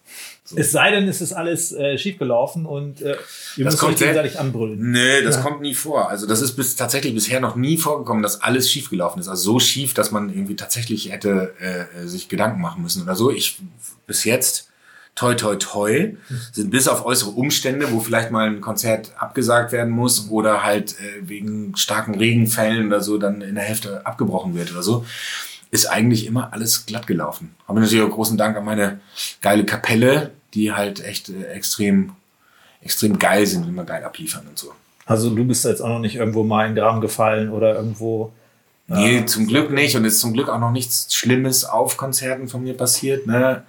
Es 0.54 0.72
sei 0.72 0.90
denn, 0.90 1.08
es 1.08 1.20
ist 1.22 1.32
alles 1.32 1.72
äh, 1.72 1.96
schiefgelaufen 1.96 2.66
und 2.66 3.00
äh, 3.00 3.16
ihr 3.56 3.64
Das 3.64 3.74
müsst 3.74 3.78
kommt 3.78 3.92
euch 3.94 4.00
gegenseitig 4.00 4.38
anbrüllen. 4.38 4.90
Nee, 4.90 5.22
das 5.22 5.40
kommt 5.40 5.62
nie 5.62 5.74
vor. 5.74 6.10
Also 6.10 6.26
das 6.26 6.42
ist 6.42 6.56
bis, 6.56 6.76
tatsächlich 6.76 7.14
bisher 7.14 7.40
noch 7.40 7.56
nie 7.56 7.78
vorgekommen, 7.78 8.22
dass 8.22 8.42
alles 8.42 8.70
schief 8.70 8.90
gelaufen 8.90 9.20
ist. 9.20 9.28
Also 9.28 9.52
so 9.52 9.60
schief, 9.60 9.94
dass 9.94 10.10
man 10.10 10.28
irgendwie 10.28 10.56
tatsächlich 10.56 11.10
hätte 11.10 11.54
äh, 11.58 12.06
sich 12.06 12.28
Gedanken 12.28 12.60
machen 12.60 12.82
müssen 12.82 13.02
oder 13.02 13.14
so. 13.14 13.30
Ich 13.30 13.60
bis 14.06 14.24
jetzt 14.24 14.68
toi 15.14 15.34
toi 15.34 15.56
toi 15.56 16.14
sind 16.52 16.70
bis 16.70 16.88
auf 16.88 17.04
äußere 17.04 17.30
Umstände, 17.30 17.92
wo 17.92 18.00
vielleicht 18.00 18.30
mal 18.30 18.48
ein 18.48 18.60
Konzert 18.60 19.12
abgesagt 19.18 19.72
werden 19.72 19.92
muss 19.92 20.30
oder 20.30 20.62
halt 20.62 20.92
äh, 21.00 21.28
wegen 21.28 21.76
starken 21.76 22.14
Regenfällen 22.14 22.86
oder 22.86 23.00
so 23.00 23.18
dann 23.18 23.42
in 23.42 23.54
der 23.54 23.64
Hälfte 23.64 24.06
abgebrochen 24.06 24.54
wird 24.54 24.72
oder 24.72 24.82
so, 24.82 25.04
ist 25.70 25.86
eigentlich 25.86 26.26
immer 26.26 26.52
alles 26.52 26.86
glatt 26.86 27.06
gelaufen. 27.06 27.54
Aber 27.66 27.80
natürlich 27.80 28.04
auch 28.04 28.10
großen 28.10 28.38
Dank 28.38 28.56
an 28.56 28.64
meine 28.64 29.00
geile 29.40 29.64
Kapelle, 29.64 30.30
die 30.54 30.72
halt 30.72 31.04
echt 31.04 31.28
äh, 31.28 31.44
extrem 31.52 32.12
extrem 32.80 33.18
geil 33.18 33.46
sind 33.46 33.68
immer 33.68 33.84
geil 33.84 34.04
abliefern 34.04 34.46
und 34.48 34.58
so. 34.58 34.72
Also 35.06 35.30
du 35.30 35.44
bist 35.44 35.64
jetzt 35.64 35.80
auch 35.80 35.88
noch 35.88 35.98
nicht 35.98 36.16
irgendwo 36.16 36.42
mal 36.42 36.66
in 36.66 36.74
den 36.74 36.82
Graben 36.82 37.00
gefallen 37.00 37.50
oder 37.50 37.74
irgendwo. 37.74 38.32
Nee, 38.88 39.24
zum 39.26 39.46
Glück 39.46 39.70
nicht. 39.70 39.96
Und 39.96 40.04
es 40.04 40.14
ist 40.14 40.20
zum 40.20 40.32
Glück 40.32 40.48
auch 40.48 40.58
noch 40.58 40.70
nichts 40.70 41.14
Schlimmes 41.14 41.64
auf 41.64 41.96
Konzerten 41.96 42.48
von 42.48 42.62
mir 42.62 42.76
passiert. 42.76 43.26
Ne? 43.26 43.62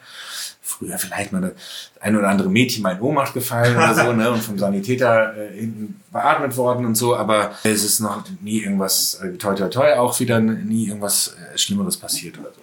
Früher 0.65 0.97
vielleicht 0.97 1.34
mal 1.34 1.41
das 1.41 1.52
ein 1.99 2.15
oder 2.15 2.30
andere 2.30 2.49
Mädchen 2.49 2.84
mal 2.84 2.95
in 2.95 3.02
Ohnmacht 3.02 3.34
gefallen 3.34 3.76
oder 3.76 3.93
so, 3.93 4.13
ne? 4.13 4.32
Und 4.32 4.41
vom 4.41 4.58
Sanitäter 4.58 5.36
äh, 5.38 5.60
hinten 5.60 6.02
beatmet 6.12 6.56
worden 6.56 6.86
und 6.86 6.95
so, 6.95 7.15
aber 7.15 7.52
es 7.63 7.84
ist 7.84 7.99
noch 7.99 8.23
nie 8.41 8.62
irgendwas, 8.62 9.15
äh, 9.15 9.34
toi 9.38 9.56
toi 9.56 9.67
toi, 9.67 9.93
auch 9.95 10.17
wieder 10.19 10.39
nie 10.39 10.88
irgendwas 10.88 11.36
äh, 11.54 11.58
Schlimmeres 11.58 11.97
passiert 11.97 12.39
oder 12.39 12.54
so. 12.54 12.62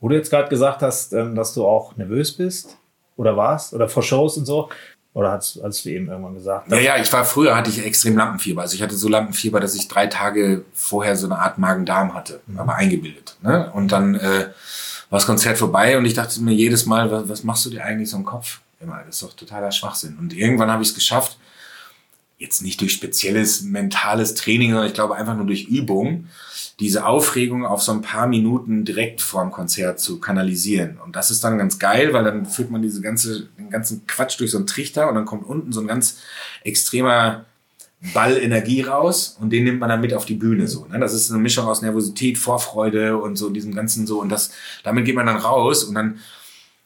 Wo 0.00 0.08
du 0.08 0.16
jetzt 0.16 0.30
gerade 0.30 0.48
gesagt 0.48 0.82
hast, 0.82 1.12
ähm, 1.12 1.34
dass 1.36 1.54
du 1.54 1.64
auch 1.64 1.96
nervös 1.96 2.32
bist 2.32 2.76
oder 3.16 3.36
warst 3.36 3.72
oder 3.72 3.88
vor 3.88 4.02
Shows 4.02 4.36
und 4.36 4.44
so. 4.44 4.68
Oder 5.14 5.32
hast, 5.32 5.58
hast 5.62 5.82
du 5.86 5.88
eben 5.88 6.08
irgendwann 6.10 6.34
gesagt? 6.34 6.70
Ja, 6.70 6.78
ja, 6.78 6.96
ich 6.98 7.10
war 7.10 7.24
früher, 7.24 7.56
hatte 7.56 7.70
ich 7.70 7.82
extrem 7.82 8.18
Lampenfieber. 8.18 8.60
Also 8.60 8.74
ich 8.74 8.82
hatte 8.82 8.96
so 8.96 9.08
Lampenfieber, 9.08 9.60
dass 9.60 9.74
ich 9.74 9.88
drei 9.88 10.08
Tage 10.08 10.66
vorher 10.74 11.16
so 11.16 11.26
eine 11.26 11.38
Art 11.38 11.56
Magen-Darm 11.56 12.12
hatte, 12.12 12.40
aber 12.54 12.74
eingebildet. 12.74 13.38
Ne? 13.40 13.70
Und 13.72 13.92
dann 13.92 14.16
äh, 14.16 14.48
war 15.10 15.18
das 15.18 15.26
Konzert 15.26 15.58
vorbei 15.58 15.96
und 15.98 16.04
ich 16.04 16.14
dachte 16.14 16.40
mir 16.40 16.54
jedes 16.54 16.86
Mal, 16.86 17.10
was, 17.10 17.28
was 17.28 17.44
machst 17.44 17.66
du 17.66 17.70
dir 17.70 17.84
eigentlich 17.84 18.10
so 18.10 18.16
im 18.16 18.24
Kopf? 18.24 18.60
Immer, 18.80 19.02
das 19.06 19.16
ist 19.16 19.22
doch 19.22 19.32
totaler 19.32 19.72
Schwachsinn. 19.72 20.16
Und 20.18 20.34
irgendwann 20.34 20.70
habe 20.70 20.82
ich 20.82 20.90
es 20.90 20.94
geschafft, 20.94 21.38
jetzt 22.38 22.62
nicht 22.62 22.80
durch 22.80 22.92
spezielles 22.92 23.62
mentales 23.62 24.34
Training, 24.34 24.70
sondern 24.70 24.88
ich 24.88 24.94
glaube 24.94 25.16
einfach 25.16 25.34
nur 25.34 25.46
durch 25.46 25.64
Übung, 25.64 26.26
diese 26.80 27.06
Aufregung 27.06 27.64
auf 27.64 27.82
so 27.82 27.92
ein 27.92 28.02
paar 28.02 28.26
Minuten 28.26 28.84
direkt 28.84 29.22
vor 29.22 29.42
dem 29.42 29.50
Konzert 29.50 29.98
zu 29.98 30.20
kanalisieren. 30.20 30.98
Und 31.02 31.16
das 31.16 31.30
ist 31.30 31.42
dann 31.42 31.56
ganz 31.56 31.78
geil, 31.78 32.12
weil 32.12 32.24
dann 32.24 32.44
führt 32.44 32.70
man 32.70 32.82
diese 32.82 33.00
ganze, 33.00 33.48
den 33.58 33.70
ganzen 33.70 34.06
Quatsch 34.06 34.38
durch 34.38 34.50
so 34.50 34.58
einen 34.58 34.66
Trichter 34.66 35.08
und 35.08 35.14
dann 35.14 35.24
kommt 35.24 35.46
unten 35.46 35.72
so 35.72 35.80
ein 35.80 35.86
ganz 35.86 36.18
extremer 36.64 37.46
Ball 38.12 38.36
Energie 38.36 38.82
raus 38.82 39.36
und 39.40 39.50
den 39.50 39.64
nimmt 39.64 39.80
man 39.80 39.88
dann 39.88 40.00
mit 40.00 40.12
auf 40.12 40.26
die 40.26 40.34
Bühne 40.34 40.68
so. 40.68 40.86
Ne? 40.86 40.98
Das 40.98 41.14
ist 41.14 41.30
eine 41.30 41.40
Mischung 41.40 41.66
aus 41.66 41.82
Nervosität, 41.82 42.36
Vorfreude 42.38 43.16
und 43.16 43.36
so 43.36 43.48
diesem 43.48 43.74
ganzen 43.74 44.06
so 44.06 44.20
und 44.20 44.28
das 44.28 44.52
damit 44.82 45.04
geht 45.04 45.14
man 45.14 45.26
dann 45.26 45.36
raus 45.36 45.84
und 45.84 45.94
dann 45.94 46.18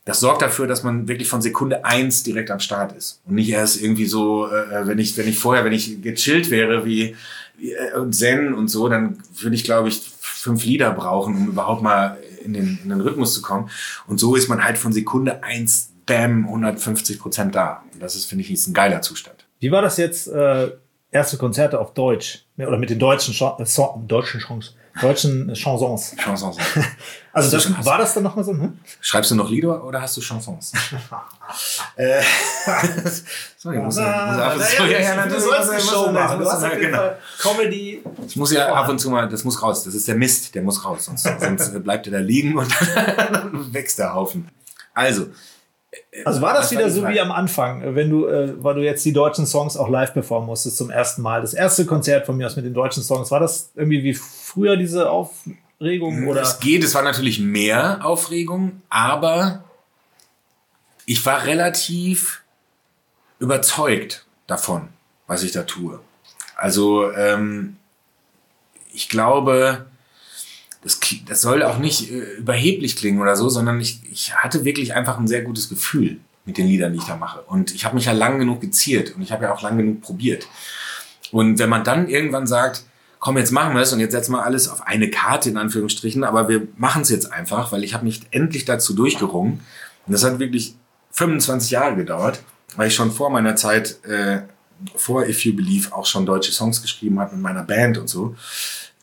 das 0.05 0.21
sorgt 0.21 0.43
dafür, 0.43 0.67
dass 0.67 0.83
man 0.83 1.09
wirklich 1.09 1.29
von 1.29 1.43
Sekunde 1.43 1.85
eins 1.85 2.23
direkt 2.23 2.51
am 2.51 2.61
Start 2.61 2.97
ist 2.97 3.21
und 3.27 3.35
nicht 3.35 3.51
erst 3.51 3.83
irgendwie 3.83 4.07
so, 4.07 4.47
äh, 4.47 4.87
wenn 4.87 4.99
ich 4.99 5.17
wenn 5.17 5.29
ich 5.29 5.39
vorher, 5.39 5.65
wenn 5.65 5.73
ich 5.73 6.01
gechillt 6.01 6.51
wäre 6.51 6.85
wie, 6.85 7.17
wie 7.59 7.73
äh, 7.73 7.97
und 7.97 8.15
Zen 8.15 8.55
und 8.55 8.69
so, 8.69 8.89
dann 8.89 9.19
würde 9.41 9.57
ich 9.57 9.65
glaube 9.65 9.89
ich 9.89 10.01
fünf 10.21 10.65
Lieder 10.65 10.93
brauchen, 10.93 11.37
um 11.37 11.49
überhaupt 11.49 11.83
mal 11.83 12.19
in 12.43 12.55
den, 12.55 12.79
in 12.83 12.89
den 12.89 13.01
Rhythmus 13.01 13.35
zu 13.35 13.43
kommen. 13.43 13.69
Und 14.07 14.19
so 14.19 14.37
ist 14.37 14.49
man 14.49 14.65
halt 14.65 14.79
von 14.79 14.93
Sekunde 14.93 15.43
eins, 15.43 15.91
bam, 16.07 16.47
150 16.47 17.19
Prozent 17.19 17.55
da. 17.55 17.85
Und 17.93 18.03
das 18.03 18.17
ist 18.17 18.25
finde 18.25 18.43
ich 18.43 18.51
ist 18.51 18.67
ein 18.69 18.75
geiler 18.75 19.03
Zustand. 19.03 19.47
Wie 19.59 19.71
war 19.71 19.83
das 19.83 19.99
jetzt? 19.99 20.29
Äh 20.29 20.71
erste 21.11 21.37
Konzerte 21.37 21.79
auf 21.79 21.95
Deutsch 21.95 22.45
oder 22.57 22.79
mit 22.79 22.91
den 22.91 22.99
deutschen 22.99 23.35
Ch 23.35 23.43
äh, 23.59 23.65
so 23.65 24.03
deutschen 24.07 24.41
Chance, 24.41 24.75
deutschen 25.01 25.55
Chansons. 25.55 26.15
Chansons. 26.17 26.57
Also 27.33 27.57
das, 27.57 27.87
war 27.87 27.97
das 27.97 28.13
dann 28.13 28.25
nochmal 28.25 28.45
so? 28.45 28.51
Hm? 28.51 28.81
Schreibst 29.01 29.31
du 29.31 29.37
noch 29.37 29.49
Lieder 29.49 29.85
oder 29.85 30.03
hast 30.03 30.17
du 30.17 30.21
Chansons? 30.21 30.73
äh, 31.97 32.21
so, 33.57 33.71
ich 33.71 33.79
muss, 33.79 33.97
ja, 33.99 34.57
du 34.57 35.41
sollst 35.41 35.71
eine 35.71 35.81
Show 35.81 36.11
machen. 36.11 36.41
Du 36.41 36.51
hast 36.51 36.65
auf 36.65 36.73
genau. 36.73 37.13
Comedy. 37.41 38.03
Ich 38.27 38.35
muss 38.35 38.51
ja 38.51 38.75
ab 38.75 38.89
und 38.89 38.99
zu 38.99 39.11
mal, 39.11 39.29
das 39.29 39.45
muss 39.45 39.63
raus. 39.63 39.85
Das 39.85 39.95
ist 39.95 40.09
der 40.09 40.17
Mist, 40.17 40.57
der 40.57 40.63
muss 40.63 40.85
raus. 40.85 41.05
Sonst, 41.05 41.23
sonst 41.23 41.85
bleibt 41.85 42.09
er 42.09 42.15
da 42.15 42.19
liegen 42.19 42.59
und 42.59 42.75
dann 42.97 43.73
wächst 43.73 44.01
der 44.01 44.13
Haufen. 44.13 44.49
Also, 44.93 45.27
also 46.25 46.41
war 46.41 46.55
das, 46.55 46.71
wieder 46.71 46.91
so 46.91 47.07
wie 47.09 47.21
am 47.21 47.33
Anfang, 47.33 47.95
wenn 47.95 48.11
du, 48.11 48.27
äh, 48.27 48.63
weil 48.63 48.75
du 48.75 48.83
jetzt 48.83 49.05
die 49.05 49.13
deutschen 49.13 49.47
Songs 49.47 49.77
auch 49.77 49.89
live 49.89 50.13
performen 50.13 50.47
musstest 50.47 50.77
zum 50.77 50.91
ersten 50.91 51.23
Mal. 51.23 51.41
Das 51.41 51.55
erste 51.55 51.85
Konzert 51.87 52.27
von 52.27 52.37
mir 52.37 52.47
aus 52.47 52.57
mit 52.57 52.65
den 52.65 52.75
deutschen 52.75 53.03
Songs, 53.03 53.31
war 53.31 53.41
das 53.41 53.71
irgendwie 53.75 54.03
wie 54.05 54.15
früher 54.15 54.77
diese 54.77 55.11
Aufregung 55.11 56.29
oder? 56.29 56.43
Es 56.43 56.61
geht, 56.61 56.85
es 56.85 56.95
war 56.95 57.03
natürlich 57.03 57.41
mehr 57.41 58.05
Aufregung, 58.05 58.83
aber 58.89 59.65
ich 61.07 61.25
war 61.27 61.45
relativ 61.45 62.43
überzeugt 63.41 64.27
davon, 64.47 64.89
was 65.27 65.43
ich 65.43 65.51
da 65.53 65.63
tue. 65.63 65.99
Also 66.57 67.11
ähm, 67.13 67.77
ich 68.93 69.09
glaube, 69.09 69.87
das, 70.83 70.99
das 71.27 71.43
soll 71.43 71.63
auch 71.63 71.79
nicht 71.79 72.11
äh, 72.11 72.37
überheblich 72.39 72.97
klingen 72.97 73.21
oder 73.21 73.37
so, 73.37 73.49
sondern 73.49 73.81
ich, 73.81 74.01
ich 74.11 74.35
hatte 74.35 74.65
wirklich 74.65 74.95
einfach 74.95 75.19
ein 75.19 75.29
sehr 75.29 75.43
gutes 75.43 75.69
Gefühl 75.69 76.19
mit 76.47 76.57
den 76.57 76.67
Liedern, 76.67 76.93
die 76.93 76.99
ich 76.99 77.05
da 77.05 77.17
mache. 77.17 77.43
Und 77.43 77.75
ich 77.75 77.85
habe 77.85 77.95
mich 77.95 78.07
ja 78.07 78.13
lang 78.13 78.39
genug 78.39 78.61
geziert 78.61 79.15
und 79.15 79.23
ich 79.23 79.31
habe 79.31 79.45
ja 79.45 79.53
auch 79.53 79.63
lang 79.63 79.77
genug 79.77 80.01
probiert. 80.01 80.47
Und 81.33 81.59
wenn 81.59 81.69
man 81.69 81.85
dann 81.85 82.09
irgendwann 82.09 82.47
sagt, 82.47 82.85
komm, 83.19 83.37
jetzt 83.37 83.53
machen 83.53 83.75
wir 83.75 83.83
es 83.83 83.93
und 83.93 84.01
jetzt 84.01 84.13
setzen 84.13 84.33
wir 84.33 84.45
alles 84.45 84.69
auf 84.69 84.87
eine 84.87 85.11
Karte 85.11 85.51
in 85.51 85.59
Anführungsstrichen, 85.59 86.25
aber 86.25 86.49
wir 86.49 86.67
machen 86.77 87.03
es 87.03 87.11
jetzt 87.11 87.31
einfach, 87.31 87.71
weil 87.71 87.85
ich 87.85 87.93
habe 87.93 88.05
mich 88.05 88.23
endlich 88.31 88.65
dazu 88.65 88.95
durchgerungen. 88.95 89.61
Und 90.07 90.13
das 90.13 90.25
hat 90.25 90.39
wirklich 90.39 90.75
25 91.13 91.71
Jahre 91.71 91.97
gedauert, 91.97 92.43
weil 92.77 92.89
ich 92.89 92.95
schon 92.95 93.13
vor 93.13 93.29
meiner 93.29 93.55
Zeit, 93.57 94.03
äh, 94.05 94.41
vor 94.97 95.27
If 95.27 95.45
You 95.45 95.55
Believe, 95.55 95.95
auch 95.95 96.07
schon 96.07 96.25
deutsche 96.25 96.53
Songs 96.53 96.81
geschrieben 96.81 97.21
habe 97.21 97.35
mit 97.35 97.43
meiner 97.43 97.63
Band 97.63 97.99
und 97.99 98.09
so 98.09 98.35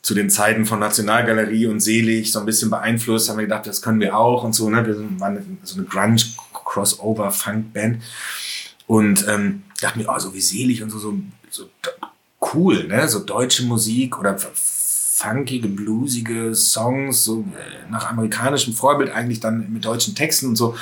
zu 0.02 0.14
den 0.14 0.30
Zeiten 0.30 0.64
von 0.64 0.78
Nationalgalerie 0.78 1.66
und 1.66 1.80
Selig 1.80 2.30
so 2.32 2.38
ein 2.40 2.46
bisschen 2.46 2.70
beeinflusst, 2.70 3.28
haben 3.28 3.36
wir 3.38 3.44
gedacht, 3.44 3.66
das 3.66 3.82
können 3.82 4.00
wir 4.00 4.16
auch 4.16 4.44
und 4.44 4.54
so. 4.54 4.70
Ne? 4.70 4.86
Wir 4.86 4.96
waren 5.20 5.58
so 5.64 5.76
eine 5.76 5.84
Grunge-Crossover-Funk-Band 5.86 8.02
und 8.86 9.26
ähm, 9.28 9.64
dachte 9.80 9.98
mir, 9.98 10.08
oh, 10.08 10.18
so 10.18 10.32
wie 10.34 10.40
Selig 10.40 10.82
und 10.82 10.90
so, 10.90 10.98
so, 10.98 11.14
so 11.50 11.68
cool, 12.54 12.86
ne? 12.86 13.08
so 13.08 13.18
deutsche 13.20 13.64
Musik 13.64 14.18
oder 14.18 14.38
funkige, 14.38 15.68
bluesige 15.68 16.54
Songs, 16.54 17.24
so 17.24 17.40
äh, 17.40 17.90
nach 17.90 18.10
amerikanischem 18.10 18.74
Vorbild 18.74 19.10
eigentlich 19.10 19.40
dann 19.40 19.72
mit 19.72 19.84
deutschen 19.84 20.14
Texten 20.14 20.46
und 20.46 20.56
so 20.56 20.76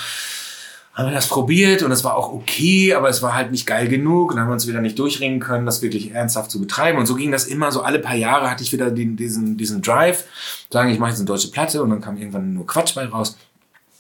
haben 0.97 1.11
wir 1.11 1.15
das 1.15 1.29
probiert 1.29 1.83
und 1.83 1.93
es 1.93 2.05
war 2.05 2.17
auch 2.17 2.33
okay, 2.33 2.95
aber 2.95 3.11
es 3.11 3.21
war 3.21 3.35
halt 3.35 3.51
nicht 3.51 3.67
geil 3.67 3.87
genug 3.87 4.33
und 4.33 4.41
haben 4.41 4.49
wir 4.49 4.55
uns 4.55 4.67
wieder 4.67 4.81
nicht 4.81 4.99
durchringen 4.99 5.41
können, 5.41 5.67
das 5.67 5.83
wirklich 5.83 6.13
ernsthaft 6.13 6.51
zu 6.51 6.59
betreiben. 6.59 6.99
Und 6.99 7.05
so 7.05 7.15
ging 7.15 7.31
das 7.31 7.45
immer 7.45 7.71
so 7.71 7.83
alle 7.83 7.99
paar 7.99 8.17
Jahre 8.17 8.51
hatte 8.51 8.63
ich 8.63 8.73
wieder 8.73 8.91
den, 8.91 9.15
diesen, 9.15 9.59
diesen 9.59 9.83
Drive, 9.83 10.25
sagen, 10.73 10.91
ich 10.91 10.99
mache 10.99 11.11
jetzt 11.11 11.19
eine 11.19 11.27
deutsche 11.27 11.51
Platte 11.51 11.83
und 11.83 11.91
dann 11.91 12.01
kam 12.01 12.17
irgendwann 12.17 12.55
nur 12.55 12.67
Quatsch 12.67 12.95
bei 12.95 13.05
raus. 13.05 13.37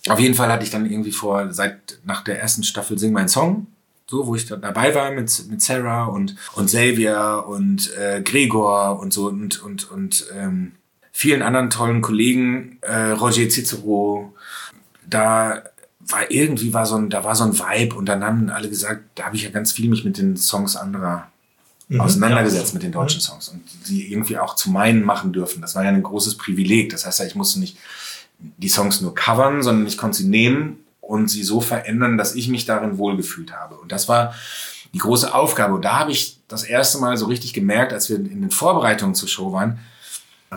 Auf 0.09 0.19
jeden 0.19 0.35
Fall 0.35 0.51
hatte 0.51 0.65
ich 0.65 0.71
dann 0.71 0.91
irgendwie 0.91 1.13
vor, 1.13 1.53
seit 1.53 1.99
nach 2.05 2.25
der 2.25 2.41
ersten 2.41 2.63
Staffel 2.63 2.99
Sing 2.99 3.13
mein 3.13 3.29
Song, 3.29 3.67
so, 4.07 4.27
wo 4.27 4.35
ich 4.35 4.47
da 4.47 4.57
dabei 4.57 4.95
war 4.95 5.11
mit, 5.11 5.51
mit 5.51 5.61
Sarah 5.61 6.05
und, 6.07 6.35
und 6.55 6.67
Xavier 6.67 7.45
und 7.47 7.95
äh, 7.99 8.23
Gregor 8.23 9.01
und 9.01 9.13
so 9.13 9.27
und, 9.27 9.63
und, 9.63 9.91
und 9.91 10.27
ähm, 10.35 10.73
vielen 11.13 11.43
anderen 11.43 11.69
tollen 11.69 12.01
Kollegen, 12.01 12.79
äh, 12.81 13.11
Roger 13.11 13.51
Cicero, 13.51 14.33
da 15.07 15.63
war 16.09 16.31
irgendwie 16.31 16.73
war 16.73 16.87
so 16.87 16.97
ein, 16.97 17.11
da 17.11 17.25
war 17.25 17.35
so 17.35 17.45
ein 17.45 17.59
Vibe 17.59 17.97
und 17.97 18.07
dann 18.07 18.23
haben 18.23 18.51
alle 18.51 18.69
gesagt, 18.69 19.03
da 19.15 19.25
habe 19.25 19.37
ich 19.37 19.43
ja 19.43 19.51
ganz 19.51 19.73
viel 19.73 19.89
mich 19.89 20.05
mit 20.05 20.19
den 20.19 20.37
Songs 20.37 20.77
anderer 20.77 21.29
mhm, 21.89 22.01
auseinandergesetzt 22.01 22.69
ja. 22.69 22.75
mit 22.75 22.83
den 22.83 22.93
deutschen 22.93 23.19
mhm. 23.19 23.25
Songs 23.25 23.49
und 23.49 23.63
die 23.89 24.13
irgendwie 24.13 24.39
auch 24.39 24.55
zu 24.55 24.71
meinen 24.71 25.03
machen 25.03 25.33
dürfen. 25.33 25.61
Das 25.61 25.75
war 25.75 25.85
ja 25.85 25.91
ein 25.91 26.03
großes 26.03 26.37
Privileg. 26.37 26.91
Das 26.91 27.07
heißt 27.07 27.21
ja, 27.21 27.27
ich 27.27 27.35
musste 27.35 27.61
nicht 27.61 27.77
die 28.39 28.69
Songs 28.69 29.01
nur 29.01 29.15
covern, 29.15 29.63
sondern 29.63 29.87
ich 29.87 29.97
konnte 29.97 30.19
sie 30.19 30.29
nehmen 30.29 30.79
und 31.01 31.29
sie 31.29 31.43
so 31.43 31.61
verändern, 31.61 32.19
dass 32.19 32.35
ich 32.35 32.49
mich 32.49 32.67
darin 32.67 32.99
wohlgefühlt 32.99 33.53
habe. 33.53 33.77
Und 33.77 33.93
das 33.93 34.09
war 34.09 34.35
die 34.93 34.99
große 34.99 35.35
Aufgabe. 35.35 35.75
Und 35.75 35.85
da 35.85 35.99
habe 35.99 36.13
ich 36.13 36.39
das 36.49 36.63
erste 36.65 36.99
Mal 36.99 37.17
so 37.17 37.27
richtig 37.27 37.53
gemerkt, 37.53 37.93
als 37.93 38.09
wir 38.09 38.17
in 38.17 38.43
den 38.43 38.51
Vorbereitungen 38.51 39.15
zur 39.15 39.29
Show 39.29 39.53
waren, 39.53 39.79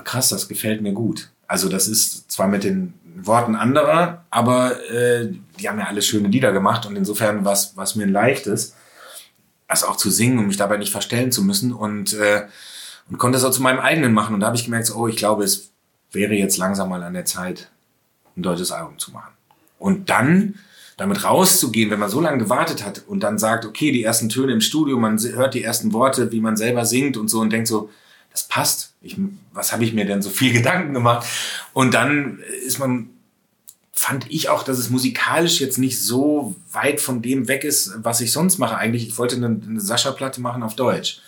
krass, 0.04 0.30
das 0.30 0.48
gefällt 0.48 0.82
mir 0.82 0.94
gut. 0.94 1.30
Also 1.48 1.68
das 1.68 1.88
ist 1.88 2.32
zwar 2.32 2.48
mit 2.48 2.64
den 2.64 2.94
Worten 3.16 3.56
anderer, 3.56 4.26
aber 4.30 4.80
äh, 4.90 5.32
die 5.60 5.70
haben 5.70 5.80
ja 5.80 5.86
alle 5.86 6.02
schöne 6.02 6.28
Lieder 6.28 6.52
gemacht 6.52 6.86
und 6.86 6.96
insofern 6.96 7.46
war 7.46 7.54
es 7.54 7.96
mir 7.96 8.04
ein 8.04 8.12
leichtes, 8.12 8.76
das 9.68 9.84
auch 9.84 9.98
zu 9.98 10.10
singen 10.10 10.40
und 10.40 10.48
mich 10.48 10.58
dabei 10.58 10.78
nicht 10.78 10.92
verstellen 10.92 11.32
zu 11.32 11.44
müssen 11.44 11.72
und, 11.74 12.14
äh, 12.14 12.46
und 13.10 13.18
konnte 13.18 13.38
es 13.38 13.44
auch 13.44 13.52
zu 13.52 13.62
meinem 13.62 13.80
eigenen 13.80 14.14
machen. 14.14 14.34
Und 14.34 14.42
da 14.42 14.48
habe 14.48 14.58
ich 14.58 14.66
gemerkt, 14.66 14.88
so, 14.88 14.96
oh, 14.96 15.08
ich 15.08 15.16
glaube, 15.16 15.44
es 15.44 15.72
wäre 16.12 16.34
jetzt 16.34 16.58
langsam 16.58 16.90
mal 16.90 17.04
an 17.04 17.14
der 17.14 17.26
Zeit, 17.26 17.70
ein 18.36 18.42
deutsches 18.42 18.72
Album 18.72 18.98
zu 18.98 19.12
machen. 19.12 19.34
Und 19.78 20.10
dann 20.10 20.56
damit 20.98 21.24
rauszugehen, 21.24 21.92
wenn 21.92 22.00
man 22.00 22.10
so 22.10 22.20
lange 22.20 22.40
gewartet 22.40 22.84
hat 22.84 23.04
und 23.08 23.22
dann 23.22 23.38
sagt, 23.38 23.66
okay, 23.66 23.92
die 23.92 24.04
ersten 24.04 24.28
Töne 24.28 24.52
im 24.52 24.60
Studio, 24.60 24.98
man 24.98 25.18
hört 25.18 25.54
die 25.54 25.64
ersten 25.64 25.94
Worte, 25.94 26.32
wie 26.32 26.42
man 26.42 26.58
selber 26.58 26.86
singt 26.86 27.16
und 27.16 27.30
so 27.30 27.40
und 27.40 27.52
denkt 27.52 27.68
so, 27.68 27.90
das 28.32 28.48
passt. 28.48 28.89
Ich, 29.02 29.18
was 29.54 29.72
habe 29.72 29.84
ich 29.84 29.94
mir 29.94 30.06
denn 30.06 30.22
so 30.22 30.30
viel 30.30 30.54
Gedanken 30.60 30.94
gemacht? 30.94 31.28
Und 31.74 31.94
dann 31.94 32.40
ist 32.66 32.80
man, 32.80 33.10
fand 33.94 34.30
ich 34.30 34.50
auch, 34.50 34.64
dass 34.64 34.78
es 34.78 34.90
musikalisch 34.90 35.60
jetzt 35.60 35.78
nicht 35.78 36.02
so 36.02 36.56
weit 36.72 37.02
von 37.02 37.22
dem 37.22 37.48
weg 37.48 37.64
ist, 37.64 37.94
was 38.04 38.22
ich 38.22 38.32
sonst 38.32 38.58
mache. 38.58 38.78
Eigentlich, 38.78 39.08
ich 39.08 39.18
wollte 39.18 39.36
eine, 39.36 39.48
eine 39.48 39.82
Sascha-Platte 39.82 40.42
machen 40.42 40.64
auf 40.64 40.76
Deutsch. 40.76 41.22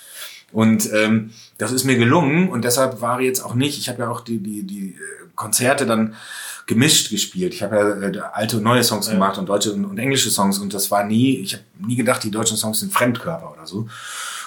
Und 0.51 0.91
ähm, 0.93 1.31
das 1.57 1.71
ist 1.71 1.85
mir 1.85 1.95
gelungen 1.95 2.49
und 2.49 2.65
deshalb 2.65 2.99
war 2.99 3.21
jetzt 3.21 3.39
auch 3.39 3.55
nicht, 3.55 3.77
ich 3.77 3.87
habe 3.87 4.01
ja 4.01 4.09
auch 4.09 4.19
die, 4.19 4.39
die, 4.39 4.63
die 4.63 4.89
äh, 4.89 4.97
Konzerte 5.35 5.85
dann 5.85 6.15
gemischt 6.67 7.09
gespielt. 7.09 7.53
Ich 7.53 7.63
habe 7.63 7.75
ja 7.77 8.09
äh, 8.09 8.19
alte 8.33 8.57
und 8.57 8.63
neue 8.63 8.83
Songs 8.83 9.07
ja. 9.07 9.13
gemacht 9.13 9.37
und 9.37 9.47
deutsche 9.47 9.71
und, 9.71 9.85
und, 9.85 9.97
englische 9.97 10.29
Songs 10.29 10.59
und 10.59 10.73
das 10.73 10.91
war 10.91 11.05
nie, 11.05 11.37
ich 11.37 11.53
habe 11.53 11.63
nie 11.79 11.95
gedacht, 11.95 12.21
die 12.25 12.31
deutschen 12.31 12.57
Songs 12.57 12.81
sind 12.81 12.91
Fremdkörper 12.91 13.53
oder 13.53 13.65
so. 13.65 13.87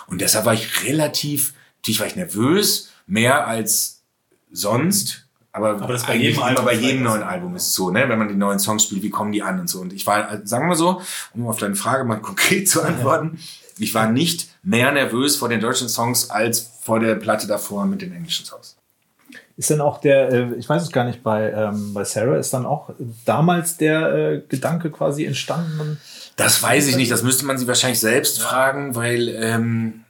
Und 0.06 0.20
deshalb 0.20 0.44
war 0.44 0.52
ich 0.52 0.84
relativ 0.84 1.54
Natürlich 1.84 2.00
war 2.00 2.06
ich 2.06 2.16
nervös, 2.16 2.88
mehr 3.06 3.46
als 3.46 4.02
sonst. 4.50 5.26
Aber, 5.52 5.70
aber 5.70 5.92
das 5.92 6.04
bei 6.04 6.16
jedem, 6.16 6.42
Album 6.42 6.64
bei 6.64 6.74
jedem 6.74 7.02
neuen 7.04 7.22
Album 7.22 7.54
ist 7.54 7.68
es 7.68 7.74
so, 7.74 7.90
ne? 7.90 8.08
wenn 8.08 8.18
man 8.18 8.28
die 8.28 8.34
neuen 8.34 8.58
Songs 8.58 8.84
spielt, 8.84 9.02
wie 9.02 9.10
kommen 9.10 9.30
die 9.30 9.42
an 9.42 9.60
und 9.60 9.68
so. 9.68 9.80
Und 9.80 9.92
ich 9.92 10.06
war, 10.06 10.44
sagen 10.44 10.68
wir 10.68 10.74
so, 10.74 11.00
um 11.32 11.46
auf 11.46 11.58
deine 11.58 11.76
Frage 11.76 12.04
mal 12.04 12.16
konkret 12.20 12.68
zu 12.68 12.82
antworten, 12.82 13.38
ich 13.78 13.94
war 13.94 14.10
nicht 14.10 14.48
mehr 14.62 14.90
nervös 14.92 15.36
vor 15.36 15.48
den 15.48 15.60
deutschen 15.60 15.88
Songs 15.88 16.30
als 16.30 16.72
vor 16.82 17.00
der 17.00 17.14
Platte 17.14 17.46
davor 17.46 17.86
mit 17.86 18.02
den 18.02 18.12
englischen 18.12 18.44
Songs. 18.44 18.76
Ist 19.56 19.70
denn 19.70 19.80
auch 19.80 20.00
der, 20.00 20.32
äh, 20.32 20.54
ich 20.54 20.68
weiß 20.68 20.82
es 20.82 20.90
gar 20.90 21.04
nicht, 21.04 21.22
bei, 21.22 21.52
ähm, 21.52 21.94
bei 21.94 22.04
Sarah 22.04 22.36
ist 22.36 22.52
dann 22.52 22.66
auch 22.66 22.90
damals 23.24 23.76
der 23.76 24.12
äh, 24.12 24.42
Gedanke 24.48 24.90
quasi 24.90 25.24
entstanden? 25.24 26.00
Das 26.36 26.60
weiß 26.60 26.88
ich 26.88 26.96
nicht, 26.96 27.12
das 27.12 27.22
müsste 27.22 27.44
man 27.44 27.58
sie 27.58 27.68
wahrscheinlich 27.68 28.00
selbst 28.00 28.40
fragen, 28.40 28.96
weil 28.96 29.28
ähm, 29.28 30.04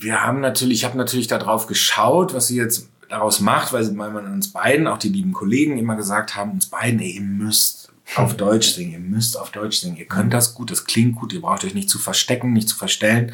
wir 0.00 0.22
haben 0.22 0.40
natürlich, 0.40 0.78
ich 0.78 0.84
habe 0.84 0.96
natürlich 0.96 1.26
darauf 1.26 1.66
geschaut, 1.66 2.34
was 2.34 2.46
sie 2.46 2.56
jetzt 2.56 2.88
daraus 3.08 3.40
macht, 3.40 3.72
weil 3.72 3.90
man 3.90 4.32
uns 4.32 4.52
beiden, 4.52 4.86
auch 4.86 4.98
die 4.98 5.08
lieben 5.08 5.32
Kollegen, 5.32 5.78
immer 5.78 5.96
gesagt 5.96 6.36
haben, 6.36 6.52
uns 6.52 6.66
beiden, 6.66 7.00
ey, 7.00 7.12
ihr 7.12 7.22
müsst 7.22 7.90
auf 8.14 8.36
Deutsch 8.36 8.70
singen, 8.70 8.92
ihr 8.92 8.98
müsst 8.98 9.38
auf 9.38 9.50
Deutsch 9.50 9.78
singen, 9.78 9.96
ihr 9.96 10.06
könnt 10.06 10.32
das 10.32 10.54
gut, 10.54 10.70
das 10.70 10.84
klingt 10.84 11.16
gut, 11.16 11.32
ihr 11.32 11.40
braucht 11.40 11.64
euch 11.64 11.74
nicht 11.74 11.90
zu 11.90 11.98
verstecken, 11.98 12.52
nicht 12.52 12.68
zu 12.68 12.76
verstellen. 12.76 13.32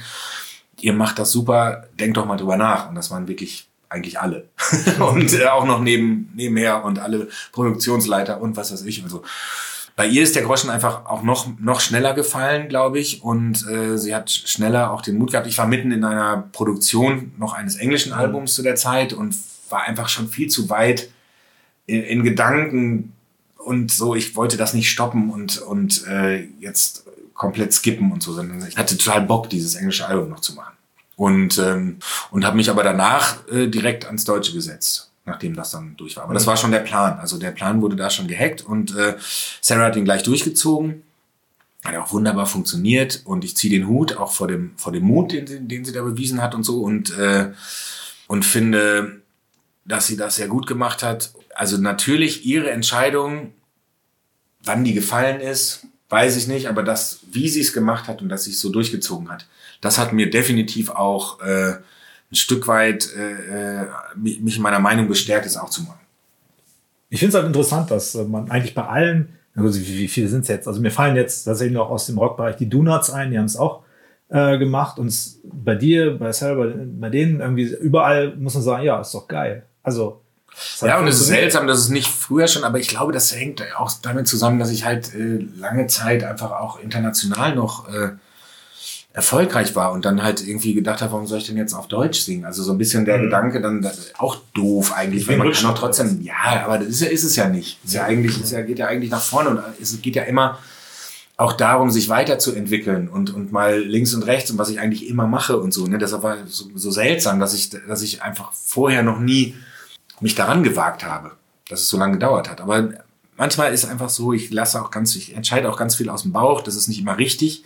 Ihr 0.80 0.92
macht 0.92 1.18
das 1.18 1.30
super, 1.30 1.86
denkt 1.98 2.16
doch 2.16 2.26
mal 2.26 2.36
drüber 2.36 2.56
nach. 2.56 2.88
Und 2.88 2.94
das 2.96 3.10
waren 3.10 3.28
wirklich 3.28 3.68
eigentlich 3.88 4.20
alle. 4.20 4.48
und 4.98 5.32
äh, 5.32 5.46
auch 5.46 5.64
noch 5.64 5.80
neben, 5.80 6.30
nebenher 6.34 6.84
und 6.84 6.98
alle 6.98 7.28
Produktionsleiter 7.52 8.40
und 8.40 8.56
was 8.56 8.72
weiß 8.72 8.82
ich 8.82 9.02
und 9.02 9.08
so. 9.08 9.22
Bei 9.96 10.06
ihr 10.06 10.22
ist 10.22 10.34
der 10.34 10.42
Groschen 10.42 10.70
einfach 10.70 11.06
auch 11.06 11.22
noch, 11.22 11.46
noch 11.60 11.80
schneller 11.80 12.14
gefallen, 12.14 12.68
glaube 12.68 12.98
ich. 12.98 13.22
Und 13.22 13.66
äh, 13.68 13.96
sie 13.96 14.14
hat 14.14 14.30
schneller 14.30 14.90
auch 14.92 15.02
den 15.02 15.16
Mut 15.18 15.30
gehabt. 15.30 15.46
Ich 15.46 15.58
war 15.58 15.66
mitten 15.66 15.92
in 15.92 16.04
einer 16.04 16.48
Produktion 16.52 17.32
noch 17.38 17.54
eines 17.54 17.76
englischen 17.76 18.12
mhm. 18.12 18.18
Albums 18.18 18.54
zu 18.54 18.62
der 18.62 18.74
Zeit 18.74 19.12
und 19.12 19.36
war 19.70 19.84
einfach 19.84 20.08
schon 20.08 20.28
viel 20.28 20.48
zu 20.48 20.68
weit 20.68 21.10
in, 21.86 22.02
in 22.02 22.24
Gedanken 22.24 23.12
und 23.56 23.92
so. 23.92 24.16
Ich 24.16 24.34
wollte 24.34 24.56
das 24.56 24.74
nicht 24.74 24.90
stoppen 24.90 25.30
und, 25.30 25.58
und 25.58 26.06
äh, 26.08 26.44
jetzt 26.58 27.04
komplett 27.34 27.72
skippen 27.72 28.10
und 28.10 28.22
so, 28.22 28.32
sondern 28.32 28.66
ich 28.66 28.76
hatte 28.76 28.96
total 28.96 29.22
Bock, 29.22 29.48
dieses 29.48 29.76
englische 29.76 30.06
Album 30.06 30.28
noch 30.30 30.40
zu 30.40 30.54
machen. 30.54 30.74
Und, 31.16 31.58
ähm, 31.58 31.98
und 32.32 32.44
habe 32.44 32.56
mich 32.56 32.68
aber 32.68 32.82
danach 32.82 33.46
äh, 33.48 33.68
direkt 33.68 34.06
ans 34.06 34.24
Deutsche 34.24 34.52
gesetzt 34.52 35.12
nachdem 35.24 35.54
das 35.54 35.70
dann 35.70 35.96
durch 35.96 36.16
war. 36.16 36.24
Aber 36.24 36.34
das 36.34 36.46
war 36.46 36.56
schon 36.56 36.70
der 36.70 36.80
Plan. 36.80 37.18
Also 37.18 37.38
der 37.38 37.50
Plan 37.50 37.80
wurde 37.80 37.96
da 37.96 38.10
schon 38.10 38.28
gehackt 38.28 38.62
und 38.62 38.94
äh, 38.94 39.16
Sarah 39.60 39.86
hat 39.86 39.96
ihn 39.96 40.04
gleich 40.04 40.22
durchgezogen. 40.22 41.02
Hat 41.82 41.96
auch 41.96 42.12
wunderbar 42.12 42.46
funktioniert 42.46 43.22
und 43.24 43.44
ich 43.44 43.56
ziehe 43.56 43.78
den 43.78 43.88
Hut 43.88 44.16
auch 44.16 44.32
vor 44.32 44.48
dem, 44.48 44.72
vor 44.76 44.92
dem 44.92 45.04
Mut, 45.04 45.32
den 45.32 45.46
sie, 45.46 45.60
den 45.60 45.84
sie 45.84 45.92
da 45.92 46.02
bewiesen 46.02 46.40
hat 46.42 46.54
und 46.54 46.62
so 46.62 46.80
und, 46.80 47.16
äh, 47.18 47.52
und 48.26 48.44
finde, 48.44 49.20
dass 49.84 50.06
sie 50.06 50.16
das 50.16 50.36
sehr 50.36 50.48
gut 50.48 50.66
gemacht 50.66 51.02
hat. 51.02 51.32
Also 51.54 51.76
natürlich 51.76 52.46
ihre 52.46 52.70
Entscheidung, 52.70 53.52
wann 54.62 54.84
die 54.84 54.94
gefallen 54.94 55.40
ist, 55.40 55.86
weiß 56.08 56.36
ich 56.36 56.46
nicht, 56.46 56.68
aber 56.68 56.82
das, 56.82 57.20
wie 57.30 57.48
sie 57.48 57.60
es 57.60 57.72
gemacht 57.72 58.08
hat 58.08 58.22
und 58.22 58.28
dass 58.28 58.44
sie 58.44 58.52
es 58.52 58.60
so 58.60 58.70
durchgezogen 58.70 59.30
hat, 59.30 59.46
das 59.80 59.98
hat 59.98 60.12
mir 60.12 60.30
definitiv 60.30 60.90
auch 60.90 61.40
äh, 61.42 61.76
ein 62.34 62.36
Stück 62.36 62.66
weit 62.68 63.08
äh, 63.16 63.82
äh 63.82 63.86
mich 64.16 64.56
in 64.56 64.62
meiner 64.62 64.80
Meinung 64.80 65.08
bestärkt, 65.08 65.46
es 65.46 65.56
auch 65.56 65.70
zu 65.70 65.82
machen. 65.82 66.00
Ich 67.10 67.20
finde 67.20 67.30
es 67.30 67.34
halt 67.36 67.46
interessant, 67.46 67.90
dass 67.90 68.14
äh, 68.14 68.24
man 68.24 68.50
eigentlich 68.50 68.74
bei 68.74 68.84
allen, 68.84 69.38
also 69.54 69.78
wie, 69.78 69.98
wie 69.98 70.08
viele 70.08 70.28
sind 70.28 70.40
es 70.40 70.48
jetzt? 70.48 70.66
Also 70.66 70.80
mir 70.80 70.90
fallen 70.90 71.16
jetzt 71.16 71.44
tatsächlich 71.44 71.74
noch 71.74 71.90
aus 71.90 72.06
dem 72.06 72.18
Rockbereich 72.18 72.56
die 72.56 72.68
Donuts 72.68 73.10
ein, 73.10 73.30
die 73.30 73.38
haben 73.38 73.44
es 73.44 73.56
auch 73.56 73.82
äh, 74.30 74.58
gemacht 74.58 74.98
und 74.98 75.14
bei 75.44 75.74
dir, 75.74 76.18
bei 76.18 76.32
Sarah, 76.32 76.54
bei, 76.54 76.74
bei 76.76 77.10
denen 77.10 77.40
irgendwie 77.40 77.72
überall 77.74 78.34
muss 78.36 78.54
man 78.54 78.62
sagen, 78.62 78.84
ja, 78.84 79.00
ist 79.00 79.14
doch 79.14 79.28
geil. 79.28 79.64
Also 79.82 80.20
ja, 80.82 81.00
und 81.00 81.08
es 81.08 81.20
ist 81.20 81.26
seltsam, 81.26 81.66
dass 81.66 81.78
es 81.78 81.88
nicht 81.88 82.08
früher 82.08 82.46
schon, 82.46 82.64
aber 82.64 82.78
ich 82.78 82.88
glaube, 82.88 83.12
das 83.12 83.34
hängt 83.34 83.62
auch 83.76 83.90
damit 84.02 84.28
zusammen, 84.28 84.58
dass 84.58 84.70
ich 84.70 84.84
halt 84.84 85.14
äh, 85.14 85.44
lange 85.58 85.86
Zeit 85.88 86.22
einfach 86.22 86.52
auch 86.52 86.78
international 86.78 87.54
noch 87.54 87.88
äh, 87.88 88.10
erfolgreich 89.14 89.76
war 89.76 89.92
und 89.92 90.04
dann 90.04 90.24
halt 90.24 90.46
irgendwie 90.46 90.74
gedacht 90.74 91.00
habe, 91.00 91.12
warum 91.12 91.28
soll 91.28 91.38
ich 91.38 91.46
denn 91.46 91.56
jetzt 91.56 91.72
auf 91.72 91.86
Deutsch 91.86 92.22
singen? 92.22 92.44
Also 92.44 92.64
so 92.64 92.72
ein 92.72 92.78
bisschen 92.78 93.04
der 93.04 93.18
mhm. 93.18 93.22
Gedanke 93.22 93.60
dann 93.60 93.88
auch 94.18 94.36
doof 94.54 94.92
eigentlich, 94.92 95.28
weil 95.28 95.36
man 95.36 95.52
kann 95.52 95.66
auch 95.66 95.78
trotzdem, 95.78 96.20
ja, 96.20 96.64
aber 96.64 96.78
das 96.78 96.88
ist, 96.88 97.00
ja, 97.00 97.08
ist 97.08 97.22
es 97.22 97.36
ja 97.36 97.48
nicht. 97.48 97.78
Ist 97.84 97.94
ja 97.94 98.02
eigentlich, 98.02 98.42
ist 98.42 98.50
ja, 98.50 98.60
geht 98.62 98.80
ja 98.80 98.88
eigentlich 98.88 99.12
nach 99.12 99.22
vorne 99.22 99.50
und 99.50 99.60
es 99.80 100.02
geht 100.02 100.16
ja 100.16 100.24
immer 100.24 100.58
auch 101.36 101.52
darum, 101.52 101.92
sich 101.92 102.08
weiterzuentwickeln 102.08 103.08
und, 103.08 103.32
und 103.32 103.52
mal 103.52 103.78
links 103.78 104.14
und 104.14 104.24
rechts 104.24 104.50
und 104.50 104.58
was 104.58 104.68
ich 104.68 104.80
eigentlich 104.80 105.08
immer 105.08 105.28
mache 105.28 105.58
und 105.58 105.72
so. 105.72 105.86
Ne? 105.86 105.98
Deshalb 105.98 106.24
war 106.24 106.38
so, 106.46 106.66
so 106.74 106.90
seltsam, 106.90 107.38
dass 107.38 107.54
ich, 107.54 107.70
dass 107.70 108.02
ich 108.02 108.20
einfach 108.22 108.52
vorher 108.52 109.04
noch 109.04 109.20
nie 109.20 109.54
mich 110.20 110.34
daran 110.34 110.64
gewagt 110.64 111.04
habe, 111.04 111.30
dass 111.68 111.82
es 111.82 111.88
so 111.88 111.98
lange 111.98 112.14
gedauert 112.14 112.50
hat. 112.50 112.60
Aber 112.60 112.88
manchmal 113.36 113.72
ist 113.72 113.84
einfach 113.84 114.10
so, 114.10 114.32
ich 114.32 114.50
lasse 114.50 114.82
auch 114.82 114.90
ganz, 114.90 115.14
ich 115.14 115.36
entscheide 115.36 115.70
auch 115.70 115.76
ganz 115.76 115.94
viel 115.94 116.08
aus 116.08 116.22
dem 116.22 116.32
Bauch, 116.32 116.62
das 116.62 116.74
ist 116.74 116.88
nicht 116.88 116.98
immer 116.98 117.16
richtig 117.16 117.64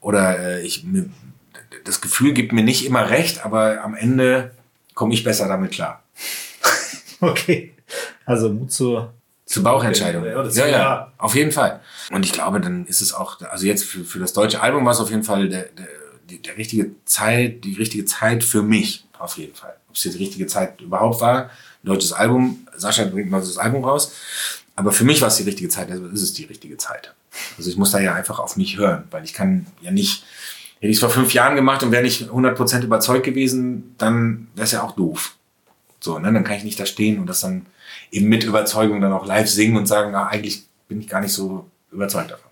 oder 0.00 0.38
äh, 0.38 0.62
ich 0.62 0.84
das 1.84 2.00
Gefühl 2.00 2.32
gibt 2.32 2.52
mir 2.52 2.64
nicht 2.64 2.84
immer 2.84 3.10
recht, 3.10 3.44
aber 3.44 3.82
am 3.82 3.94
Ende 3.94 4.52
komme 4.94 5.14
ich 5.14 5.24
besser 5.24 5.48
damit 5.48 5.72
klar. 5.72 6.02
okay. 7.20 7.74
Also 8.24 8.50
Mut 8.50 8.72
zur 8.72 9.14
zur 9.50 9.64
Bauchentscheidung. 9.64 10.24
Ja, 10.24 10.46
ja, 10.46 10.66
ja, 10.68 11.12
auf 11.18 11.34
jeden 11.34 11.50
Fall. 11.50 11.80
Und 12.12 12.24
ich 12.24 12.32
glaube, 12.32 12.60
dann 12.60 12.86
ist 12.86 13.00
es 13.00 13.12
auch, 13.12 13.40
also 13.40 13.66
jetzt 13.66 13.82
für, 13.82 14.04
für 14.04 14.20
das 14.20 14.32
deutsche 14.32 14.60
Album 14.60 14.84
war 14.84 14.92
es 14.92 15.00
auf 15.00 15.10
jeden 15.10 15.24
Fall 15.24 15.48
der, 15.48 15.64
der, 15.64 15.88
die, 16.28 16.40
der 16.40 16.56
richtige 16.56 16.92
Zeit, 17.04 17.64
die 17.64 17.74
richtige 17.74 18.04
Zeit 18.04 18.44
für 18.44 18.62
mich, 18.62 19.06
auf 19.18 19.38
jeden 19.38 19.56
Fall. 19.56 19.74
Ob 19.88 19.96
es 19.96 20.02
die 20.02 20.10
richtige 20.10 20.46
Zeit 20.46 20.80
überhaupt 20.80 21.20
war, 21.20 21.50
deutsches 21.82 22.12
Album, 22.12 22.64
Sascha 22.76 23.04
bringt 23.06 23.26
ein 23.26 23.30
neues 23.30 23.58
Album 23.58 23.84
raus, 23.84 24.12
aber 24.76 24.92
für 24.92 25.02
mich 25.02 25.20
war 25.20 25.26
es 25.26 25.36
die 25.36 25.42
richtige 25.42 25.68
Zeit, 25.68 25.90
also 25.90 26.06
ist 26.06 26.22
es 26.22 26.32
die 26.32 26.44
richtige 26.44 26.76
Zeit. 26.76 27.12
Also 27.56 27.70
ich 27.70 27.76
muss 27.76 27.92
da 27.92 28.00
ja 28.00 28.14
einfach 28.14 28.38
auf 28.38 28.56
mich 28.56 28.76
hören, 28.76 29.04
weil 29.10 29.24
ich 29.24 29.34
kann 29.34 29.66
ja 29.80 29.90
nicht, 29.90 30.24
hätte 30.80 30.90
ich 30.90 30.96
es 30.96 31.00
vor 31.00 31.10
fünf 31.10 31.32
Jahren 31.32 31.56
gemacht 31.56 31.82
und 31.82 31.92
wäre 31.92 32.02
nicht 32.02 32.30
100% 32.30 32.82
überzeugt 32.82 33.24
gewesen, 33.24 33.94
dann 33.98 34.48
wäre 34.54 34.64
es 34.64 34.72
ja 34.72 34.82
auch 34.82 34.96
doof. 34.96 35.34
So, 36.00 36.18
ne? 36.18 36.32
dann 36.32 36.44
kann 36.44 36.56
ich 36.56 36.64
nicht 36.64 36.80
da 36.80 36.86
stehen 36.86 37.18
und 37.20 37.26
das 37.26 37.40
dann 37.40 37.66
eben 38.10 38.28
mit 38.28 38.44
Überzeugung 38.44 39.00
dann 39.00 39.12
auch 39.12 39.26
live 39.26 39.48
singen 39.48 39.76
und 39.76 39.86
sagen, 39.86 40.12
na, 40.12 40.26
eigentlich 40.26 40.64
bin 40.88 41.00
ich 41.00 41.08
gar 41.08 41.20
nicht 41.20 41.32
so 41.32 41.66
überzeugt 41.92 42.30
davon. 42.30 42.50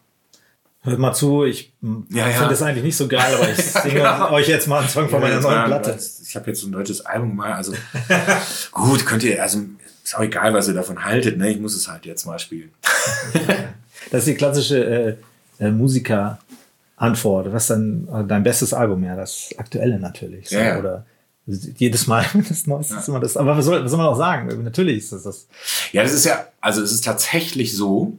Hört 0.83 0.99
mal 1.01 1.13
zu, 1.13 1.45
ich 1.45 1.73
ja, 1.83 2.29
ja. 2.29 2.35
finde 2.35 2.51
das 2.51 2.63
eigentlich 2.63 2.85
nicht 2.85 2.97
so 2.97 3.09
geil, 3.09 3.35
aber 3.35 3.51
ich 3.51 3.57
singe 3.83 3.95
genau. 3.95 4.31
euch 4.31 4.47
jetzt 4.47 4.69
mal 4.69 4.81
einen 4.81 4.89
Song 4.89 5.09
von 5.09 5.21
meiner 5.21 5.41
neuen 5.41 5.65
Platte. 5.65 5.99
Ich 6.23 6.37
habe 6.37 6.47
jetzt 6.47 6.63
ein 6.63 6.73
deutsches 6.73 7.05
Album 7.05 7.35
mal, 7.35 7.53
also 7.53 7.73
gut, 8.71 9.05
könnt 9.05 9.25
ihr, 9.25 9.43
also 9.43 9.61
ist 10.05 10.17
auch 10.17 10.23
egal, 10.23 10.55
was 10.55 10.69
ihr 10.69 10.75
davon 10.75 11.05
haltet, 11.05 11.37
ne? 11.37 11.51
Ich 11.51 11.59
muss 11.59 11.75
es 11.75 11.89
halt 11.89 12.07
jetzt 12.07 12.25
mal 12.25 12.39
spielen. 12.39 12.71
das 14.11 14.21
ist 14.21 14.29
die 14.29 14.35
klassische 14.35 14.85
äh, 14.85 15.17
äh, 15.65 15.71
Musiker-Antwort. 15.71 17.53
Was 17.53 17.69
dann 17.69 18.09
äh, 18.13 18.25
dein 18.25 18.43
bestes 18.43 18.73
Album? 18.73 19.05
Ja, 19.05 19.17
das 19.17 19.51
aktuelle 19.57 19.99
natürlich. 19.99 20.49
So, 20.49 20.59
ja, 20.59 20.79
Oder 20.79 21.05
jedes 21.47 22.07
Mal 22.07 22.27
das 22.49 22.67
Neueste 22.67 22.95
ja. 22.95 23.01
ist 23.01 23.09
immer 23.09 23.21
das. 23.21 23.37
Aber 23.37 23.57
was 23.57 23.65
soll, 23.65 23.83
was 23.83 23.91
soll 23.91 23.99
man 23.99 24.09
auch 24.09 24.17
sagen? 24.17 24.65
Natürlich 24.65 24.99
ist 24.99 25.13
das 25.13 25.23
das. 25.23 25.47
Ja, 25.93 26.03
das 26.03 26.13
ist 26.13 26.25
ja, 26.25 26.47
also 26.61 26.83
es 26.83 26.93
ist 26.93 27.05
tatsächlich 27.05 27.77
so, 27.77 28.19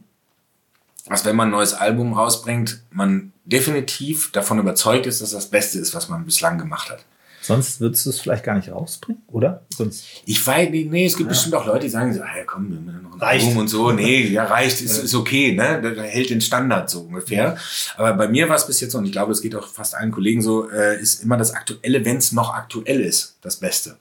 dass 1.07 1.25
wenn 1.25 1.35
man 1.35 1.49
ein 1.49 1.51
neues 1.51 1.73
Album 1.73 2.13
rausbringt, 2.13 2.81
man 2.91 3.33
definitiv 3.45 4.31
davon 4.31 4.59
überzeugt 4.59 5.07
ist, 5.07 5.21
dass 5.21 5.31
das 5.31 5.47
Beste 5.47 5.79
ist, 5.79 5.95
was 5.95 6.09
man 6.09 6.25
bislang 6.25 6.57
gemacht 6.57 6.89
hat. 6.89 7.03
Sonst 7.41 7.79
würdest 7.79 8.05
du 8.05 8.09
es 8.09 8.19
vielleicht 8.19 8.43
gar 8.43 8.55
nicht 8.55 8.69
rausbringen, 8.69 9.21
oder? 9.27 9.61
Sonst. 9.69 10.05
Ich 10.25 10.45
weiß, 10.45 10.69
nee, 10.71 10.87
nee 10.89 11.05
es 11.05 11.15
gibt 11.15 11.27
ja. 11.27 11.31
bestimmt 11.31 11.55
auch 11.55 11.65
Leute, 11.65 11.81
die 11.81 11.89
sagen 11.89 12.13
so, 12.13 12.21
ah, 12.21 12.37
ja, 12.37 12.43
komm, 12.45 12.69
wir 12.69 12.79
machen 12.79 13.03
noch 13.03 13.13
ein 13.13 13.21
reicht. 13.21 13.47
Album 13.47 13.61
und 13.61 13.67
so. 13.69 13.91
Nee, 13.91 14.27
ja, 14.27 14.43
reicht, 14.43 14.81
ist, 14.81 14.97
ist 14.97 15.15
okay, 15.15 15.53
ne? 15.53 15.81
Der, 15.81 16.03
hält 16.03 16.29
den 16.29 16.41
Standard 16.41 16.89
so 16.89 17.01
ungefähr. 17.01 17.57
Aber 17.95 18.13
bei 18.13 18.27
mir 18.27 18.49
war 18.49 18.55
es 18.55 18.67
bis 18.67 18.81
jetzt, 18.81 18.93
und 18.93 19.05
ich 19.05 19.11
glaube, 19.11 19.31
es 19.31 19.41
geht 19.41 19.55
auch 19.55 19.67
fast 19.67 19.95
allen 19.95 20.11
Kollegen 20.11 20.41
so, 20.41 20.69
äh, 20.69 20.99
ist 20.99 21.23
immer 21.23 21.37
das 21.37 21.53
Aktuelle, 21.53 22.03
wenn 22.03 22.17
es 22.17 22.33
noch 22.33 22.53
aktuell 22.53 22.99
ist, 23.01 23.37
das 23.41 23.55
Beste. 23.55 23.97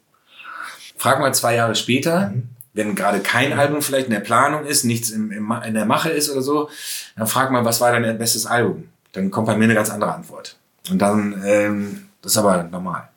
Frag 0.97 1.21
mal 1.21 1.33
zwei 1.33 1.55
Jahre 1.55 1.77
später, 1.77 2.31
mhm. 2.31 2.49
wenn 2.75 2.97
gerade 2.97 3.21
kein 3.21 3.53
Album 3.53 3.83
vielleicht 3.83 4.07
in 4.07 4.13
der 4.13 4.21
Planung 4.21 4.67
ist, 4.67 4.83
nichts 4.85 5.11
im, 5.11 5.31
im, 5.31 5.53
in 5.65 5.75
der 5.75 5.87
Mache 5.87 6.11
ist 6.11 6.29
oder 6.29 6.43
so, 6.43 6.71
dann 7.17 7.29
frag 7.29 7.53
mal, 7.53 7.65
was 7.65 7.81
war 7.81 7.93
dein 7.93 8.19
bestes 8.19 8.47
Album? 8.47 8.89
Dann 9.13 9.31
kommt 9.31 9.47
bei 9.47 9.57
mir 9.57 9.65
eine 9.65 9.75
ganz 9.75 9.91
andere 9.91 10.13
Antwort. 10.13 10.57
Und 10.91 10.99
dann, 10.99 11.41
ähm, 11.47 12.09
das 12.21 12.33
ist 12.33 12.39
aber 12.39 12.65
normal 12.65 13.09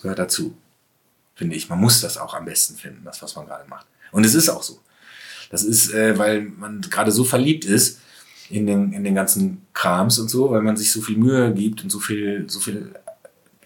gehört 0.00 0.18
dazu, 0.18 0.56
finde 1.34 1.56
ich. 1.56 1.68
Man 1.68 1.80
muss 1.80 2.00
das 2.00 2.18
auch 2.18 2.34
am 2.34 2.44
besten 2.44 2.76
finden, 2.76 3.04
das, 3.04 3.22
was 3.22 3.36
man 3.36 3.46
gerade 3.46 3.68
macht. 3.68 3.86
Und 4.12 4.24
es 4.24 4.34
ist 4.34 4.48
auch 4.48 4.62
so. 4.62 4.80
Das 5.50 5.64
ist, 5.64 5.92
äh, 5.92 6.18
weil 6.18 6.42
man 6.42 6.80
gerade 6.80 7.10
so 7.10 7.24
verliebt 7.24 7.64
ist 7.64 8.00
in 8.48 8.66
den, 8.66 8.92
in 8.92 9.04
den 9.04 9.14
ganzen 9.14 9.66
Krams 9.72 10.18
und 10.18 10.28
so, 10.28 10.50
weil 10.50 10.62
man 10.62 10.76
sich 10.76 10.92
so 10.92 11.00
viel 11.00 11.16
Mühe 11.16 11.52
gibt 11.54 11.82
und 11.82 11.90
so 11.90 12.00
viel, 12.00 12.48
so 12.48 12.60
viel 12.60 12.94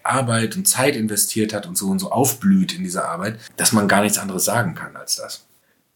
Arbeit 0.03 0.55
und 0.55 0.67
Zeit 0.67 0.95
investiert 0.95 1.53
hat 1.53 1.65
und 1.65 1.77
so 1.77 1.87
und 1.87 1.99
so 1.99 2.11
aufblüht 2.11 2.73
in 2.73 2.83
dieser 2.83 3.09
Arbeit, 3.09 3.39
dass 3.57 3.71
man 3.71 3.87
gar 3.87 4.01
nichts 4.01 4.17
anderes 4.17 4.45
sagen 4.45 4.75
kann 4.75 4.95
als 4.95 5.15
das. 5.15 5.45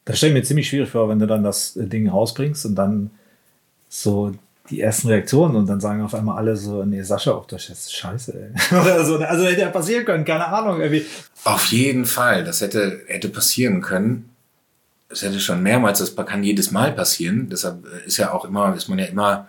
Das 0.06 0.18
stelle 0.18 0.34
ich 0.34 0.40
mir 0.40 0.44
ziemlich 0.44 0.68
schwierig 0.68 0.90
vor, 0.90 1.10
wenn 1.10 1.20
du 1.20 1.28
dann 1.28 1.44
das 1.44 1.74
Ding 1.76 2.10
rausbringst 2.10 2.66
und 2.66 2.76
dann 2.76 3.12
so 3.88 4.34
die 4.70 4.82
ersten 4.82 5.08
Reaktionen 5.08 5.56
und 5.56 5.68
dann 5.68 5.80
sagen 5.80 6.02
auf 6.02 6.14
einmal 6.14 6.38
alle 6.38 6.56
so, 6.56 6.84
nee, 6.84 7.02
Sascha, 7.02 7.32
auch 7.32 7.46
das 7.46 7.70
ist 7.70 7.96
scheiße, 7.96 8.34
ey. 8.34 8.78
Oder 8.80 9.04
so. 9.06 9.18
Also 9.18 9.46
hätte 9.46 9.62
ja 9.62 9.70
passieren 9.70 10.06
können, 10.06 10.26
keine 10.26 10.48
Ahnung. 10.48 10.80
Irgendwie. 10.80 11.06
Auf 11.44 11.66
jeden 11.68 12.06
Fall, 12.06 12.44
das 12.44 12.62
hätte, 12.62 13.02
hätte 13.08 13.30
passieren 13.30 13.82
können. 13.82 14.30
Das 15.10 15.24
hätte 15.24 15.40
schon 15.40 15.64
mehrmals, 15.64 16.00
das 16.00 16.16
kann 16.16 16.44
jedes 16.44 16.70
Mal 16.72 16.92
passieren. 16.92 17.50
Deshalb 17.50 17.86
ist 18.06 18.18
ja 18.18 18.32
auch 18.32 18.46
immer, 18.46 18.76
ist 18.76 18.90
man 18.90 19.00
ja 19.00 19.06
immer 19.06 19.48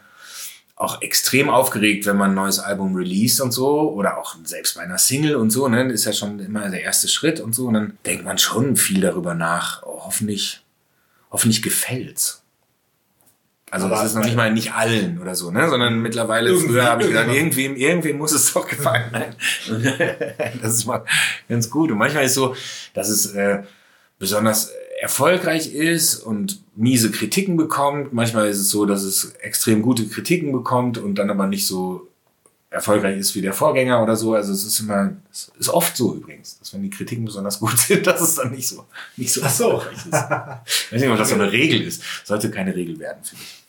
auch 0.80 1.02
extrem 1.02 1.50
aufgeregt, 1.50 2.06
wenn 2.06 2.16
man 2.16 2.30
ein 2.30 2.36
neues 2.36 2.58
Album 2.58 2.96
release 2.96 3.44
und 3.44 3.52
so, 3.52 3.92
oder 3.92 4.16
auch 4.16 4.36
selbst 4.44 4.76
bei 4.76 4.80
einer 4.80 4.96
Single 4.96 5.36
und 5.36 5.50
so, 5.50 5.68
ne, 5.68 5.82
ist 5.92 6.06
ja 6.06 6.14
schon 6.14 6.40
immer 6.40 6.66
der 6.70 6.82
erste 6.82 7.06
Schritt 7.06 7.38
und 7.38 7.54
so. 7.54 7.66
Und 7.66 7.74
dann 7.74 7.98
denkt 8.06 8.24
man 8.24 8.38
schon 8.38 8.76
viel 8.76 9.02
darüber 9.02 9.34
nach. 9.34 9.82
Oh, 9.82 10.00
hoffentlich, 10.06 10.62
hoffentlich 11.30 11.60
gefällt's. 11.60 12.39
Also 13.70 13.86
aber 13.86 13.96
das 13.96 14.06
ist 14.06 14.14
noch 14.14 14.24
nicht 14.24 14.36
mal 14.36 14.52
nicht 14.52 14.72
allen 14.72 15.20
oder 15.20 15.34
so, 15.34 15.50
ne? 15.50 15.68
Sondern 15.68 16.00
mittlerweile 16.00 16.56
früher 16.56 16.84
habe 16.84 17.02
ich 17.02 17.08
gedacht, 17.08 17.28
irgendwem, 17.28 17.76
irgendwem 17.76 18.18
muss 18.18 18.32
es 18.32 18.52
doch 18.52 18.66
gefallen. 18.66 19.10
Das 20.62 20.74
ist 20.74 20.86
mal 20.86 21.04
ganz 21.48 21.70
gut. 21.70 21.90
Und 21.90 21.98
manchmal 21.98 22.24
ist 22.24 22.30
es 22.30 22.36
so, 22.36 22.56
dass 22.94 23.08
es 23.08 23.26
äh, 23.34 23.62
besonders 24.18 24.72
erfolgreich 25.00 25.72
ist 25.72 26.16
und 26.16 26.62
miese 26.76 27.10
Kritiken 27.10 27.56
bekommt. 27.56 28.12
Manchmal 28.12 28.48
ist 28.48 28.58
es 28.58 28.70
so, 28.70 28.86
dass 28.86 29.02
es 29.02 29.32
extrem 29.40 29.82
gute 29.82 30.06
Kritiken 30.08 30.52
bekommt 30.52 30.98
und 30.98 31.14
dann 31.14 31.30
aber 31.30 31.46
nicht 31.46 31.66
so 31.66 32.08
erfolgreich 32.70 33.18
ist 33.18 33.34
wie 33.34 33.42
der 33.42 33.52
Vorgänger 33.52 34.02
oder 34.02 34.16
so. 34.16 34.34
Also 34.34 34.52
es 34.52 34.64
ist 34.64 34.80
immer, 34.80 35.12
es 35.30 35.50
ist 35.58 35.68
oft 35.68 35.96
so 35.96 36.14
übrigens, 36.14 36.58
dass 36.58 36.72
wenn 36.72 36.82
die 36.82 36.90
Kritiken 36.90 37.24
besonders 37.24 37.58
gut 37.58 37.78
sind, 37.78 38.06
dass 38.06 38.20
es 38.20 38.36
dann 38.36 38.52
nicht 38.52 38.68
so, 38.68 38.84
nicht 39.16 39.32
so, 39.32 39.40
Ach 39.44 39.50
so. 39.50 39.70
erfolgreich 39.70 39.96
ist. 39.96 40.06
Ich 40.06 40.92
weiß 40.92 41.00
nicht, 41.00 41.10
ob 41.10 41.18
das 41.18 41.28
so 41.28 41.34
eine 41.34 41.50
Regel 41.50 41.82
ist. 41.82 42.02
Sollte 42.24 42.50
keine 42.50 42.74
Regel 42.74 42.98
werden, 42.98 43.24
finde 43.24 43.42
ich. 43.42 43.59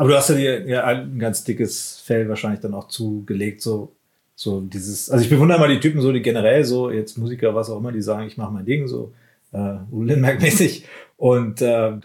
Aber 0.00 0.08
du 0.08 0.16
hast 0.16 0.30
ja 0.30 0.34
dir 0.34 0.66
ja 0.66 0.84
ein 0.84 1.18
ganz 1.18 1.44
dickes 1.44 2.00
Fell 2.06 2.26
wahrscheinlich 2.26 2.60
dann 2.60 2.72
auch 2.72 2.88
zugelegt, 2.88 3.60
so, 3.60 3.92
so 4.34 4.62
dieses, 4.62 5.10
also 5.10 5.22
ich 5.22 5.28
bewundere 5.28 5.58
mal 5.58 5.68
die 5.68 5.78
Typen 5.78 6.00
so, 6.00 6.10
die 6.10 6.22
generell 6.22 6.64
so, 6.64 6.90
jetzt 6.90 7.18
Musiker, 7.18 7.54
was 7.54 7.68
auch 7.68 7.76
immer, 7.76 7.92
die 7.92 8.00
sagen, 8.00 8.26
ich 8.26 8.38
mache 8.38 8.50
mein 8.50 8.64
Ding 8.64 8.88
so, 8.88 9.12
äh, 9.52 9.74
Lindenberg-mäßig 9.92 10.86
und 11.18 11.60
äh, 11.60 11.98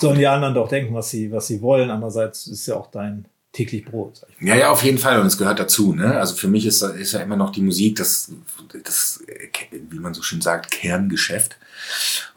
sollen 0.00 0.18
die 0.18 0.26
anderen 0.26 0.52
doch 0.52 0.68
denken, 0.68 0.92
was 0.94 1.10
sie, 1.10 1.30
was 1.30 1.46
sie 1.46 1.62
wollen. 1.62 1.90
Andererseits 1.90 2.48
ist 2.48 2.66
ja 2.66 2.74
auch 2.74 2.90
dein 2.90 3.26
täglich 3.52 3.84
Brot. 3.84 4.22
Ja, 4.40 4.56
ja, 4.56 4.72
auf 4.72 4.82
jeden 4.82 4.98
Fall. 4.98 5.20
Und 5.20 5.28
es 5.28 5.38
gehört 5.38 5.60
dazu. 5.60 5.94
Ne? 5.94 6.18
Also 6.18 6.34
für 6.34 6.48
mich 6.48 6.66
ist, 6.66 6.82
ist 6.82 7.12
ja 7.12 7.20
immer 7.20 7.36
noch 7.36 7.52
die 7.52 7.62
Musik 7.62 7.94
das, 7.94 8.32
das, 8.82 9.22
wie 9.70 10.00
man 10.00 10.12
so 10.12 10.22
schön 10.22 10.40
sagt, 10.40 10.72
Kerngeschäft. 10.72 11.56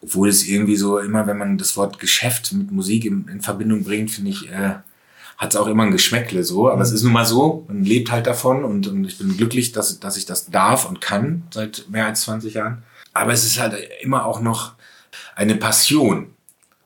Obwohl 0.03 0.29
es 0.29 0.47
irgendwie 0.47 0.75
so 0.75 0.99
immer, 0.99 1.25
wenn 1.25 1.39
man 1.39 1.57
das 1.57 1.75
Wort 1.75 1.97
Geschäft 1.97 2.53
mit 2.53 2.71
Musik 2.71 3.05
in, 3.05 3.27
in 3.29 3.41
Verbindung 3.41 3.83
bringt, 3.83 4.11
finde 4.11 4.29
ich, 4.29 4.47
äh, 4.51 4.75
hat 5.41 5.55
es 5.55 5.59
auch 5.59 5.65
immer 5.65 5.83
ein 5.83 5.91
Geschmäckle 5.91 6.43
so. 6.43 6.69
Aber 6.69 6.83
es 6.83 6.91
ist 6.91 7.01
nun 7.01 7.13
mal 7.13 7.25
so, 7.25 7.65
man 7.67 7.83
lebt 7.83 8.11
halt 8.11 8.27
davon 8.27 8.63
und, 8.63 8.85
und 8.85 9.05
ich 9.05 9.17
bin 9.17 9.35
glücklich, 9.35 9.71
dass, 9.71 9.99
dass 9.99 10.15
ich 10.15 10.27
das 10.27 10.51
darf 10.51 10.87
und 10.87 11.01
kann 11.01 11.43
seit 11.51 11.85
mehr 11.89 12.05
als 12.05 12.21
20 12.21 12.53
Jahren. 12.53 12.83
Aber 13.11 13.33
es 13.33 13.43
ist 13.43 13.59
halt 13.59 13.75
immer 14.01 14.25
auch 14.25 14.39
noch 14.39 14.73
eine 15.35 15.55
Passion 15.55 16.35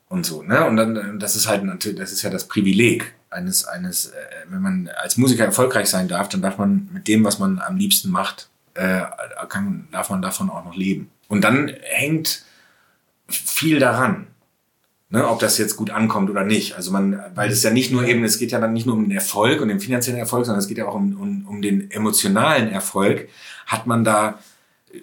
und 0.08 0.24
so, 0.24 0.42
ne? 0.42 0.64
Und 0.64 0.76
dann, 0.76 1.20
das 1.20 1.36
ist 1.36 1.46
halt 1.46 1.64
natürlich, 1.64 1.98
das 1.98 2.12
ist 2.12 2.22
ja 2.22 2.30
das 2.30 2.48
Privileg 2.48 3.14
eines, 3.28 3.66
eines, 3.66 4.06
äh, 4.06 4.14
wenn 4.48 4.62
man 4.62 4.90
als 5.02 5.18
Musiker 5.18 5.44
erfolgreich 5.44 5.90
sein 5.90 6.08
darf, 6.08 6.30
dann 6.30 6.40
darf 6.40 6.56
man 6.56 6.88
mit 6.94 7.08
dem, 7.08 7.24
was 7.24 7.38
man 7.38 7.60
am 7.60 7.76
liebsten 7.76 8.10
macht, 8.10 8.48
äh, 8.72 9.02
kann, 9.50 9.86
darf 9.92 10.08
man 10.08 10.22
davon 10.22 10.48
auch 10.48 10.64
noch 10.64 10.74
leben. 10.74 11.10
Und 11.28 11.42
dann 11.42 11.70
hängt 11.82 12.42
viel 13.28 13.80
daran, 13.80 14.28
ne, 15.10 15.28
ob 15.28 15.38
das 15.38 15.58
jetzt 15.58 15.76
gut 15.76 15.90
ankommt 15.90 16.30
oder 16.30 16.44
nicht. 16.44 16.76
Also 16.76 16.90
man, 16.90 17.20
weil 17.34 17.50
es 17.50 17.62
ja 17.62 17.70
nicht 17.70 17.92
nur 17.92 18.06
eben, 18.06 18.24
es 18.24 18.38
geht 18.38 18.52
ja 18.52 18.60
dann 18.60 18.72
nicht 18.72 18.86
nur 18.86 18.96
um 18.96 19.04
den 19.04 19.16
Erfolg 19.16 19.60
und 19.60 19.68
den 19.68 19.80
finanziellen 19.80 20.18
Erfolg, 20.18 20.46
sondern 20.46 20.60
es 20.60 20.68
geht 20.68 20.78
ja 20.78 20.86
auch 20.86 20.94
um, 20.94 21.16
um, 21.20 21.46
um 21.48 21.62
den 21.62 21.90
emotionalen 21.90 22.68
Erfolg. 22.68 23.28
Hat 23.66 23.86
man 23.86 24.04
da, 24.04 24.38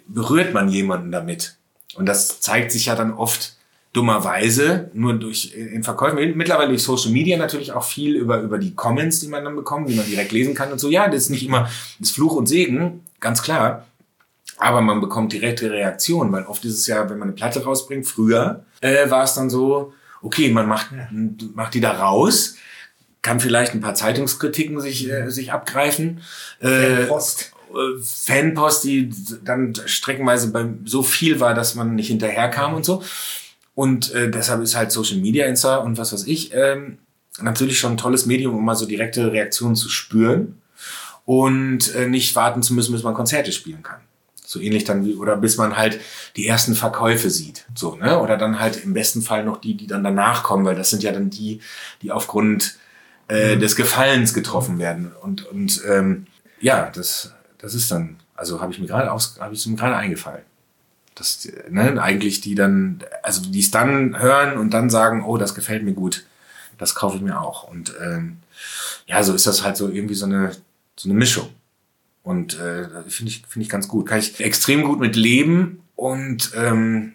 berührt 0.06 0.54
man 0.54 0.68
jemanden 0.68 1.12
damit? 1.12 1.56
Und 1.94 2.06
das 2.06 2.40
zeigt 2.40 2.72
sich 2.72 2.86
ja 2.86 2.96
dann 2.96 3.12
oft 3.12 3.56
dummerweise 3.92 4.90
nur 4.92 5.14
durch 5.14 5.54
in 5.54 5.84
Verkäufen, 5.84 6.36
mittlerweile 6.36 6.70
durch 6.70 6.82
Social 6.82 7.12
Media 7.12 7.38
natürlich 7.38 7.72
auch 7.72 7.84
viel 7.84 8.16
über, 8.16 8.40
über 8.40 8.58
die 8.58 8.74
Comments, 8.74 9.20
die 9.20 9.28
man 9.28 9.44
dann 9.44 9.54
bekommt, 9.54 9.88
die 9.88 9.94
man 9.94 10.04
direkt 10.04 10.32
lesen 10.32 10.54
kann 10.54 10.72
und 10.72 10.80
so. 10.80 10.90
Ja, 10.90 11.06
das 11.06 11.24
ist 11.24 11.30
nicht 11.30 11.46
immer 11.46 11.70
das 12.00 12.10
Fluch 12.10 12.34
und 12.34 12.46
Segen, 12.46 13.04
ganz 13.20 13.40
klar. 13.42 13.86
Aber 14.56 14.80
man 14.80 15.00
bekommt 15.00 15.32
direkte 15.32 15.70
Reaktionen, 15.70 16.32
weil 16.32 16.44
oft 16.44 16.64
ist 16.64 16.78
es 16.78 16.86
ja, 16.86 17.08
wenn 17.10 17.18
man 17.18 17.28
eine 17.28 17.36
Platte 17.36 17.64
rausbringt, 17.64 18.06
früher 18.06 18.64
äh, 18.80 19.10
war 19.10 19.24
es 19.24 19.34
dann 19.34 19.50
so, 19.50 19.92
okay, 20.22 20.50
man 20.50 20.68
macht, 20.68 20.90
macht 21.54 21.74
die 21.74 21.80
da 21.80 21.92
raus, 21.92 22.56
kann 23.22 23.40
vielleicht 23.40 23.74
ein 23.74 23.80
paar 23.80 23.94
Zeitungskritiken 23.94 24.80
sich, 24.80 25.10
äh, 25.10 25.30
sich 25.30 25.52
abgreifen. 25.52 26.20
Äh, 26.60 27.06
Post. 27.06 27.52
äh, 27.70 28.00
Fanpost, 28.02 28.84
die 28.84 29.10
dann 29.42 29.74
streckenweise 29.86 30.52
beim 30.52 30.86
so 30.86 31.02
viel 31.02 31.40
war, 31.40 31.54
dass 31.54 31.74
man 31.74 31.94
nicht 31.94 32.08
hinterherkam 32.08 32.74
und 32.74 32.84
so. 32.84 33.02
Und 33.74 34.14
äh, 34.14 34.30
deshalb 34.30 34.62
ist 34.62 34.76
halt 34.76 34.92
Social 34.92 35.18
Media, 35.18 35.46
Insta 35.46 35.78
und 35.78 35.98
was 35.98 36.12
weiß 36.12 36.26
ich, 36.26 36.54
ähm, 36.54 36.98
natürlich 37.40 37.78
schon 37.78 37.92
ein 37.92 37.98
tolles 37.98 38.26
Medium, 38.26 38.54
um 38.54 38.64
mal 38.64 38.76
so 38.76 38.86
direkte 38.86 39.32
Reaktionen 39.32 39.74
zu 39.74 39.88
spüren 39.88 40.60
und 41.24 41.94
äh, 41.94 42.06
nicht 42.06 42.36
warten 42.36 42.62
zu 42.62 42.74
müssen, 42.74 42.92
bis 42.92 43.02
man 43.02 43.14
Konzerte 43.14 43.52
spielen 43.52 43.82
kann. 43.82 44.00
So 44.46 44.60
ähnlich 44.60 44.84
dann 44.84 45.04
wie, 45.04 45.14
oder 45.14 45.36
bis 45.36 45.56
man 45.56 45.76
halt 45.76 46.00
die 46.36 46.46
ersten 46.46 46.74
Verkäufe 46.74 47.30
sieht. 47.30 47.64
So, 47.74 47.96
ne? 47.96 48.20
Oder 48.20 48.36
dann 48.36 48.60
halt 48.60 48.84
im 48.84 48.92
besten 48.92 49.22
Fall 49.22 49.44
noch 49.44 49.58
die, 49.58 49.74
die 49.74 49.86
dann 49.86 50.04
danach 50.04 50.42
kommen, 50.42 50.64
weil 50.64 50.76
das 50.76 50.90
sind 50.90 51.02
ja 51.02 51.12
dann 51.12 51.30
die, 51.30 51.60
die 52.02 52.12
aufgrund 52.12 52.76
äh, 53.28 53.56
des 53.56 53.74
Gefallens 53.74 54.34
getroffen 54.34 54.78
werden. 54.78 55.12
Und, 55.22 55.46
und 55.46 55.80
ähm, 55.88 56.26
ja, 56.60 56.90
das, 56.94 57.32
das 57.58 57.74
ist 57.74 57.90
dann, 57.90 58.16
also 58.34 58.60
habe 58.60 58.72
ich 58.72 58.78
mir 58.78 58.86
gerade 58.86 59.10
aus, 59.10 59.38
habe 59.40 59.54
ich 59.54 59.66
mir 59.66 59.76
gerade 59.76 59.96
eingefallen. 59.96 60.42
Das, 61.14 61.48
ne, 61.70 62.02
eigentlich 62.02 62.40
die 62.40 62.54
dann, 62.54 63.02
also 63.22 63.40
die 63.48 63.60
es 63.60 63.70
dann 63.70 64.18
hören 64.18 64.58
und 64.58 64.74
dann 64.74 64.90
sagen, 64.90 65.24
oh, 65.24 65.38
das 65.38 65.54
gefällt 65.54 65.84
mir 65.84 65.94
gut, 65.94 66.26
das 66.76 66.94
kaufe 66.94 67.16
ich 67.16 67.22
mir 67.22 67.40
auch. 67.40 67.64
Und 67.64 67.94
ähm, 68.02 68.38
ja, 69.06 69.22
so 69.22 69.32
ist 69.32 69.46
das 69.46 69.62
halt 69.62 69.76
so 69.76 69.88
irgendwie 69.88 70.14
so 70.14 70.26
eine, 70.26 70.52
so 70.96 71.08
eine 71.08 71.18
Mischung. 71.18 71.48
Und 72.24 72.58
äh, 72.58 72.88
finde 73.08 73.30
ich, 73.30 73.42
finde 73.46 73.64
ich 73.64 73.68
ganz 73.68 73.86
gut. 73.86 74.06
Kann 74.08 74.18
ich 74.18 74.40
extrem 74.40 74.82
gut 74.82 74.98
mit 74.98 75.14
leben 75.14 75.82
und 75.94 76.50
ähm, 76.56 77.14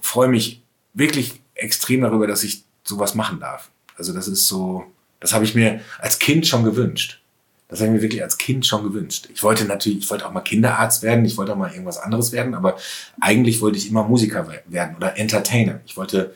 freue 0.00 0.28
mich 0.28 0.62
wirklich 0.94 1.40
extrem 1.54 2.02
darüber, 2.02 2.26
dass 2.26 2.44
ich 2.44 2.62
sowas 2.84 3.14
machen 3.14 3.40
darf. 3.40 3.70
Also 3.96 4.12
das 4.12 4.28
ist 4.28 4.46
so, 4.46 4.84
das 5.18 5.32
habe 5.32 5.44
ich 5.44 5.54
mir 5.54 5.80
als 5.98 6.18
Kind 6.18 6.46
schon 6.46 6.62
gewünscht. 6.62 7.20
Das 7.68 7.80
habe 7.80 7.88
ich 7.88 7.94
mir 7.94 8.02
wirklich 8.02 8.22
als 8.22 8.36
Kind 8.36 8.66
schon 8.66 8.82
gewünscht. 8.82 9.28
Ich 9.32 9.42
wollte 9.42 9.64
natürlich, 9.64 9.98
ich 10.00 10.10
wollte 10.10 10.26
auch 10.26 10.32
mal 10.32 10.40
Kinderarzt 10.40 11.02
werden, 11.02 11.24
ich 11.24 11.36
wollte 11.36 11.52
auch 11.52 11.56
mal 11.56 11.70
irgendwas 11.70 11.98
anderes 11.98 12.32
werden, 12.32 12.54
aber 12.54 12.76
eigentlich 13.20 13.60
wollte 13.60 13.78
ich 13.78 13.88
immer 13.88 14.04
Musiker 14.04 14.48
we- 14.48 14.62
werden 14.66 14.96
oder 14.96 15.16
Entertainer. 15.16 15.80
Ich 15.86 15.96
wollte 15.96 16.34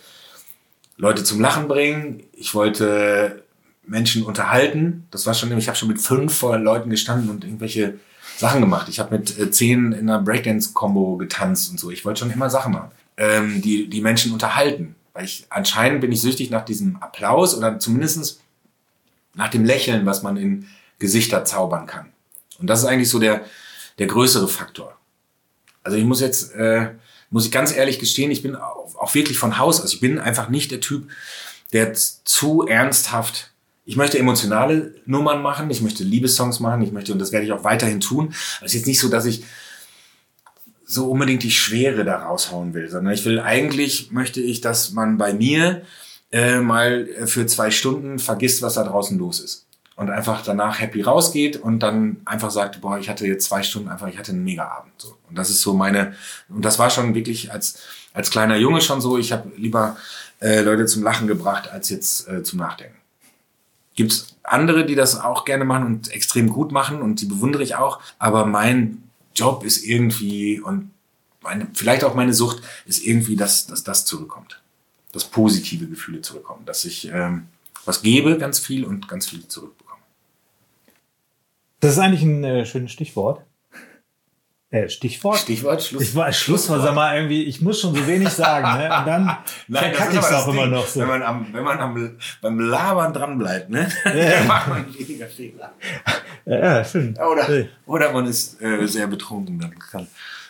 Leute 0.96 1.24
zum 1.24 1.40
Lachen 1.40 1.66
bringen, 1.68 2.22
ich 2.32 2.54
wollte 2.54 3.42
Menschen 3.86 4.22
unterhalten. 4.22 5.08
Das 5.10 5.26
war 5.26 5.34
schon, 5.34 5.56
ich 5.58 5.66
habe 5.66 5.76
schon 5.76 5.88
mit 5.88 6.00
fünf 6.00 6.32
vor 6.32 6.56
Leuten 6.56 6.88
gestanden 6.88 7.28
und 7.28 7.44
irgendwelche 7.44 7.98
Sachen 8.36 8.60
gemacht. 8.60 8.88
Ich 8.88 8.98
habe 8.98 9.18
mit 9.18 9.38
äh, 9.38 9.50
zehn 9.50 9.92
in 9.92 10.08
einer 10.08 10.20
Breakdance-Combo 10.20 11.16
getanzt 11.16 11.70
und 11.70 11.78
so. 11.78 11.90
Ich 11.90 12.04
wollte 12.04 12.20
schon 12.20 12.30
immer 12.30 12.50
Sachen 12.50 12.72
machen, 12.72 12.90
ähm, 13.16 13.62
die 13.62 13.88
die 13.88 14.00
Menschen 14.00 14.32
unterhalten. 14.32 14.96
Weil 15.12 15.24
ich 15.24 15.46
anscheinend 15.50 16.00
bin 16.00 16.10
ich 16.10 16.20
süchtig 16.20 16.50
nach 16.50 16.64
diesem 16.64 16.96
Applaus 16.96 17.56
oder 17.56 17.78
zumindestens 17.78 18.40
nach 19.34 19.48
dem 19.48 19.64
Lächeln, 19.64 20.06
was 20.06 20.22
man 20.22 20.36
in 20.36 20.66
Gesichter 20.98 21.44
zaubern 21.44 21.86
kann. 21.86 22.06
Und 22.58 22.68
das 22.68 22.80
ist 22.80 22.86
eigentlich 22.86 23.08
so 23.08 23.18
der, 23.18 23.44
der 23.98 24.06
größere 24.06 24.48
Faktor. 24.48 24.96
Also 25.82 25.96
ich 25.96 26.04
muss 26.04 26.20
jetzt, 26.20 26.54
äh, 26.54 26.90
muss 27.30 27.46
ich 27.46 27.52
ganz 27.52 27.74
ehrlich 27.74 27.98
gestehen, 27.98 28.30
ich 28.30 28.42
bin 28.42 28.56
auch, 28.56 29.14
wirklich 29.14 29.38
von 29.38 29.58
Haus 29.58 29.80
aus, 29.80 29.92
ich 29.92 30.00
bin 30.00 30.18
einfach 30.18 30.48
nicht 30.48 30.70
der 30.70 30.80
Typ, 30.80 31.08
der 31.72 31.92
zu 31.92 32.66
ernsthaft, 32.66 33.52
ich 33.84 33.96
möchte 33.96 34.18
emotionale 34.18 34.94
Nummern 35.04 35.42
machen, 35.42 35.70
ich 35.70 35.82
möchte 35.82 36.04
Liebessongs 36.04 36.60
machen, 36.60 36.82
ich 36.82 36.92
möchte, 36.92 37.12
und 37.12 37.18
das 37.18 37.32
werde 37.32 37.46
ich 37.46 37.52
auch 37.52 37.64
weiterhin 37.64 38.00
tun. 38.00 38.34
Es 38.60 38.68
ist 38.68 38.74
jetzt 38.74 38.86
nicht 38.86 39.00
so, 39.00 39.08
dass 39.08 39.26
ich 39.26 39.44
so 40.86 41.10
unbedingt 41.10 41.42
die 41.42 41.50
Schwere 41.50 42.04
da 42.04 42.24
raushauen 42.24 42.74
will, 42.74 42.88
sondern 42.88 43.12
ich 43.12 43.24
will 43.24 43.40
eigentlich, 43.40 44.10
möchte 44.10 44.40
ich, 44.40 44.60
dass 44.60 44.92
man 44.92 45.18
bei 45.18 45.34
mir 45.34 45.82
äh, 46.30 46.60
mal 46.60 47.06
für 47.26 47.46
zwei 47.46 47.70
Stunden 47.70 48.18
vergisst, 48.18 48.62
was 48.62 48.74
da 48.74 48.84
draußen 48.84 49.18
los 49.18 49.40
ist. 49.40 49.66
Und 49.96 50.10
einfach 50.10 50.42
danach 50.42 50.80
happy 50.80 51.02
rausgeht 51.02 51.56
und 51.56 51.78
dann 51.78 52.16
einfach 52.24 52.50
sagt, 52.50 52.80
boah, 52.80 52.98
ich 52.98 53.08
hatte 53.08 53.26
jetzt 53.26 53.44
zwei 53.44 53.62
Stunden 53.62 53.88
einfach, 53.88 54.08
ich 54.08 54.18
hatte 54.18 54.32
einen 54.32 54.42
Mega-Abend. 54.42 54.92
So. 54.98 55.16
Und 55.28 55.38
das 55.38 55.50
ist 55.50 55.60
so 55.60 55.74
meine, 55.74 56.14
und 56.48 56.64
das 56.64 56.80
war 56.80 56.90
schon 56.90 57.14
wirklich 57.14 57.52
als, 57.52 57.78
als 58.12 58.30
kleiner 58.30 58.56
Junge 58.56 58.80
schon 58.80 59.00
so, 59.00 59.18
ich 59.18 59.30
habe 59.30 59.52
lieber 59.56 59.96
äh, 60.40 60.62
Leute 60.62 60.86
zum 60.86 61.04
Lachen 61.04 61.28
gebracht, 61.28 61.70
als 61.70 61.90
jetzt 61.90 62.28
äh, 62.28 62.42
zum 62.42 62.58
Nachdenken. 62.58 63.03
Gibt's 63.94 64.36
andere, 64.42 64.84
die 64.84 64.94
das 64.94 65.20
auch 65.20 65.44
gerne 65.44 65.64
machen 65.64 65.86
und 65.86 66.10
extrem 66.10 66.48
gut 66.48 66.72
machen 66.72 67.00
und 67.00 67.20
die 67.20 67.26
bewundere 67.26 67.62
ich 67.62 67.76
auch. 67.76 68.00
Aber 68.18 68.44
mein 68.44 69.02
Job 69.34 69.64
ist 69.64 69.84
irgendwie 69.84 70.60
und 70.60 70.90
meine, 71.40 71.68
vielleicht 71.74 72.04
auch 72.04 72.14
meine 72.14 72.34
Sucht 72.34 72.62
ist 72.86 73.04
irgendwie, 73.04 73.36
dass, 73.36 73.66
dass 73.66 73.84
das 73.84 74.04
zurückkommt. 74.04 74.60
Dass 75.12 75.24
positive 75.24 75.86
Gefühle 75.86 76.22
zurückkommen. 76.22 76.64
Dass 76.66 76.84
ich 76.84 77.08
ähm, 77.12 77.46
was 77.84 78.02
gebe, 78.02 78.38
ganz 78.38 78.58
viel 78.58 78.84
und 78.84 79.08
ganz 79.08 79.28
viel 79.28 79.46
zurückbekomme. 79.46 80.02
Das 81.80 81.92
ist 81.92 81.98
eigentlich 81.98 82.22
ein 82.22 82.42
äh, 82.42 82.66
schönes 82.66 82.92
Stichwort. 82.92 83.42
Äh, 84.74 84.88
Stichwort? 84.88 85.38
Stichwort 85.38 85.84
Schluss. 85.84 86.02
Ich 86.02 86.16
war 86.16 86.32
Schlusswort, 86.32 86.82
sag 86.82 86.96
mal, 86.96 87.14
irgendwie, 87.14 87.44
ich 87.44 87.60
muss 87.60 87.80
schon 87.80 87.94
so 87.94 88.04
wenig 88.08 88.28
sagen, 88.30 88.76
ne? 88.76 88.98
Und 88.98 89.06
dann 89.06 89.36
verkacke 89.70 90.14
ich 90.14 90.18
es 90.18 90.32
auch 90.32 90.48
immer 90.48 90.66
noch 90.66 90.84
so. 90.84 90.98
Wenn 90.98 91.06
man, 91.06 91.22
am, 91.22 91.46
wenn 91.52 91.62
man 91.62 91.78
am, 91.78 92.16
beim 92.42 92.58
Labern 92.58 93.12
dran 93.12 93.38
bleibt, 93.38 93.70
ne? 93.70 93.88
dann 94.04 94.46
macht 94.48 94.66
man 94.66 94.84
weniger 94.92 95.28
Fehler. 95.28 95.74
Ja, 96.44 96.58
ja, 96.58 96.84
schön. 96.84 97.16
Oder, 97.16 97.66
oder 97.86 98.12
man 98.12 98.26
ist 98.26 98.60
äh, 98.60 98.84
sehr 98.88 99.06
betrunken, 99.06 99.60
dann 99.60 99.78
kann 99.78 100.08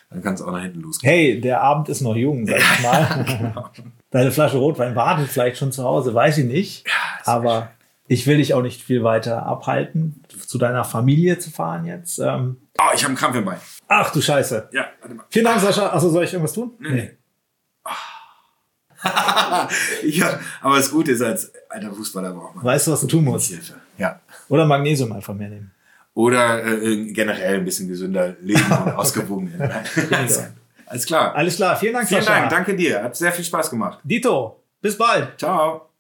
dann 0.08 0.22
kann 0.22 0.34
es 0.34 0.42
auch 0.42 0.52
nach 0.52 0.62
hinten 0.62 0.80
losgehen. 0.80 1.12
Hey, 1.12 1.40
der 1.40 1.60
Abend 1.60 1.90
ist 1.90 2.00
noch 2.00 2.16
jung, 2.16 2.46
sag 2.46 2.60
ich 2.60 2.82
mal. 2.82 3.70
Deine 4.10 4.30
Flasche 4.30 4.56
Rotwein 4.56 4.94
wartet 4.94 5.28
vielleicht 5.28 5.58
schon 5.58 5.70
zu 5.72 5.84
Hause, 5.84 6.14
weiß 6.14 6.38
ich 6.38 6.46
nicht. 6.46 6.86
Aber 7.24 7.70
ich 8.06 8.26
will 8.26 8.38
dich 8.38 8.54
auch 8.54 8.62
nicht 8.62 8.80
viel 8.80 9.02
weiter 9.02 9.44
abhalten, 9.44 10.22
zu 10.46 10.56
deiner 10.56 10.84
Familie 10.84 11.38
zu 11.38 11.50
fahren 11.50 11.84
jetzt. 11.84 12.20
Ähm, 12.20 12.56
Oh, 12.76 12.90
ich 12.92 13.02
habe 13.04 13.10
einen 13.10 13.16
Krampf 13.16 13.36
im 13.36 13.44
Bein. 13.44 13.58
Ach 13.88 14.10
du 14.12 14.20
Scheiße. 14.20 14.68
Ja, 14.72 14.86
warte 15.00 15.14
mal. 15.14 15.24
Vielen 15.30 15.44
Dank, 15.44 15.60
Sascha. 15.60 15.92
Achso, 15.92 16.08
soll 16.10 16.24
ich 16.24 16.32
irgendwas 16.32 16.52
tun? 16.52 16.72
Nee. 16.78 17.10
ja, 20.04 20.40
aber 20.62 20.76
das 20.76 20.90
Gute 20.90 21.12
ist, 21.12 21.20
als 21.22 21.52
alter 21.68 21.92
Fußballer 21.92 22.32
braucht 22.32 22.54
man 22.56 22.64
Weißt 22.64 22.86
du, 22.86 22.92
was 22.92 23.00
du 23.02 23.06
tun 23.06 23.24
musst? 23.24 23.48
Hilfe. 23.50 23.74
Ja. 23.98 24.20
Oder 24.48 24.64
Magnesium 24.66 25.12
einfach 25.12 25.34
mehr 25.34 25.48
nehmen. 25.50 25.70
oder 26.14 26.64
äh, 26.64 27.12
generell 27.12 27.56
ein 27.58 27.64
bisschen 27.64 27.88
gesünder 27.88 28.34
leben 28.40 28.64
und 28.64 28.92
ausgewogen 28.96 29.58
werden. 29.58 29.84
Alles 30.86 31.06
klar. 31.06 31.34
Alles 31.34 31.56
klar, 31.56 31.76
vielen 31.76 31.92
Dank, 31.94 32.08
Vielen 32.08 32.22
Sascha. 32.22 32.38
Dank, 32.38 32.50
danke 32.50 32.76
dir. 32.76 33.02
Hat 33.02 33.16
sehr 33.16 33.32
viel 33.32 33.44
Spaß 33.44 33.68
gemacht. 33.70 33.98
Dito, 34.04 34.62
bis 34.80 34.96
bald. 34.96 35.38
Ciao. 35.38 35.90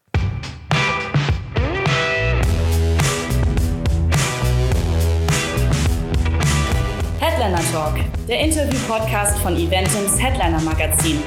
Headliner 7.24 7.62
Talk, 7.72 7.94
der 8.28 8.40
Interview-Podcast 8.40 9.38
von 9.38 9.56
Eventums 9.56 10.20
Headliner 10.20 10.60
Magazin. 10.60 11.22